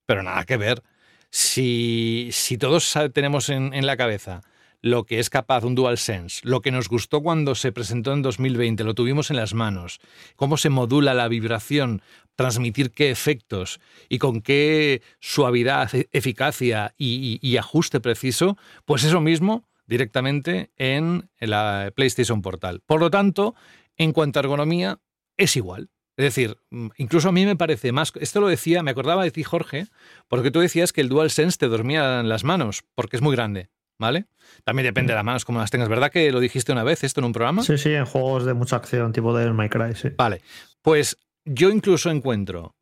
[0.05, 0.83] Pero nada que ver.
[1.31, 4.39] Si, si todos tenemos en, en la cabeza
[4.89, 8.83] lo que es capaz un DualSense, lo que nos gustó cuando se presentó en 2020,
[8.83, 9.99] lo tuvimos en las manos,
[10.35, 12.01] cómo se modula la vibración,
[12.35, 19.67] transmitir qué efectos y con qué suavidad, e- eficacia y, ajuste preciso, pues eso mismo
[19.87, 22.81] directamente en la PlayStation Portal.
[22.85, 23.55] Por lo tanto,
[23.95, 24.99] en cuanto a ergonomía,
[25.37, 25.89] es igual.
[26.17, 28.11] Es decir, mm, incluso a mí me parece más.
[28.19, 29.87] Esto lo decía, me acordaba de ti, Jorge,
[30.27, 33.69] porque tú decías que el DualSense te dormía en las manos, porque es muy grande,
[33.99, 34.25] ¿vale?
[34.63, 35.89] También depende de las manos como las tengas.
[35.89, 37.63] ¿Verdad que lo dijiste una vez esto en un programa?
[37.63, 40.09] Sí, sí, en juegos de mucha acción, tipo Devil May Cry, sí.
[40.17, 40.41] Vale,
[40.81, 42.75] pues yo incluso encuentro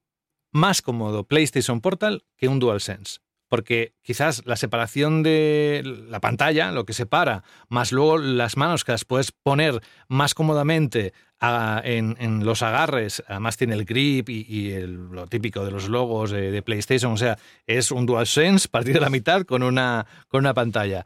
[0.51, 3.19] más cómodo PlayStation Portal que un DualSense.
[3.55, 8.91] Porque quizás la separación de la pantalla, lo que separa, más luego las manos que
[8.91, 15.05] las puedes poner más cómodamente a- en, los agarres, además tiene el grip y, el-
[15.09, 18.99] lo típico de los logos de, de PlayStation, o sea, es un DualSense partido de
[19.05, 21.05] la mitad con una, con una pantalla.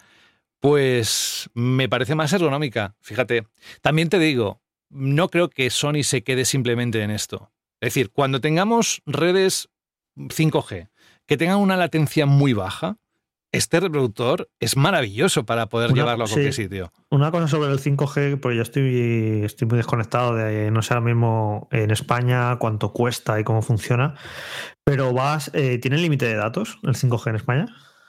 [0.59, 3.45] Pues me parece más ergonómica, fíjate.
[3.81, 4.59] También te digo,
[4.89, 7.51] no creo que Sony se quede simplemente en esto.
[7.79, 9.69] Es decir, cuando tengamos redes
[10.17, 10.89] 5G
[11.29, 12.97] que tengan una latencia muy baja,
[13.51, 16.63] este reproductor es maravilloso para poder Una- llevarlo a cualquier sí.
[16.63, 16.91] sitio.
[17.09, 21.05] Una cosa sobre el 5G, porque yo estoy, estoy muy desconectado de, no sé ahora
[21.05, 24.15] mismo en España cuánto cuesta y cómo funciona,
[24.83, 27.65] pero vas, eh, ¿tiene límite de datos el 5G en España?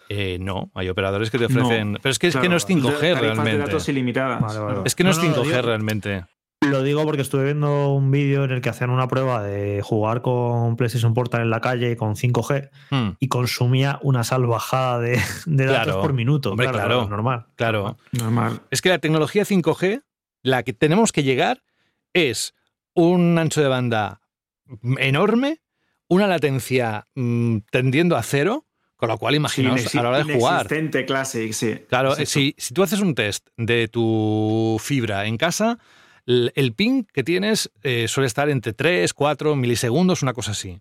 [0.09, 1.93] Eh, no, hay operadores que te ofrecen.
[1.93, 1.99] No.
[2.03, 3.59] pero es que, es que no es 5G tarifas de realmente.
[3.59, 4.41] datos ilimitadas.
[4.43, 4.87] Vale, vale, vale.
[4.87, 6.25] Es que no, No, es no, 5G digo- realmente.
[6.69, 10.21] Lo digo porque estuve viendo un vídeo en el que hacían una prueba de jugar
[10.21, 15.65] con PlayStation Portal en la calle con 5G Hmm, y consumía una salvajada de, de
[15.65, 16.03] datos Claro.
[16.03, 16.51] por minuto.
[16.51, 17.09] Hombre, claro.
[17.09, 17.47] normal.
[17.57, 17.97] claro.
[18.13, 18.61] Normal.
[18.71, 20.03] Es que la tecnología 5G,
[20.43, 21.63] la que tenemos que llegar
[22.13, 22.53] es
[22.93, 24.21] un ancho de banda
[24.99, 25.63] enorme,
[26.09, 28.67] una latencia mm, tendiendo a cero,
[28.97, 30.67] con lo cual imaginaos a la hora de jugar.
[31.07, 31.77] Classic, sí.
[31.89, 35.79] Claro, si tú haces un test de tu fibra en casa,
[36.27, 40.81] el, ping que tienes eh, suele estar entre 3, 4 milisegundos, una cosa así.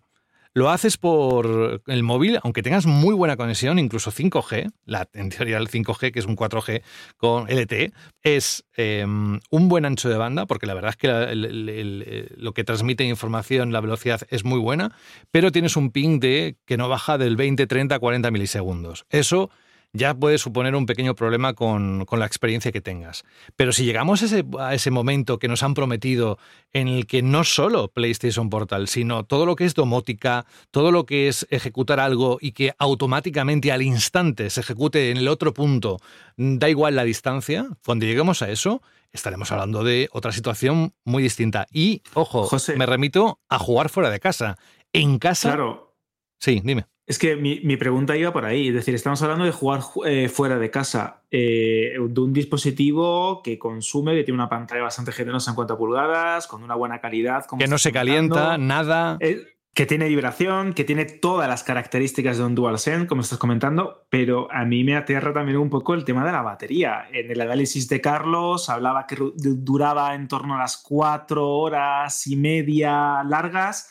[0.52, 5.58] Lo haces por el móvil, aunque tengas muy buena conexión, incluso 5G, la, en teoría
[5.58, 6.82] el 5G, que es un 4G
[7.16, 7.92] con LTE,
[8.24, 12.64] es eh, un buen ancho de banda, porque la verdad es que el- lo que
[12.64, 14.96] transmite información, la velocidad es muy buena,
[15.30, 19.06] pero tienes un ping de que no baja del 20, 30, 40 milisegundos.
[19.08, 19.50] Eso
[19.92, 23.24] ya puede suponer un pequeño problema con, con la experiencia que tengas.
[23.56, 26.38] Pero si llegamos a ese, a ese momento que nos han prometido
[26.72, 31.06] en el que no solo PlayStation Portal, sino todo lo que es domótica, todo lo
[31.06, 35.98] que es ejecutar algo y que automáticamente al instante se ejecute en el otro punto,
[36.36, 41.66] da igual la distancia, cuando lleguemos a eso, estaremos hablando de otra situación muy distinta.
[41.72, 42.76] Y, ojo, José.
[42.76, 44.56] me remito a jugar fuera de casa.
[44.92, 45.50] En casa...
[45.50, 45.96] Claro.
[46.38, 46.86] Sí, dime.
[47.10, 48.68] Es que mi, mi pregunta iba por ahí.
[48.68, 53.42] Es decir, estamos hablando de jugar ju- eh, fuera de casa, eh, de un dispositivo
[53.42, 57.00] que consume, que tiene una pantalla bastante generosa en cuanto a pulgadas, con una buena
[57.00, 57.46] calidad.
[57.46, 59.16] como Que no se calienta, nada.
[59.20, 59.42] eh,
[59.74, 64.46] que tiene vibración, que tiene todas las características de un DualSense, como estás comentando, pero
[64.52, 67.08] a mí me aterra también un poco el tema de la batería.
[67.12, 72.36] En el análisis de Carlos hablaba que duraba en torno a las cuatro horas y
[72.36, 73.90] media largas.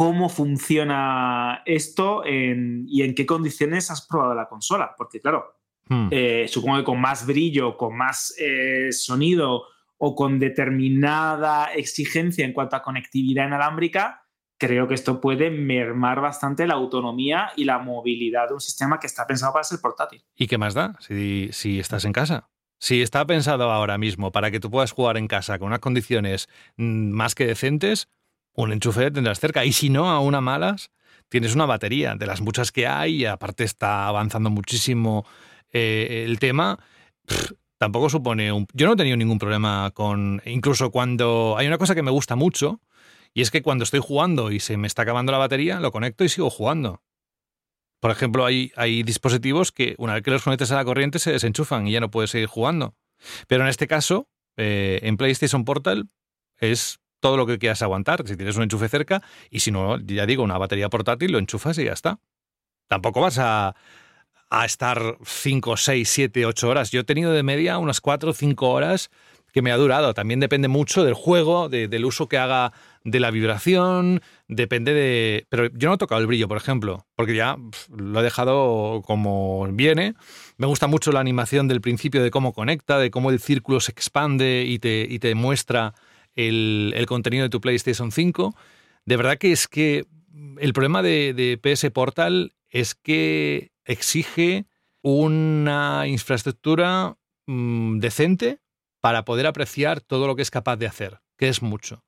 [0.00, 4.94] ¿Cómo funciona esto en- y en qué condiciones has probado la consola?
[4.96, 5.56] Porque claro,
[5.90, 6.08] Hmm.
[6.10, 9.64] eh, supongo que con más brillo, con más eh, sonido
[9.98, 14.22] o con determinada exigencia en cuanto a conectividad inalámbrica,
[14.58, 19.06] creo que esto puede mermar bastante la autonomía y la movilidad de un sistema que
[19.06, 20.24] está pensado para ser portátil.
[20.34, 22.48] ¿Y qué más da si, si estás en casa?
[22.78, 26.48] Si está pensado ahora mismo para que tú puedas jugar en casa con unas condiciones
[26.78, 28.08] mm, más que decentes,
[28.54, 29.64] un enchufe tendrás cerca.
[29.64, 30.90] Y si no, a una malas,
[31.28, 35.26] tienes una batería de las muchas que hay y aparte está avanzando muchísimo
[35.72, 36.78] eh, el tema.
[37.78, 38.66] Tampoco supone un...
[38.74, 40.42] Yo no he tenido ningún problema con...
[40.44, 41.54] Incluso cuando...
[41.56, 42.80] Hay una cosa que me gusta mucho
[43.32, 46.24] y es que cuando estoy jugando y se me está acabando la batería, lo conecto
[46.24, 47.02] y sigo jugando.
[48.00, 51.32] Por ejemplo, hay, hay dispositivos que una vez que los conectes a la corriente se
[51.32, 52.96] desenchufan y ya no puedes seguir jugando.
[53.46, 56.08] Pero en este caso, eh, en PlayStation Portal
[56.58, 58.26] es todo lo que quieras aguantar.
[58.26, 61.78] Si tienes un enchufe cerca y si no, ya digo, una batería portátil, lo enchufas
[61.78, 62.18] y ya está.
[62.88, 63.76] Tampoco vas a,
[64.50, 66.90] a estar 5, 6, 7, 8 horas.
[66.90, 69.10] Yo he tenido de media unas 4 o 5 horas
[69.52, 70.14] que me ha durado.
[70.14, 72.72] También depende mucho del juego, de- del uso que haga
[73.02, 75.46] de la vibración, depende de...
[75.48, 77.56] Pero yo no he tocado el brillo, por ejemplo, porque ya
[77.96, 80.14] lo he dejado como viene.
[80.56, 83.90] Me gusta mucho la animación del principio de cómo conecta, de cómo el círculo se
[83.92, 85.94] expande y te, y te muestra
[86.48, 88.54] el, contenido de tu PlayStation 5.
[89.04, 90.06] De verdad que es que
[90.58, 94.66] el problema de, PS Portal es que exige
[95.02, 98.60] una infraestructura mm, decente
[99.00, 102.04] para poder apreciar todo lo que es capaz de hacer, que es mucho.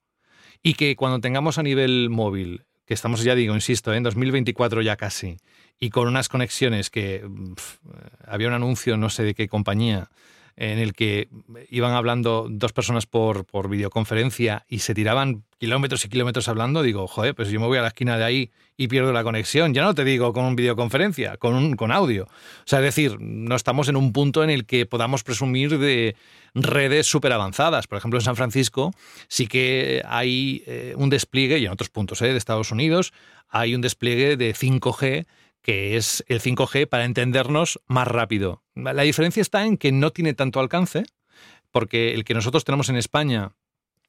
[0.63, 3.97] Y que cuando tengamos a nivel móvil, que estamos ya digo, insisto, ¿eh?
[3.97, 5.39] en 2024 ya casi,
[5.79, 7.79] y con unas conexiones que mm, pf,
[8.27, 10.11] había un anuncio, no sé de qué compañía,
[10.57, 11.29] en el que
[11.71, 17.07] iban hablando dos personas por, por videoconferencia y se tiraban kilómetros y kilómetros hablando, digo,
[17.07, 19.75] joder, pues yo me voy a la esquina de ahí y pierdo la conexión.
[19.75, 22.25] Ya no te digo con videoconferencia, con, un, con audio.
[22.25, 26.17] O sea, es decir, no estamos en un punto en el que podamos presumir de
[26.55, 27.87] redes súper avanzadas.
[27.87, 28.93] Por ejemplo, en San Francisco
[29.29, 33.13] sí que hay eh, un despliegue, y en otros puntos eh, de Estados Unidos,
[33.49, 35.27] hay un despliegue de 5G
[35.63, 38.63] que es el 5G para entendernos más rápido.
[38.75, 41.05] La diferencia está en que no tiene tanto alcance,
[41.71, 43.53] porque el que nosotros tenemos en España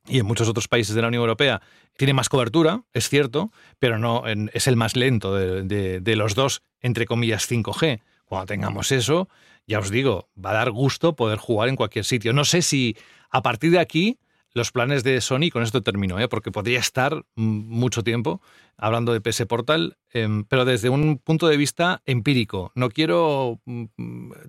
[0.08, 1.62] y en muchos otros países de la Unión Europea
[1.96, 6.64] tiene más cobertura, es cierto, pero no es el más lento de- de los dos,
[6.82, 8.02] entre comillas, 5G.
[8.26, 9.30] Cuando tengamos eso,
[9.68, 12.34] ya os digo, va a dar gusto poder jugar en cualquier sitio.
[12.34, 12.98] No sé si
[13.30, 14.18] a partir de aquí
[14.54, 16.28] los planes de Sony, con esto termino, ¿eh?
[16.28, 18.42] porque podría estar mucho tiempo
[18.78, 22.72] hablando de PS Portal, em, pero desde un punto de vista empírico.
[22.76, 23.60] No quiero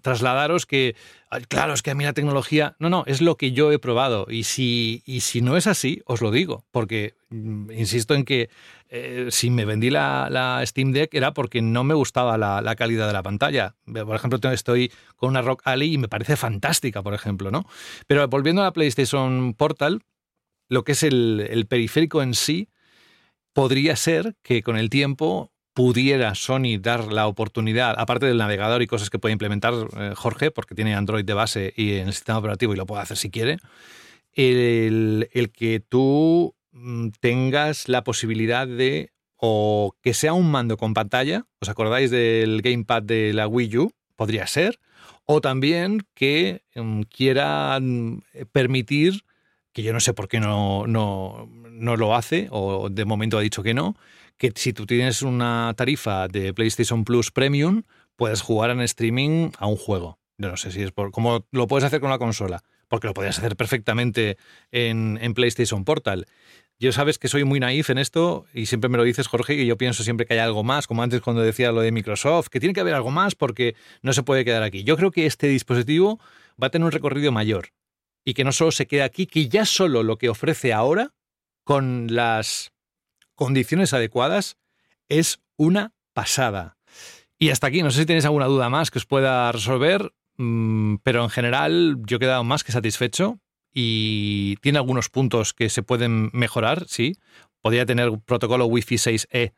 [0.03, 0.97] trasladaros que,
[1.31, 2.75] "Ay, claro, es que a mí la tecnología...
[2.79, 4.27] No, no, es lo que yo he probado.
[4.29, 8.49] Y si, y si no es así, os lo digo, porque insisto en que
[8.97, 13.13] eh, si me vendí la, Steam Deck era porque no me gustaba la, calidad de
[13.13, 13.75] la pantalla.
[13.85, 17.67] Por ejemplo, estoy con una Rock Alley y me parece fantástica, por ejemplo, ¿no?
[18.07, 20.03] Pero volviendo a la PlayStation Portal,
[20.69, 22.69] lo que es el, periférico en sí,
[23.53, 28.87] podría ser que con el tiempo pudiera Sony dar la oportunidad, aparte del navegador y
[28.87, 32.39] cosas que puede implementar eh, Jorge, porque tiene Android de base y en el sistema
[32.39, 33.59] operativo y lo puede hacer si quiere,
[34.35, 36.54] el, que tú
[37.21, 43.03] tengas la posibilidad de, o que sea un mando con pantalla, ¿os acordáis del gamepad
[43.03, 43.93] de la Wii U?
[44.17, 44.79] Podría ser.
[45.27, 48.23] O también que mm, quieran
[48.53, 49.25] permitir,
[49.73, 53.43] que yo no sé por qué no, no, no lo hace, o de momento ha
[53.43, 53.97] dicho que no,
[54.37, 57.83] que si tú tienes una tarifa de PlayStation Plus Premium,
[58.17, 60.19] puedes jugar en streaming a un juego.
[60.39, 63.15] Yo no sé si es por como lo puedes hacer con la consola, porque lo
[63.15, 64.37] podrías hacer perfectamente
[64.73, 66.27] en, en PlayStation Portal.
[66.81, 69.65] Yo sabes que soy muy naif en esto y siempre me lo dices, Jorge, que
[69.65, 72.59] yo pienso siempre que hay algo más, como antes cuando decía lo de Microsoft, que
[72.59, 74.83] tiene que haber algo más porque no se puede quedar aquí.
[74.83, 76.19] Yo creo que este dispositivo
[76.61, 77.69] va a tener un recorrido mayor
[78.25, 81.15] y que no solo se queda aquí, que ya solo lo que ofrece ahora,
[81.63, 82.73] con las
[83.35, 84.57] condiciones adecuadas,
[85.09, 86.77] es una pasada.
[87.39, 90.97] Y hasta aquí, no sé si tenéis alguna duda más que os pueda resolver, mm,
[91.03, 93.39] pero en general yo he quedado más que satisfecho
[93.75, 97.19] y tiene algunos puntos que se pueden mejorar, sí.
[97.61, 99.53] Podría tener protocolo Wi-Fi 6E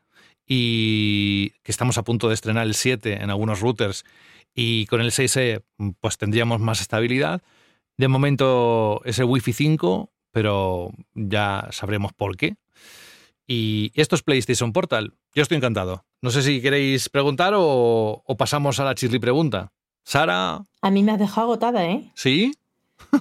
[0.47, 4.05] y que estamos a punto de estrenar el 7 en algunos routers
[4.55, 5.63] y con el 6E
[6.01, 7.43] pues tendríamos más estabilidad.
[7.97, 12.55] De momento es el Wi-Fi 5, pero ya sabremos por qué.
[13.45, 15.13] Y esto es PlayStation Portal.
[15.33, 16.05] Yo estoy encantado.
[16.21, 19.71] No sé si queréis preguntar o, o pasamos a la chisli pregunta.
[20.03, 22.09] Sara, A mí me has dejado agotada, ¿eh?
[22.15, 22.53] ¿sí?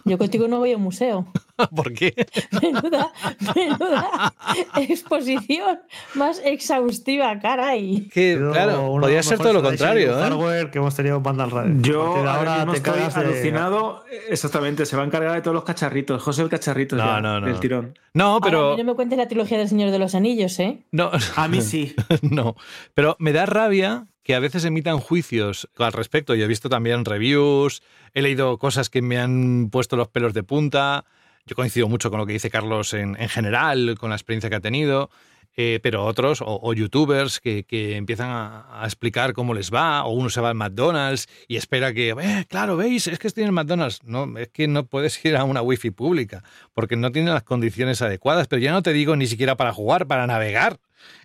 [0.05, 1.27] Yo contigo no voy a un museo.
[1.77, 2.13] ¿Por qué?
[2.63, 3.13] Menuda,
[3.55, 4.35] menuda
[4.77, 5.79] exposición
[6.15, 8.09] más exhaustiva, caray.
[8.13, 10.23] Que, claro, Uno podría ser todo lo contrario, ¿eh?
[10.23, 11.75] hardware que hemos tenido en banda al radio.
[11.81, 14.05] Yo ahora te estoy de- alucinado.
[14.29, 16.23] Exactamente, se va a encargar de todos los cacharritos.
[16.23, 17.47] José el cacharrito No, ya, no, no.
[17.47, 17.99] del tirón.
[18.15, 18.71] No, Ahora, a pero.
[18.73, 20.85] mí no me cuentes la trilogía del Señor de los Anillos, ¿eh?
[20.93, 21.95] No, A mí sí.
[22.23, 22.57] no.
[22.95, 26.35] Pero me da rabia que a veces emitan juicios al respecto.
[26.35, 27.81] Yo he visto también reviews,
[28.13, 31.05] he leído cosas que me han puesto los pelos de punta.
[31.47, 34.57] Yo coincido mucho con lo que dice Carlos en, en general, con la experiencia que
[34.57, 35.11] ha tenido.
[35.57, 40.11] eh, pero otros, o, youtubers que, que empiezan a, a explicar cómo les va, o
[40.11, 43.49] uno se va al McDonald's y espera que, "Eh, claro, veis, es que estoy en
[43.51, 44.01] el McDonald's.
[44.05, 46.43] No, es que no puedes ir a una wifi pública,
[46.75, 50.07] porque no tiene las condiciones adecuadas, pero ya no te digo ni siquiera para jugar,
[50.09, 50.79] para navegar.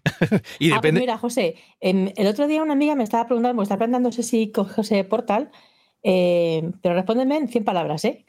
[0.59, 1.01] y Ah, pues depende.
[1.01, 4.51] mira, José, em, el otro día una amiga me estaba preguntando, me está preguntándose si
[4.51, 5.51] coge Portal,
[6.03, 8.25] eh, pero respóndeme en 100 palabras, ¿eh?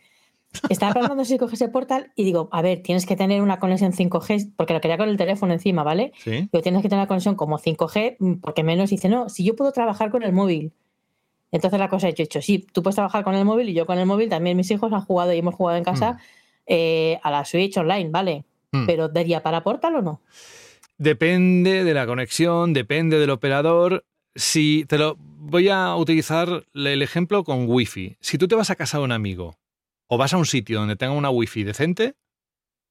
[0.69, 3.93] Estaba preguntando si coge ese Portal y digo, a ver, tienes que tener una conexión
[3.93, 6.13] 5G, porque lo quería con el teléfono encima, ¿vale?
[6.19, 6.49] Sí.
[6.51, 9.57] Pero tienes que tener una conexión como 5G, mm, porque menos dice, no, si yo
[9.57, 10.73] puedo trabajar con el móvil.
[11.53, 13.75] Entonces la cosa es, yo he hecho, sí, tú puedes trabajar con el móvil y
[13.75, 16.19] yo con el móvil, también mis hijos han jugado y hemos jugado en casa
[16.67, 18.45] eh, a la Switch online, ¿vale?
[18.73, 18.87] Mm.
[18.87, 20.21] Pero ¿daría para Portal o no?
[21.03, 24.05] Depende de la conexión, depende del operador.
[24.37, 28.19] Si te lo voy a utilizar el ejemplo con Wi-Fi.
[28.21, 29.59] Si tú te vas a casa de un amigo
[30.07, 32.15] o vas a un sitio donde tenga una Wi-Fi decente,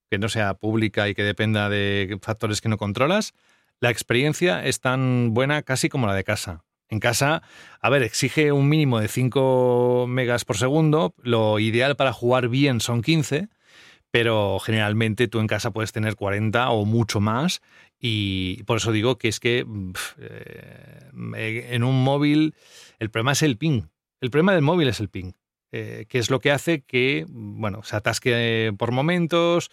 [0.09, 3.33] que no sea pública y que dependa de factores que no controlas,
[3.79, 6.65] la experiencia es tan buena casi como la de casa.
[6.89, 7.43] En casa,
[7.79, 11.15] a ver, exige un mínimo de 5 megas por segundo.
[11.23, 13.47] Lo ideal para jugar bien son 15,
[14.11, 17.61] pero generalmente tú en casa puedes tener 40 o mucho más.
[17.99, 19.65] Y por eso digo que es que
[20.19, 22.55] eh, en un móvil
[22.99, 23.83] el problema es el ping.
[24.21, 25.31] El problema del móvil es el ping,
[25.71, 29.71] eh, que es lo que hace que, bueno, se atasque por momentos,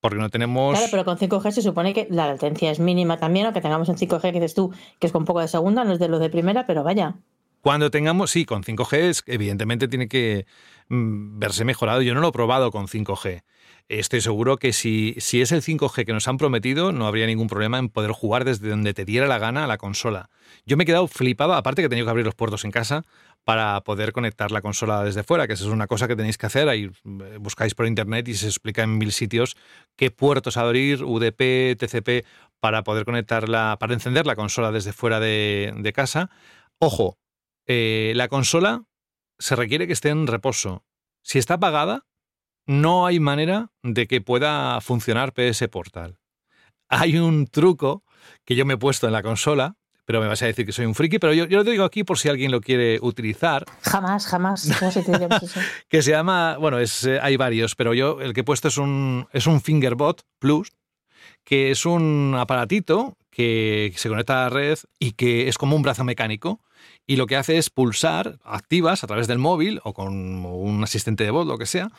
[0.00, 0.76] porque no tenemos...
[0.76, 3.96] Claro, pero con 5G se supone que la latencia es mínima también, aunque tengamos en
[3.96, 6.30] 5G, que dices tú, que es con poco de segunda, no es de lo de
[6.30, 7.16] primera, pero vaya.
[7.60, 10.46] Cuando tengamos, sí, con 5G, es- evidentemente tiene que
[10.88, 12.02] mm, verse mejorado.
[12.02, 13.42] Yo no lo he probado con 5G.
[13.88, 17.46] Estoy seguro que si, si es el 5G que nos han prometido, no habría ningún
[17.46, 20.28] problema en poder jugar desde donde te diera la gana a la consola.
[20.66, 23.04] Yo me he quedado flipado, aparte que he tenido que abrir los puertos en casa
[23.44, 26.44] para poder conectar la consola desde fuera, que eso es una cosa que tenéis que
[26.44, 26.68] hacer.
[26.68, 29.56] Ahí eh, buscáis por internet y se explica en mil sitios
[29.96, 32.26] qué puertos abrir, UDP, TCP,
[32.60, 36.28] para poder conectarla, para encender la consola desde fuera de, casa.
[36.78, 37.16] Ojo,
[37.66, 38.84] eh, la consola
[39.38, 40.84] se requiere que esté en reposo.
[41.22, 42.04] Si está apagada,
[42.68, 46.18] no hay manera de que pueda funcionar PS Portal.
[46.88, 48.04] Hay un truco
[48.44, 50.84] que yo me he puesto en la consola, pero me vas a decir que soy
[50.84, 54.26] un friki, pero yo, yo lo digo aquí por si alguien lo quiere utilizar, Jamás,
[54.26, 54.70] jamás.
[54.78, 55.60] ¿Cómo se te diría eso?
[55.88, 58.76] que se llama, bueno, es, eh, hay varios, pero yo el que he puesto es
[58.76, 60.72] un, es un Fingerbot Plus,
[61.44, 65.82] que es un aparatito que se conecta a la red y que es como un
[65.82, 66.60] brazo mecánico.
[67.08, 71.24] Y lo que hace es pulsar, activas a través del móvil o con un asistente
[71.24, 71.90] de voz, lo que sea,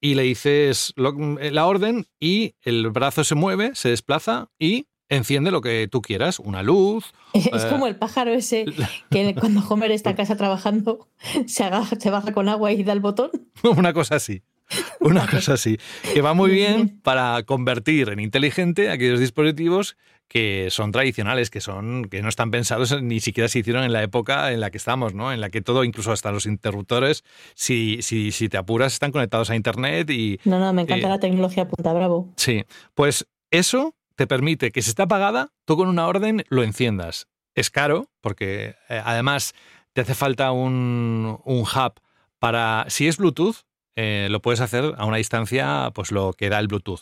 [0.00, 1.12] y le dices lo-
[1.50, 6.38] la orden y el brazo se mueve, se desplaza y enciende lo que tú quieras,
[6.38, 7.12] una luz.
[7.32, 8.66] Es eh, como el pájaro ese
[9.10, 11.08] que cuando Homer está en casa trabajando
[11.46, 13.30] se, agaja, se baja con agua y da el botón.
[13.64, 14.42] Una cosa así.
[15.00, 15.78] Una cosa así.
[16.12, 19.96] Que va muy bien para convertir en inteligente aquellos dispositivos
[20.28, 24.02] que son tradicionales, que son, que no están pensados, ni siquiera se hicieron en la
[24.02, 25.32] época en la que estamos, ¿no?
[25.32, 27.24] En la que todo, incluso hasta los interruptores,
[27.54, 30.38] si, si, si te apuras, están conectados a internet y.
[30.44, 32.30] No, no, me encanta eh, la tecnología punta bravo.
[32.36, 32.64] Sí.
[32.94, 37.26] Pues eso te permite que si está apagada, tú con una orden lo enciendas.
[37.54, 39.54] Es caro, porque eh, además
[39.94, 41.94] te hace falta un, un hub
[42.38, 42.84] para.
[42.88, 43.64] Si es Bluetooth,
[44.00, 47.00] eh, lo puedes hacer a una distancia, pues lo que da el Bluetooth.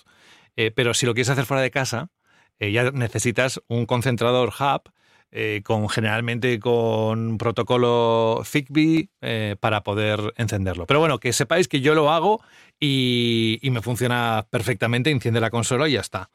[0.56, 2.08] Eh, pero si lo quieres hacer fuera de casa,
[2.58, 4.90] eh, ya necesitas un concentrador hub.
[5.64, 9.10] con generalmente con protocolo Zigbee
[9.60, 10.86] para poder encenderlo.
[10.86, 12.40] Pero bueno, que sepáis que yo lo hago
[12.80, 16.30] y, y me funciona perfectamente, enciende la consola y ya está.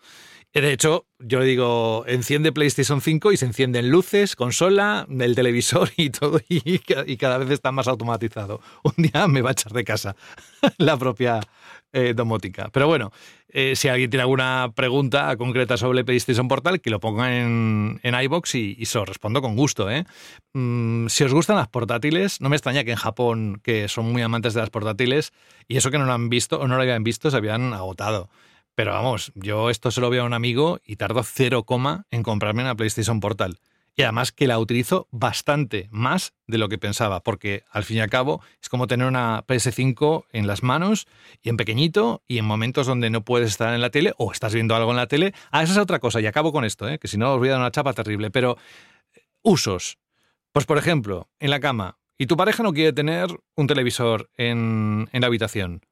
[0.53, 5.35] Eh, De hecho, yo le digo, enciende PlayStation 5 y se encienden luces, consola, el
[5.35, 8.61] televisor y todo, y, ca- y cada vez está más automatizado.
[8.83, 10.15] Un día me va a echar de casa
[10.77, 11.39] la propia
[11.93, 12.69] eh, domótica.
[12.71, 13.11] Pero bueno,
[13.49, 18.15] eh, si alguien tiene alguna pregunta concreta sobre PlayStation Portal, que lo ponga en, en
[18.23, 19.89] iBox y, y se lo respondo con gusto.
[19.89, 20.05] ¿eh?
[20.53, 24.21] Mm, si os gustan las portátiles, no me extraña que en Japón, que son muy
[24.21, 25.31] amantes de las portátiles,
[25.69, 28.29] y eso que no lo han visto o no lo habían visto, se habían agotado.
[28.81, 32.23] Pero vamos, yo esto se lo veo a un amigo y tardo cero coma en
[32.23, 33.59] comprarme una PlayStation Portal.
[33.95, 37.99] Y además que la utilizo bastante más de lo que pensaba, porque al fin y
[37.99, 41.05] al cabo es como tener una PS5 en las manos
[41.43, 44.51] y en pequeñito y en momentos donde no puedes estar en la tele o estás
[44.51, 45.35] viendo algo en la tele.
[45.51, 46.97] Ah, esa es otra cosa y acabo con esto, ¿eh?
[46.97, 48.57] que si no os voy a dar una chapa terrible, pero
[49.13, 49.99] eh, usos.
[50.53, 55.07] Pues por ejemplo, en la cama, y tu pareja no quiere tener un televisor en,
[55.11, 55.83] en la habitación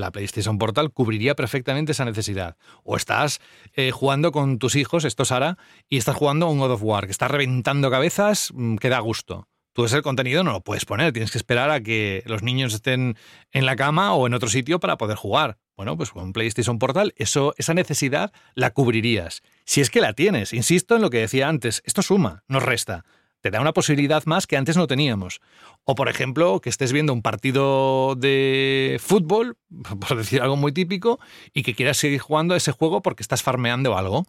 [0.00, 2.56] la PlayStation Portal cubriría perfectamente esa necesidad.
[2.82, 3.40] O estás
[3.74, 5.58] eh, jugando con tus hijos, esto Sara,
[5.88, 8.98] y estás jugando a un God of War, que está reventando cabezas, mm, que da
[9.00, 9.48] gusto.
[9.72, 13.16] Tú ese contenido no lo puedes poner, tienes que esperar a que los niños estén
[13.50, 15.58] en la cama o en otro sitio para poder jugar.
[15.76, 19.42] Bueno, pues con PlayStation Portal eso, esa necesidad la cubrirías.
[19.64, 23.04] Si es que la tienes, insisto en lo que decía antes, esto suma, no resta
[23.44, 25.42] te da una posibilidad más que antes no teníamos.
[25.84, 29.58] O, por ejemplo, que estés viendo un partido de fútbol,
[30.00, 31.20] por decir algo muy típico,
[31.52, 34.24] y que quieras seguir jugando ese juego porque estás farmeando algo.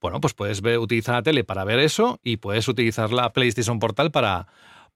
[0.00, 4.12] Bueno, pues puedes utilizar la tele para ver eso y puedes utilizar la PlayStation Portal
[4.12, 4.46] para,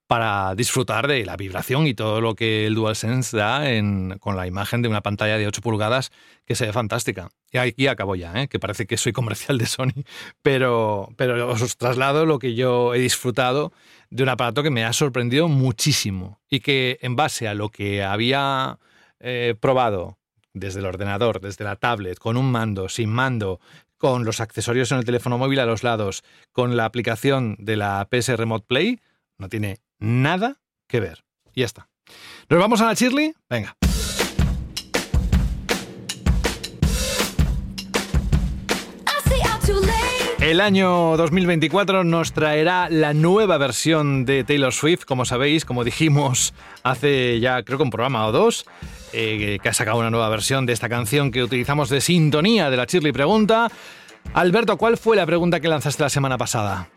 [0.06, 4.46] para disfrutar de la vibración y todo lo que el DualSense da en, con la
[4.46, 6.12] imagen de una pantalla de 8 pulgadas
[6.44, 7.30] que se ve fantástica.
[7.50, 8.48] Y aquí acabo ya, ¿eh?
[8.48, 10.04] que parece que soy comercial de Sony,
[10.42, 13.72] pero, pero os traslado lo que yo he disfrutado
[14.10, 18.04] de un aparato que me ha sorprendido muchísimo y que en base a lo que
[18.04, 18.78] había
[19.20, 20.18] eh, probado
[20.52, 23.60] desde el ordenador, desde la tablet, con un mando, sin mando,
[23.96, 26.22] con los accesorios en el teléfono móvil a los lados,
[26.52, 29.00] con la aplicación de la PS Remote Play,
[29.38, 31.24] no tiene nada que ver.
[31.54, 31.88] Y ya está.
[32.48, 33.34] ¿Nos vamos a la Shirley?
[33.48, 33.76] Venga.
[40.40, 46.52] El año 2024 nos traerá la nueva versión de Taylor Swift, como sabéis, como dijimos
[46.82, 48.66] hace ya creo que un programa o dos,
[49.14, 52.76] eh, que ha sacado una nueva versión de esta canción que utilizamos de sintonía de
[52.76, 53.70] la Shirley Pregunta.
[54.34, 56.90] Alberto, ¿cuál fue la pregunta que lanzaste la semana pasada?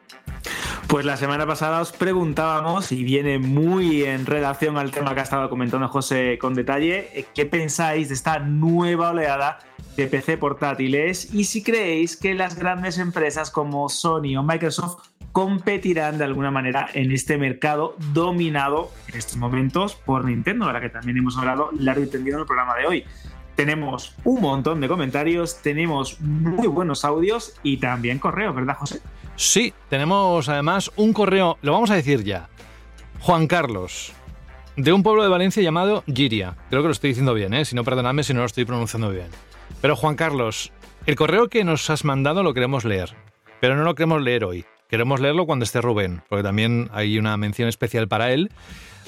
[0.88, 5.24] Pues la semana pasada os preguntábamos, y viene muy en relación al tema que ha
[5.24, 9.60] estado comentando José con detalle, eh, ¿qué pensáis de esta nueva oleada
[9.98, 11.34] de PC portátiles?
[11.34, 16.88] Y si creéis que las grandes empresas como Sony o Microsoft competirán de alguna manera
[16.94, 21.70] en este mercado dominado en estos momentos por Nintendo, de la que también hemos hablado
[21.78, 23.06] largo y tendido en el programa de hoy.
[23.56, 29.02] Tenemos un montón de comentarios, tenemos muy buenos audios y también correos, ¿verdad, José?
[29.38, 32.50] Sí, tenemos además un correo, lo vamos a decir ya.
[33.20, 34.12] Juan Carlos,
[34.76, 36.56] de un pueblo de Valencia llamado Giria.
[36.72, 37.64] Creo que lo estoy diciendo bien, ¿eh?
[37.64, 39.28] si no, perdonadme si no lo estoy pronunciando bien.
[39.80, 40.72] Pero Juan Carlos,
[41.06, 43.16] el correo que nos has mandado lo queremos leer,
[43.62, 44.66] pero no lo queremos leer hoy.
[44.90, 48.50] Queremos leerlo cuando esté Rubén, porque también hay una mención especial para él,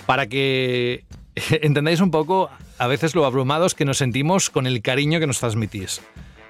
[0.06, 1.06] para que
[1.62, 5.40] entendáis un poco a veces lo abrumados que nos sentimos con el cariño que nos
[5.40, 6.02] transmitís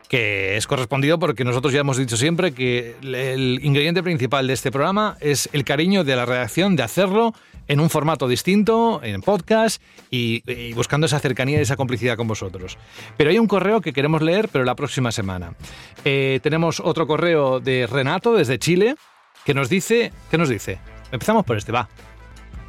[0.10, 4.72] que es correspondido porque nosotros ya hemos dicho siempre que el ingrediente principal de este
[4.72, 7.34] programa es el cariño de la redacción de hacerlo
[7.68, 12.80] en un formato distinto, en podcast y, buscando esa cercanía y esa complicidad con vosotros.
[13.16, 15.54] Pero hay un correo que queremos leer, pero la próxima semana.
[16.04, 18.96] Eh, tenemos otro correo de Renato desde Chile
[19.46, 20.80] que nos dice, ¿qué nos dice?
[21.12, 21.88] Empezamos por este, va.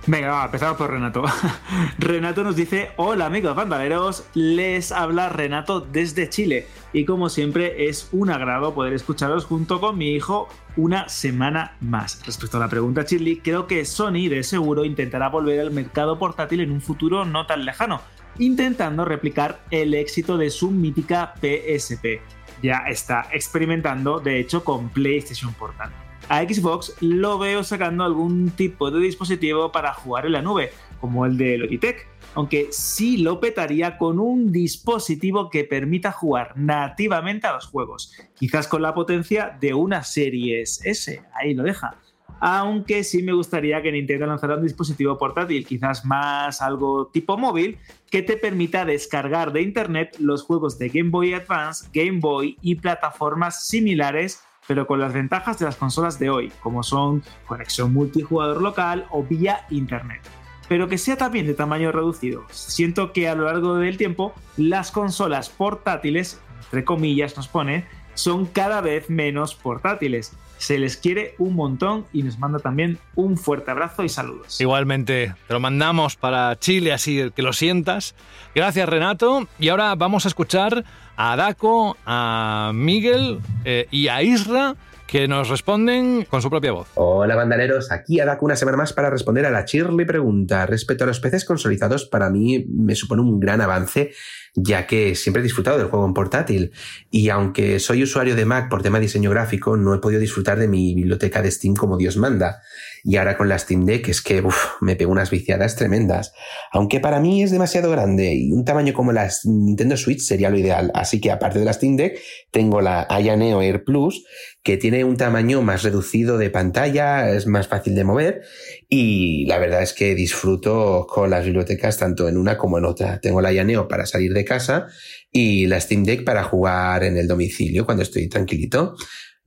[0.07, 1.25] Venga, va, empezamos por Renato.
[1.99, 8.09] Renato nos dice, hola amigos bandaleros, les habla Renato desde Chile y como siempre es
[8.11, 12.25] un agrado poder escucharos junto con mi hijo una semana más.
[12.25, 16.61] Respecto a la pregunta Chili, creo que Sony de seguro intentará volver al mercado portátil
[16.61, 18.01] en un futuro no tan lejano,
[18.39, 22.23] intentando replicar el éxito de su mítica PSP.
[22.63, 25.93] Ya está experimentando, de hecho, con PlayStation Portal
[26.31, 30.71] a Xbox lo veo sacando algún tipo de dispositivo para jugar en la nube,
[31.01, 37.49] como el de Logitech, aunque sí lo petaría con un dispositivo que permita jugar nativamente
[37.49, 41.97] a los juegos, quizás con la potencia de una Series S, ahí lo deja.
[42.39, 47.77] Aunque sí me gustaría que Nintendo lanzara un dispositivo portátil, quizás más algo tipo móvil,
[48.09, 52.77] que te permita descargar de internet los juegos de Game Boy Advance, Game Boy y
[52.77, 58.63] plataformas similares pero con las ventajas de las consolas de hoy, como son conexión multijugador
[58.63, 60.21] local o vía internet.
[60.69, 62.45] Pero que sea también de tamaño reducido.
[62.53, 67.85] Siento que a lo largo del tiempo las consolas portátiles, entre comillas nos pone,
[68.15, 70.35] son cada vez menos portátiles.
[70.61, 74.61] Se les quiere un montón y nos manda también un fuerte abrazo y saludos.
[74.61, 78.15] Igualmente, te lo mandamos para Chile, así que lo sientas.
[78.55, 79.49] Gracias Renato.
[79.59, 80.85] Y ahora vamos a escuchar
[81.17, 84.77] a Daco, a Miguel eh, y a Isra
[85.11, 86.89] que nos responden con su propia voz.
[86.95, 90.67] Hola bandaleros, aquí Adaku una semana más para responder a la Shirley pregunta.
[90.67, 94.13] Respecto a los PCs consolidados, para mí me supone un gran avance
[94.55, 96.73] ya que siempre he disfrutado del juego en portátil
[97.11, 100.59] y aunque soy usuario de Mac por tema de diseño gráfico, no he podido disfrutar
[100.59, 102.63] de mi biblioteca de Steam como Dios manda.
[103.05, 106.33] Y ahora con la Steam Deck es que uf, me pego unas viciadas tremendas.
[106.73, 110.59] Aunque para mí es demasiado grande y un tamaño como la Nintendo Switch sería lo
[110.59, 110.91] ideal.
[110.95, 112.19] Así que aparte de la Steam Deck,
[112.51, 114.25] tengo la Aya Neo Air Plus,
[114.63, 118.43] que tiene un tamaño más reducido de pantalla, es más fácil de mover
[118.89, 123.21] y la verdad es que disfruto con las bibliotecas tanto en una como en otra.
[123.21, 124.87] Tengo la Aya Neo para salir de casa
[125.33, 128.97] y la Steam Deck para jugar en el domicilio cuando estoy tranquilito.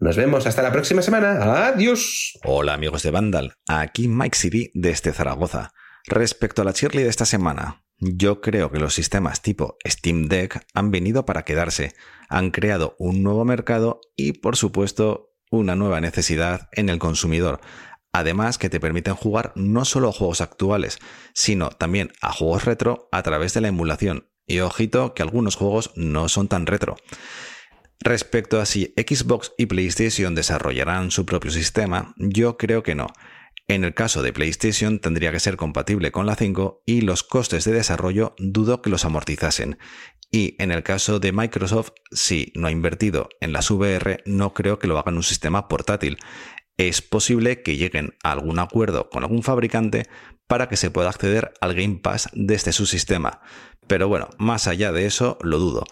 [0.03, 1.67] Nos vemos hasta la próxima semana.
[1.69, 2.37] Adiós.
[2.43, 5.71] Hola amigos de Vandal, aquí Mike City desde Zaragoza.
[6.07, 10.61] Respecto a la Shirley de esta semana, yo creo que los sistemas tipo Steam Deck
[10.73, 11.93] han venido para quedarse,
[12.27, 17.61] han creado un nuevo mercado y por supuesto una nueva necesidad en el consumidor.
[18.11, 20.99] Además que te permiten jugar no solo a juegos actuales,
[21.33, 24.27] sino también a juegos retro a través de la emulación.
[24.45, 26.97] Y ojito que algunos juegos no son tan retro.
[28.05, 33.07] Respecto a si Xbox y PlayStation desarrollarán su propio sistema, yo creo que no.
[33.69, 37.63] En el caso de PlayStation tendría que ser compatible con la 5 y los costes
[37.63, 39.77] de desarrollo dudo que los amortizasen.
[40.29, 44.79] Y en el caso de Microsoft, si no ha invertido en las VR, no creo
[44.79, 46.17] que lo hagan un sistema portátil.
[46.75, 50.09] Es posible que lleguen a algún acuerdo con algún fabricante
[50.47, 53.39] para que se pueda acceder al Game Pass desde su sistema.
[53.87, 55.85] Pero bueno, más allá de eso, lo dudo.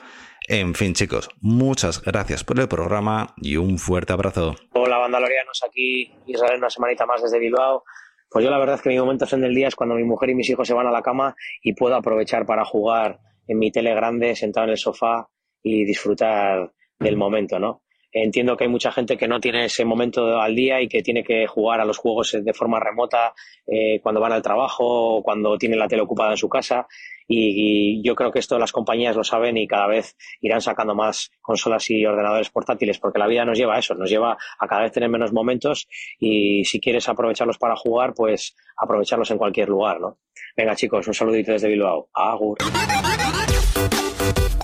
[0.54, 4.54] En fin, chicos, muchas gracias por el programa y un fuerte abrazo.
[4.74, 7.86] Hola, bandalorianos, aquí Israel una semanita más desde Bilbao.
[8.30, 10.32] Pues yo la verdad es que mi momento en el día es cuando mi mujer
[10.32, 13.72] y mis hijos se van a la cama y puedo aprovechar para jugar en mi
[13.72, 15.30] tele grande, sentado en el sofá
[15.64, 17.84] y disfrutar del momento, ¿no?
[18.14, 21.24] Entiendo que hay mucha gente que no tiene ese momento al día y que tiene
[21.24, 23.34] que jugar a los juegos de forma remota
[23.66, 26.88] eh, cuando van al trabajo o cuando tienen la tele ocupada en su casa.
[27.34, 31.32] Y, yo creo que esto las compañías lo saben y cada vez irán sacando más
[31.42, 34.82] consolas y ordenadores portátiles porque la vida nos lleva a eso, nos lleva a cada
[34.82, 35.88] vez tener menos momentos
[36.20, 40.18] y si quieres aprovecharlos para jugar, pues aprovecharlos en cualquier lugar, ¿no?
[40.58, 42.10] Venga chicos, un saludito desde Bilbao.
[42.14, 42.58] Agur.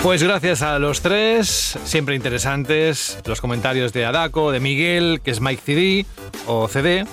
[0.01, 1.47] Pues gracias a los tres,
[1.83, 6.05] siempre interesantes, los comentarios de Adaco, de Miguel, que es Mike CD
[6.45, 7.05] o CD,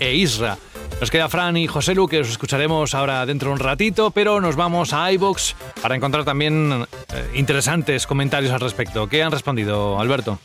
[0.00, 0.58] e Isra.
[1.00, 4.40] Nos queda Fran y José Lu, que os escucharemos ahora dentro de un ratito, pero
[4.40, 9.08] nos vamos a iBox para encontrar también eh, interesantes comentarios al respecto.
[9.08, 10.38] ¿Qué han respondido, Alberto?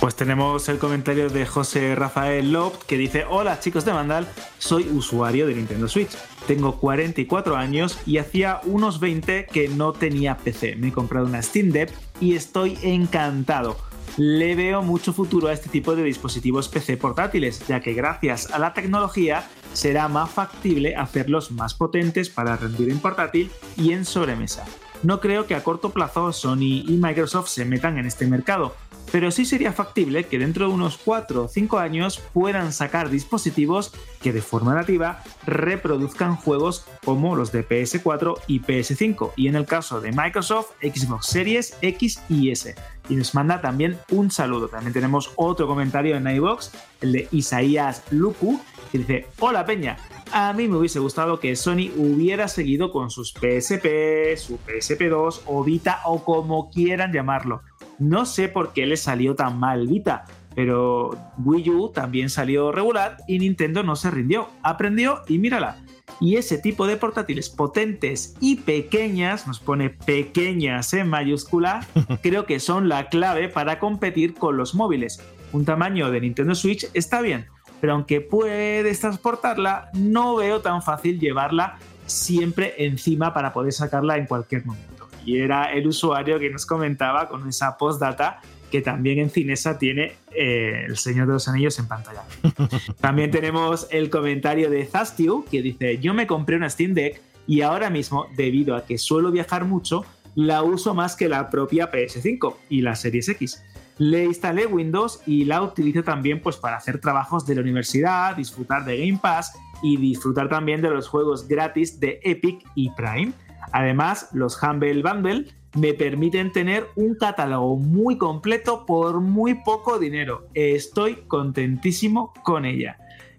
[0.00, 4.26] Pues tenemos el comentario de José Rafael Lopt que dice: Hola chicos de Mandal,
[4.58, 6.10] soy usuario de Nintendo Switch.
[6.46, 10.76] Tengo 44 años y hacía unos 20 que no tenía PC.
[10.76, 11.90] Me he comprado una Steam Deck
[12.20, 13.78] y estoy encantado.
[14.16, 18.58] Le veo mucho futuro a este tipo de dispositivos PC portátiles, ya que gracias a
[18.58, 24.64] la tecnología será más factible hacerlos más potentes para rendir en portátil y en sobremesa.
[25.02, 28.74] No creo que a corto plazo Sony y Microsoft se metan en este mercado,
[29.12, 33.92] pero sí sería factible que dentro de unos 4 o 5 años puedan sacar dispositivos
[34.22, 39.66] que de forma nativa reproduzcan juegos como los de PS4 y PS5 y en el
[39.66, 42.74] caso de Microsoft Xbox Series X y S.
[43.08, 44.68] Y nos manda también un saludo.
[44.68, 46.72] También tenemos otro comentario en iBox,
[47.02, 48.58] el de Isaías Luku,
[48.94, 49.96] que dice: Hola Peña,
[50.32, 55.64] a mí me hubiese gustado que Sony hubiera seguido con sus PSP, su PSP2 o
[55.64, 57.62] Vita o como quieran llamarlo.
[57.98, 63.16] No sé por qué le salió tan mal Vita, pero Wii U también salió regular
[63.26, 64.48] y Nintendo no se rindió.
[64.62, 65.82] Aprendió y mírala.
[66.20, 71.84] Y ese tipo de portátiles potentes y pequeñas, nos pone pequeñas en mayúscula,
[72.22, 75.20] creo que son la clave para competir con los móviles.
[75.52, 77.46] Un tamaño de Nintendo Switch está bien,
[77.84, 84.24] pero aunque puedes transportarla, no veo tan fácil llevarla siempre encima para poder sacarla en
[84.24, 85.06] cualquier momento.
[85.26, 88.40] Y era el usuario que nos comentaba con esa postdata
[88.72, 92.22] que también en Cinesa tiene eh, El Señor de los Anillos en pantalla.
[93.02, 97.60] también tenemos el comentario de Zastiu que dice, yo me compré una Steam Deck y
[97.60, 102.56] ahora mismo, debido a que suelo viajar mucho, la uso más que la propia PS5
[102.70, 103.62] y la Series X.
[103.98, 108.84] Le instalé Windows y la utilizo también pues, para hacer trabajos de la universidad, disfrutar
[108.84, 109.52] de Game Pass
[109.82, 113.32] y disfrutar también de los juegos gratis de Epic y Prime.
[113.72, 115.46] Además, los Humble Bundle
[115.76, 120.46] me permiten tener un catálogo muy completo por muy poco dinero.
[120.54, 122.96] Estoy contentísimo con ella.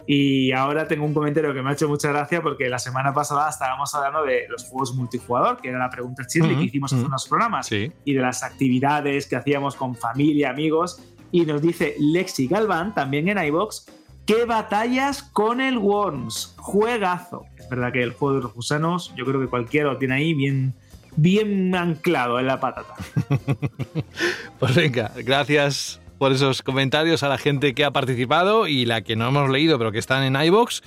[0.07, 3.49] Y ahora tengo un comentario que me ha hecho mucha gracia porque la semana pasada
[3.49, 7.27] estábamos hablando de los juegos multijugador, que era la pregunta chile que hicimos hace unos
[7.27, 7.91] programas, Sí.
[8.03, 11.01] y de las actividades que hacíamos con familia, amigos.
[11.31, 13.87] Y nos dice Lexi Galván, también en iBox,
[14.27, 16.53] ¿qué batallas con el Worms?
[16.57, 17.45] Juegazo.
[17.57, 20.33] Es verdad que el juego de los gusanos, yo creo que cualquiera lo tiene ahí
[20.35, 20.73] bien,
[21.15, 22.93] bien anclado en la patata.
[24.59, 29.15] Pues venga, gracias por esos comentarios a la gente que ha participado y la que
[29.15, 30.81] no hemos leído pero que están en iBox.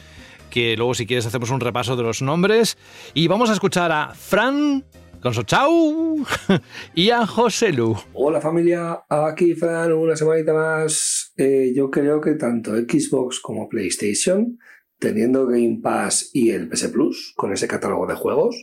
[0.51, 2.77] Que luego, si quieres, hacemos un repaso de los nombres.
[3.15, 4.85] Y vamos a escuchar a Fran
[5.23, 6.27] con su chau
[6.97, 7.97] y a José Lu.
[8.15, 11.33] Hola familia, aquí Fran, una semanita más.
[11.37, 14.59] Eh, yo creo que tanto Xbox como PlayStation,
[14.99, 18.57] teniendo Game Pass y el PS Plus, con ese catálogo de juegos,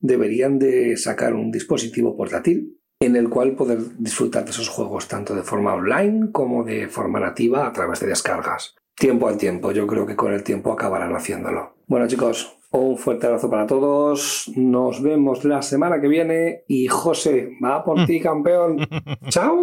[0.00, 5.34] deberían de sacar un dispositivo portátil en el cual poder disfrutar de esos juegos tanto
[5.34, 8.74] de forma online como de forma nativa a través de descargas.
[8.94, 11.76] Tiempo al tiempo, yo creo que con el tiempo acabarán haciéndolo.
[11.86, 14.52] Bueno chicos, un fuerte abrazo para todos.
[14.54, 18.86] Nos vemos la semana que viene y José, va por ti campeón.
[19.28, 19.56] Chao.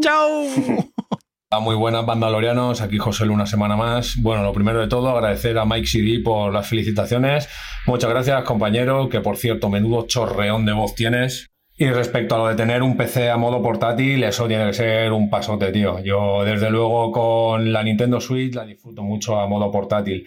[0.00, 0.44] Chao.
[1.60, 4.16] Muy buenas bandalorianos, aquí José Lu una semana más.
[4.20, 7.48] Bueno, lo primero de todo, agradecer a Mike CD por las felicitaciones.
[7.86, 11.51] Muchas gracias, compañero, que por cierto, menudo chorreón de voz tienes.
[11.82, 15.12] Y respecto a lo de tener un PC a modo portátil, eso tiene que ser
[15.12, 15.98] un pasote, tío.
[15.98, 20.24] Yo, desde luego, con la Nintendo Switch la disfruto mucho a modo portátil.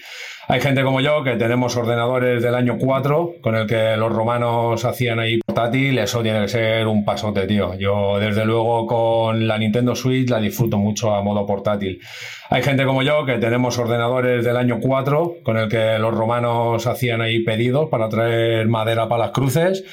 [0.49, 4.83] Hay gente como yo que tenemos ordenadores del año 4 con el que los romanos
[4.83, 7.73] hacían ahí portátil, eso tiene que ser un pasote, tío.
[7.75, 12.01] Yo, desde luego, con la Nintendo Switch la disfruto mucho a modo portátil.
[12.49, 16.85] Hay gente como yo que tenemos ordenadores del año 4 con el que los romanos
[16.85, 19.85] hacían ahí pedidos para traer madera para las cruces.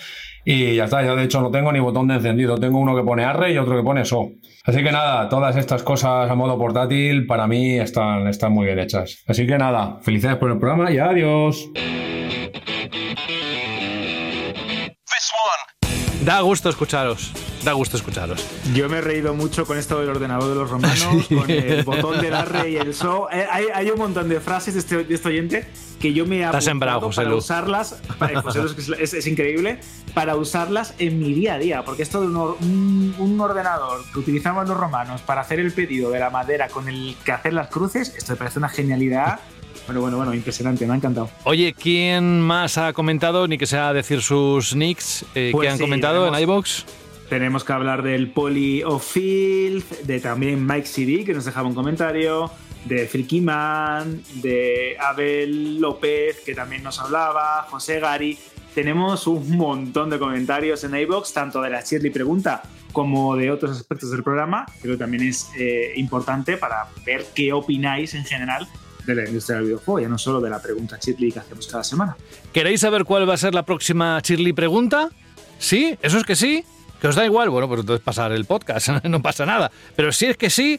[0.45, 3.03] Y ya está, yo de hecho no tengo ni botón de encendido, tengo uno que
[3.03, 4.31] pone arre y otro que pone so.
[4.65, 8.79] Así que nada, todas estas cosas a modo portátil para mí están, están muy bien
[8.79, 9.23] hechas.
[9.27, 11.69] Así que nada, felicidades por el programa y adiós.
[16.25, 17.33] Da gusto escucharos.
[17.65, 18.45] Da gusto escucharos.
[18.75, 22.21] Yo me he reído mucho con esto del ordenador de los romanos, con el botón
[22.21, 23.29] del arre y el so.
[23.31, 25.69] Eh, Hay, hay un montón de frases de este, de este oyente
[26.01, 27.37] que yo me he apuntado sembrado, José para Lu.
[27.37, 28.03] usarlas.
[28.19, 29.79] Para, José Lu, es, es- increíble.
[30.13, 31.85] Para usarlas en mi día a día.
[31.85, 36.11] Porque esto de un, un- un ordenador que utilizaban los romanos para hacer el pedido
[36.11, 39.39] de la madera con el que hacer las cruces, esto me parece una genialidad.
[39.87, 41.31] Bueno, bueno, bueno, impresionante, me ha encantado.
[41.45, 45.77] Oye, ¿quién más ha comentado, ni que sea decir sus nicks eh, Pues que han
[45.79, 46.85] sí, comentado en iBox?
[47.33, 52.51] Tenemos que hablar del Poly of de también Mike CD, que nos dejaba un comentario,
[52.85, 58.37] de Freaky Man, de Abel López, que también nos hablaba, José Gari.
[58.75, 63.79] Tenemos un montón de comentarios en iBox, tanto de la Shirley Pregunta como de otros
[63.79, 64.67] aspectos del programa.
[64.83, 68.69] Creo que también es eh, importante para ver qué opináis en general
[69.07, 71.83] de la industria del videojuego, ya no solo de la pregunta Shirley que hacemos cada
[71.83, 72.15] semana.
[72.53, 75.09] ¿Queréis saber cuál va a ser la próxima Shirley pregunta?
[75.59, 75.97] ¿Sí?
[76.03, 76.67] ¿Eso es que sí?
[77.03, 77.51] ¿Que os da igual?
[77.51, 79.73] Bueno, pues entonces pasar el podcast, no pasa nada.
[79.97, 80.79] Pero si es que sí,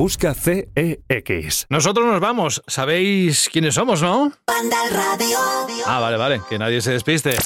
[0.00, 1.66] Busca CEX.
[1.68, 2.62] Nosotros nos vamos.
[2.66, 4.32] ¿Sabéis quiénes somos, no?
[4.46, 5.38] Banda al radio.
[5.84, 7.36] Ah, vale, vale, que nadie se despiste.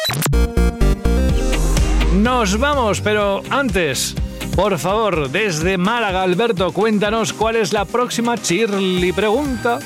[2.13, 4.15] Nos vamos, pero antes,
[4.55, 9.81] por favor, desde Málaga, Alberto, cuéntanos cuál es la próxima Shirley pregunta.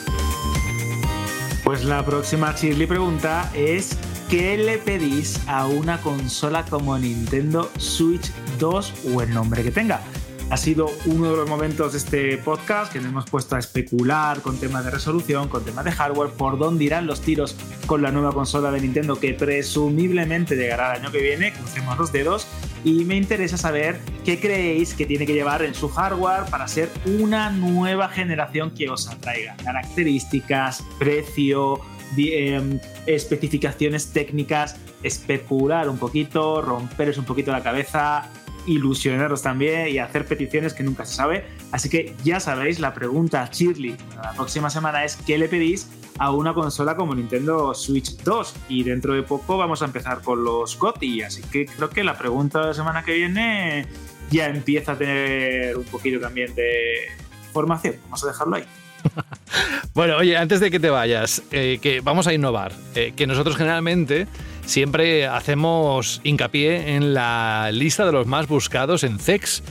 [1.64, 3.96] Pues la próxima Shirley pregunta es
[4.28, 10.02] ¿qué le pedís a una consola como Nintendo Switch 2 o el nombre que tenga?
[10.50, 14.40] Ha sido uno de los momentos de este podcast que nos hemos puesto a especular
[14.40, 17.54] con temas de resolución, con temas de hardware, por dónde irán los tiros
[17.84, 22.12] con la nueva consola de Nintendo que presumiblemente llegará el año que viene, crucemos los
[22.12, 22.46] dedos,
[22.82, 26.88] y me interesa saber qué creéis que tiene que llevar en su hardware para ser
[27.04, 29.54] una nueva generación que os atraiga.
[29.62, 31.78] Características, precio,
[32.16, 38.30] em, especificaciones técnicas, especular un poquito, romperos un poquito la cabeza,
[38.68, 41.44] ilusionaros también y hacer peticiones que nunca se sabe.
[41.72, 45.88] Así que ya sabéis, la pregunta Shirley la próxima semana es ¿qué le pedís
[46.18, 48.54] a una consola como Nintendo Switch 2?
[48.68, 52.16] Y dentro de poco vamos a empezar con los GOTY, así que creo que la
[52.18, 53.86] pregunta de la semana que viene
[54.30, 57.06] ya empieza a tener un poquito también de
[57.52, 57.96] formación.
[58.04, 58.64] Vamos a dejarlo ahí.
[59.94, 62.72] Bueno, oye, antes de que te vayas, eh, que vamos a innovar.
[62.94, 64.28] eh, que nosotros generalmente
[64.68, 69.62] siempre hacemos hincapié en la lista de los más buscados en CEX.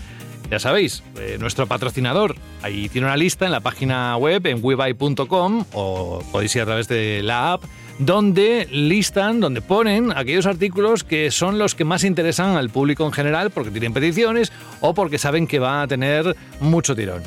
[0.49, 2.35] ya sabéis, eh, nuestro patrocinador.
[2.63, 6.87] Ahí tiene una lista en la página web en webuy.com o podéis ir a través
[6.87, 7.63] de la app
[7.99, 13.11] donde listan, donde ponen aquellos artículos que son los que más interesan al público en
[13.11, 14.51] general porque tienen peticiones
[14.81, 17.21] o porque saben que va a tener mucho tirón.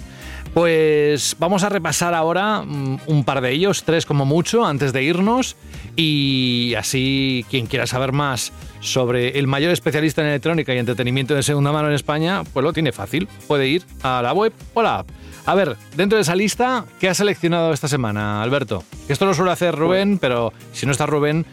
[0.55, 5.03] Pues vamos a repasar ahora mm, un par de ellos, tres como mucho, antes de
[5.05, 5.57] irnos.
[5.97, 11.43] Y así, quien quiera saber más sobre el mayor especialista en electrónica y entretenimiento de
[11.43, 13.29] segunda mano en España, pues lo tiene fácil.
[13.47, 15.09] Puede ir a la web o la app.
[15.47, 18.83] A ver, dentro de esa lista, ¿qué has seleccionado esta semana, Alberto?
[19.09, 21.47] Esto lo suele hacer Rubén, pero si no está Rubén,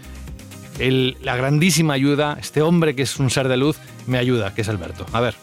[0.79, 4.61] el- la grandísima ayuda, este hombre que es un ser de luz, me ayuda, que
[4.61, 5.05] es Alberto.
[5.13, 5.35] A ver.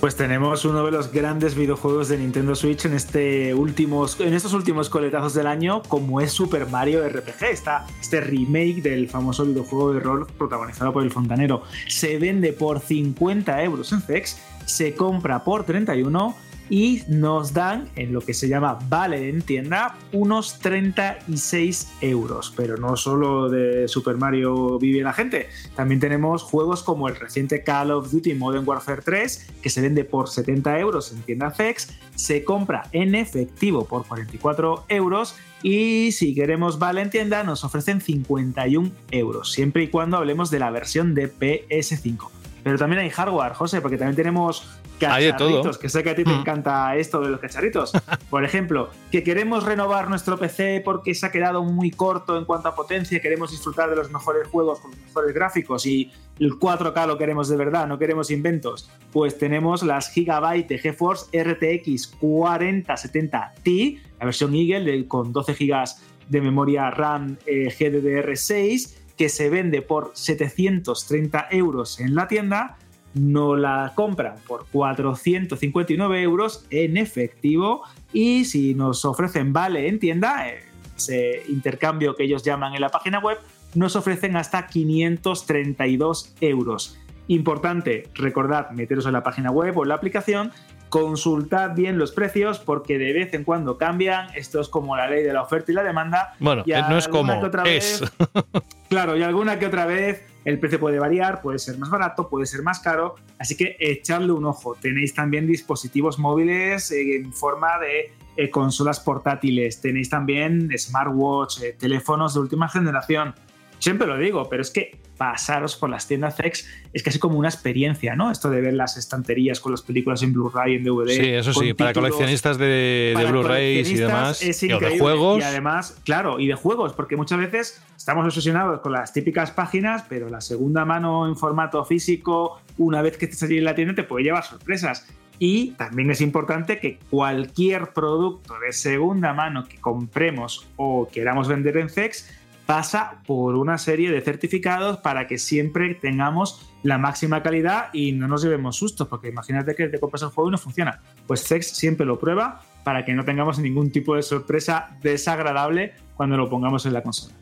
[0.00, 4.52] Pues tenemos uno de los grandes videojuegos de Nintendo Switch en, este últimos, en estos
[4.52, 7.44] últimos coletazos del año, como es Super Mario RPG.
[7.50, 11.62] Está este remake del famoso videojuego de rol protagonizado por el fontanero.
[11.88, 14.36] Se vende por 50 euros en CEX,
[14.66, 16.36] se compra por 31
[16.68, 22.52] y nos dan, en lo que se llama Vale en tienda, unos 36 euros.
[22.56, 27.62] Pero no solo de Super Mario vive la gente, también tenemos juegos como el reciente
[27.62, 31.94] Call of Duty Modern Warfare 3, que se vende por 70 euros en tienda FEX,
[32.14, 38.00] se compra en efectivo por 44 euros y si queremos Vale en tienda nos ofrecen
[38.00, 42.28] 51 euros, siempre y cuando hablemos de la versión de PS5.
[42.66, 44.66] Pero también hay hardware, José, porque también tenemos.
[44.98, 46.40] Cacharritos, que sé que a ti te Mm.
[46.40, 47.92] encanta esto de los cacharritos.
[48.30, 52.68] Por ejemplo, que queremos renovar nuestro PC porque se ha quedado muy corto en cuanto
[52.68, 57.06] a potencia, queremos disfrutar de los mejores juegos con los mejores gráficos y el 4K
[57.06, 58.90] lo queremos de verdad, no queremos inventos.
[59.12, 65.84] Pues tenemos las Gigabyte de GeForce RTX 4070 Ti, la versión Eagle con 12 GB
[66.28, 72.76] de memoria RAM eh, GDDR6, que se vende por 730 euros en la tienda
[73.18, 77.82] no la compran por 459 euros en efectivo
[78.12, 80.60] y si nos ofrecen vale en tienda, eh,
[80.96, 83.38] ese intercambio que ellos llaman en la página web,
[83.74, 86.98] nos ofrecen hasta 532 euros.
[87.28, 90.52] Importante, recordad meteros en la página web o en la aplicación,
[90.88, 95.22] consultad bien los precios porque de vez en cuando cambian, esto es como la ley
[95.24, 96.34] de la oferta y la demanda.
[96.38, 98.00] Bueno, y eh, no es alguna como, que otra es.
[98.00, 102.28] vez- Claro, y alguna que otra vez el precio puede variar, puede ser más barato,
[102.28, 104.76] puede ser más caro, así que echadle un ojo.
[104.76, 111.76] Tenéis también dispositivos móviles eh, en forma de eh, consolas portátiles, tenéis también smartwatch, eh,
[111.76, 113.34] teléfonos de última generación.
[113.78, 117.48] Siempre lo digo, pero es que pasaros por las tiendas Zex es casi como una
[117.48, 118.30] experiencia, ¿no?
[118.30, 121.08] Esto de ver las estanterías con las películas en Blu-ray, en DVD.
[121.08, 125.40] Sí, eso sí, para títulos, coleccionistas de, Blu-rays y demás, es y de juegos.
[125.40, 130.04] Y además, claro, y de juegos, porque muchas veces estamos obsesionados con las típicas páginas,
[130.08, 133.94] pero la segunda mano en formato físico, una vez que estés allí en la tienda,
[133.94, 135.06] te puede llevar sorpresas.
[135.38, 141.76] Y también es importante que cualquier producto de segunda mano que compremos o queramos vender
[141.76, 142.30] en CEX
[142.66, 148.28] pasa por una serie de certificados para que siempre tengamos la máxima calidad y no
[148.28, 151.00] nos llevemos sustos, porque imagínate que te compras el juego y no funciona.
[151.26, 156.36] Pues Sex siempre lo prueba para que no tengamos ningún tipo de sorpresa desagradable cuando
[156.36, 157.34] lo pongamos en la consola.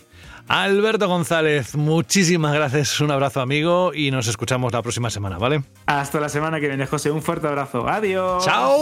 [0.46, 5.64] Alberto González, muchísimas gracias, un abrazo amigo y nos escuchamos la próxima semana, ¿vale?
[5.86, 7.10] Hasta la semana que viene, José.
[7.10, 7.88] Un fuerte abrazo.
[7.88, 8.44] Adiós.
[8.44, 8.76] ¡Chao!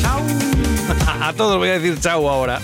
[0.00, 0.20] ¡Chao!
[1.22, 2.60] A todos voy a decir chao ahora.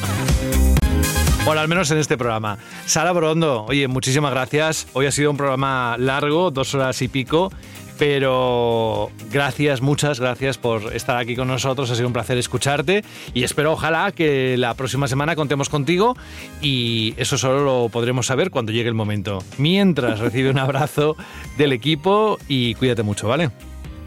[1.44, 2.56] Bueno, al menos en este programa.
[2.86, 4.86] Sara Brondo, oye, muchísimas gracias.
[4.94, 7.52] Hoy ha sido un programa largo, dos horas y pico,
[7.98, 11.90] pero gracias, muchas gracias por estar aquí con nosotros.
[11.90, 13.04] Ha sido un placer escucharte
[13.34, 16.16] y espero, ojalá, que la próxima semana contemos contigo
[16.62, 19.44] y eso solo lo podremos saber cuando llegue el momento.
[19.58, 21.14] Mientras, recibe un abrazo
[21.58, 23.50] del equipo y cuídate mucho, ¿vale?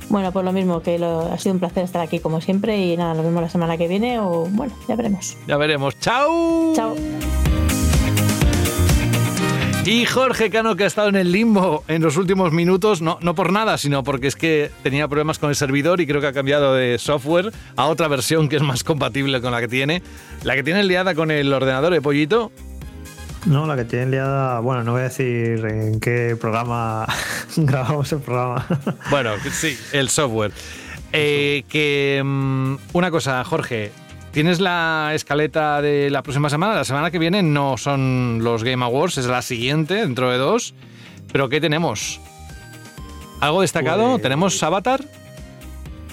[0.10, 2.96] Bueno, pues lo mismo, que lo- ha sido un placer estar aquí como siempre y
[2.98, 5.36] nada, nos vemos la semana que viene o bueno, ya veremos.
[5.48, 6.00] Ya veremos.
[6.00, 6.74] ¡Chao!
[6.76, 6.96] Chao.
[9.86, 13.36] Y Jorge Cano, que ha estado en el limbo en los últimos minutos, no, no
[13.36, 16.34] por nada, sino porque es que tenía problemas con el servidor y creo que ha
[16.34, 20.02] cambiado de software a otra versión que es más compatible con la que tiene.
[20.44, 22.52] La que tiene liada con el ordenador de Pollito.
[23.46, 24.60] No, la que tiene liada.
[24.60, 27.06] Bueno, no voy a decir en qué programa
[27.56, 28.66] grabamos el programa.
[29.10, 30.52] Bueno, sí, el software.
[31.14, 33.92] Eh, que mm, una cosa, Jorge,
[34.32, 36.76] ¿tienes la escaleta de la próxima semana?
[36.76, 40.74] La semana que viene no son los Game Awards, es la siguiente, dentro de dos.
[41.32, 42.20] Pero ¿qué tenemos?
[43.40, 44.12] ¿Algo destacado?
[44.12, 45.06] Pues- ¿Tenemos Avatar?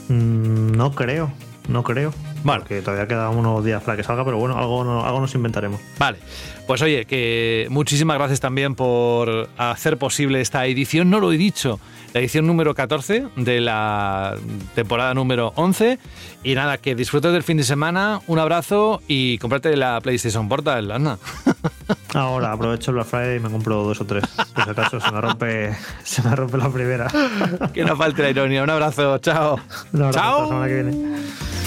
[0.08, 1.32] Mm, no creo,
[1.68, 2.12] no creo.
[2.44, 2.60] Vale.
[2.60, 5.80] Porque todavía quedan unos días para que salga, pero bueno, algo, no- algo nos inventaremos.
[5.98, 6.18] Vale,
[6.66, 11.10] pues oye, que muchísimas gracias también por hacer posible esta edición.
[11.10, 11.80] No lo he dicho
[12.12, 14.36] la edición número 14 de la
[14.76, 15.98] temporada número 11.
[16.44, 20.90] Y nada, que disfrutes del fin de semana, un abrazo y cómprate la PlayStation Portal,
[20.92, 21.18] anda.
[22.14, 24.24] Ahora aprovecho el Black Friday y me compro dos o tres.
[24.54, 27.08] Por si acaso se me rompe, se me rompe la primera.
[27.72, 28.62] que no falte la ironía.
[28.62, 29.58] Un abrazo, chao.
[29.92, 30.18] Un abrazo,
[30.50, 31.63] chao.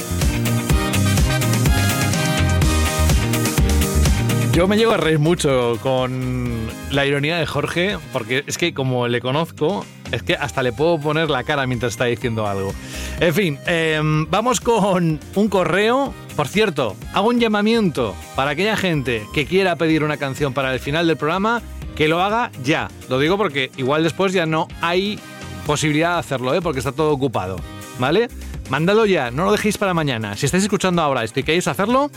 [4.58, 9.08] Yo me llego a reír mucho con la ironía de Jorge, porque es que como
[9.08, 12.74] le conozco, es que hasta le puedo poner la cara mientras está diciendo algo.
[13.20, 16.12] En fin, eh, vamos con un correo.
[16.36, 20.80] Por cierto, hago un llamamiento para aquella gente que quiera pedir una canción para el
[20.80, 21.62] final del programa,
[21.96, 22.90] que lo haga ya.
[23.10, 25.20] Lo digo porque igual después ya no hay
[25.68, 26.64] posibilidad de hacerlo, ¿eh?
[26.64, 27.58] porque está todo ocupado.
[28.00, 28.28] ¿Vale?
[28.72, 30.36] Mándalo ya, no lo dejéis para mañana.
[30.36, 32.10] Si estáis escuchando ahora esto y queréis hacerlo,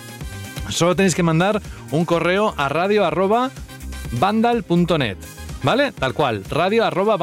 [0.69, 1.61] solo tenéis que mandar
[1.91, 3.51] un correo a radio arroba.
[5.63, 5.93] ¿Vale?
[5.93, 7.19] Tal cual, radio arroba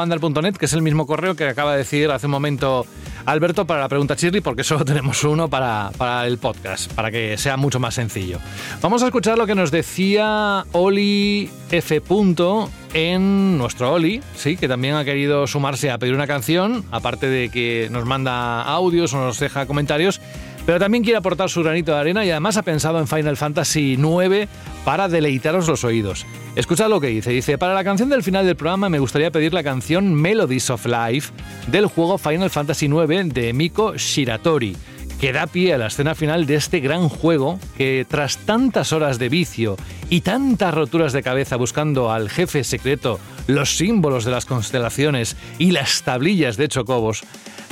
[0.57, 2.85] que es el mismo correo que acaba de decir hace un momento
[3.27, 7.37] Alberto para la pregunta Chirri, porque solo tenemos uno para, para el podcast, para que
[7.37, 8.39] sea mucho más sencillo.
[8.81, 12.01] Vamos a escuchar lo que nos decía Oli F.
[12.93, 17.49] en nuestro Oli, sí, que también ha querido sumarse a pedir una canción, aparte de
[17.49, 20.21] que nos manda audios o nos deja comentarios
[20.67, 23.93] pero también quiere aportar su granito de arena y además ha pensado en Final Fantasy
[23.93, 24.49] IX
[24.83, 26.25] para deleitaros los oídos.
[26.57, 27.31] Escuchad lo que dice.
[27.31, 30.85] Dice, para la canción del final del programa me gustaría pedir la canción Melodies of
[30.85, 31.31] Life
[31.67, 34.75] del juego Final Fantasy IX de Miko Shiratori
[35.21, 39.19] que da pie a la escena final de este gran juego que tras tantas horas
[39.19, 39.77] de vicio
[40.09, 45.71] y tantas roturas de cabeza buscando al jefe secreto, los símbolos de las constelaciones y
[45.71, 47.23] las tablillas de chocobos,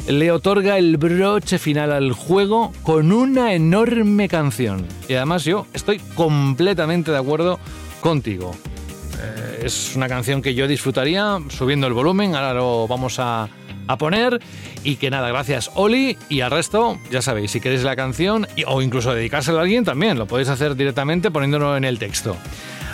[0.08, 4.86] le otorga el broche final al juego con una enorme canción.
[5.08, 7.60] Y además yo estoy completamente de acuerdo
[8.02, 8.52] contigo.
[9.22, 13.50] Eh, es una canción que yo disfrutaría subiendo el volumen, ahora lo vamos a,
[14.00, 14.40] poner.
[14.84, 18.82] Y que nada, gracias Oli y al resto, ya sabéis, si queréis la canción o
[18.82, 22.36] incluso dedicárselo a alguien también, lo podéis hacer directamente poniéndolo en el texto.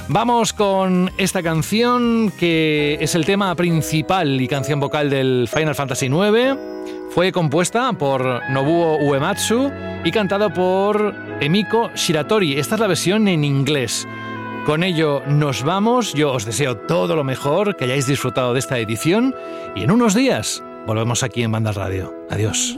[0.09, 6.07] Vamos con esta canción que es el tema principal y canción vocal del Final Fantasy
[6.07, 6.70] IX.
[7.13, 9.69] Fue compuesta por Nobuo Uematsu
[10.05, 12.57] y cantado por Emiko Shiratori.
[12.57, 14.07] Esta es la versión en inglés.
[14.65, 16.13] Con ello nos vamos.
[16.13, 19.35] Yo os deseo todo lo mejor, que hayáis disfrutado de esta edición
[19.75, 22.15] y en unos días volvemos aquí en Banda Radio.
[22.29, 22.77] Adiós.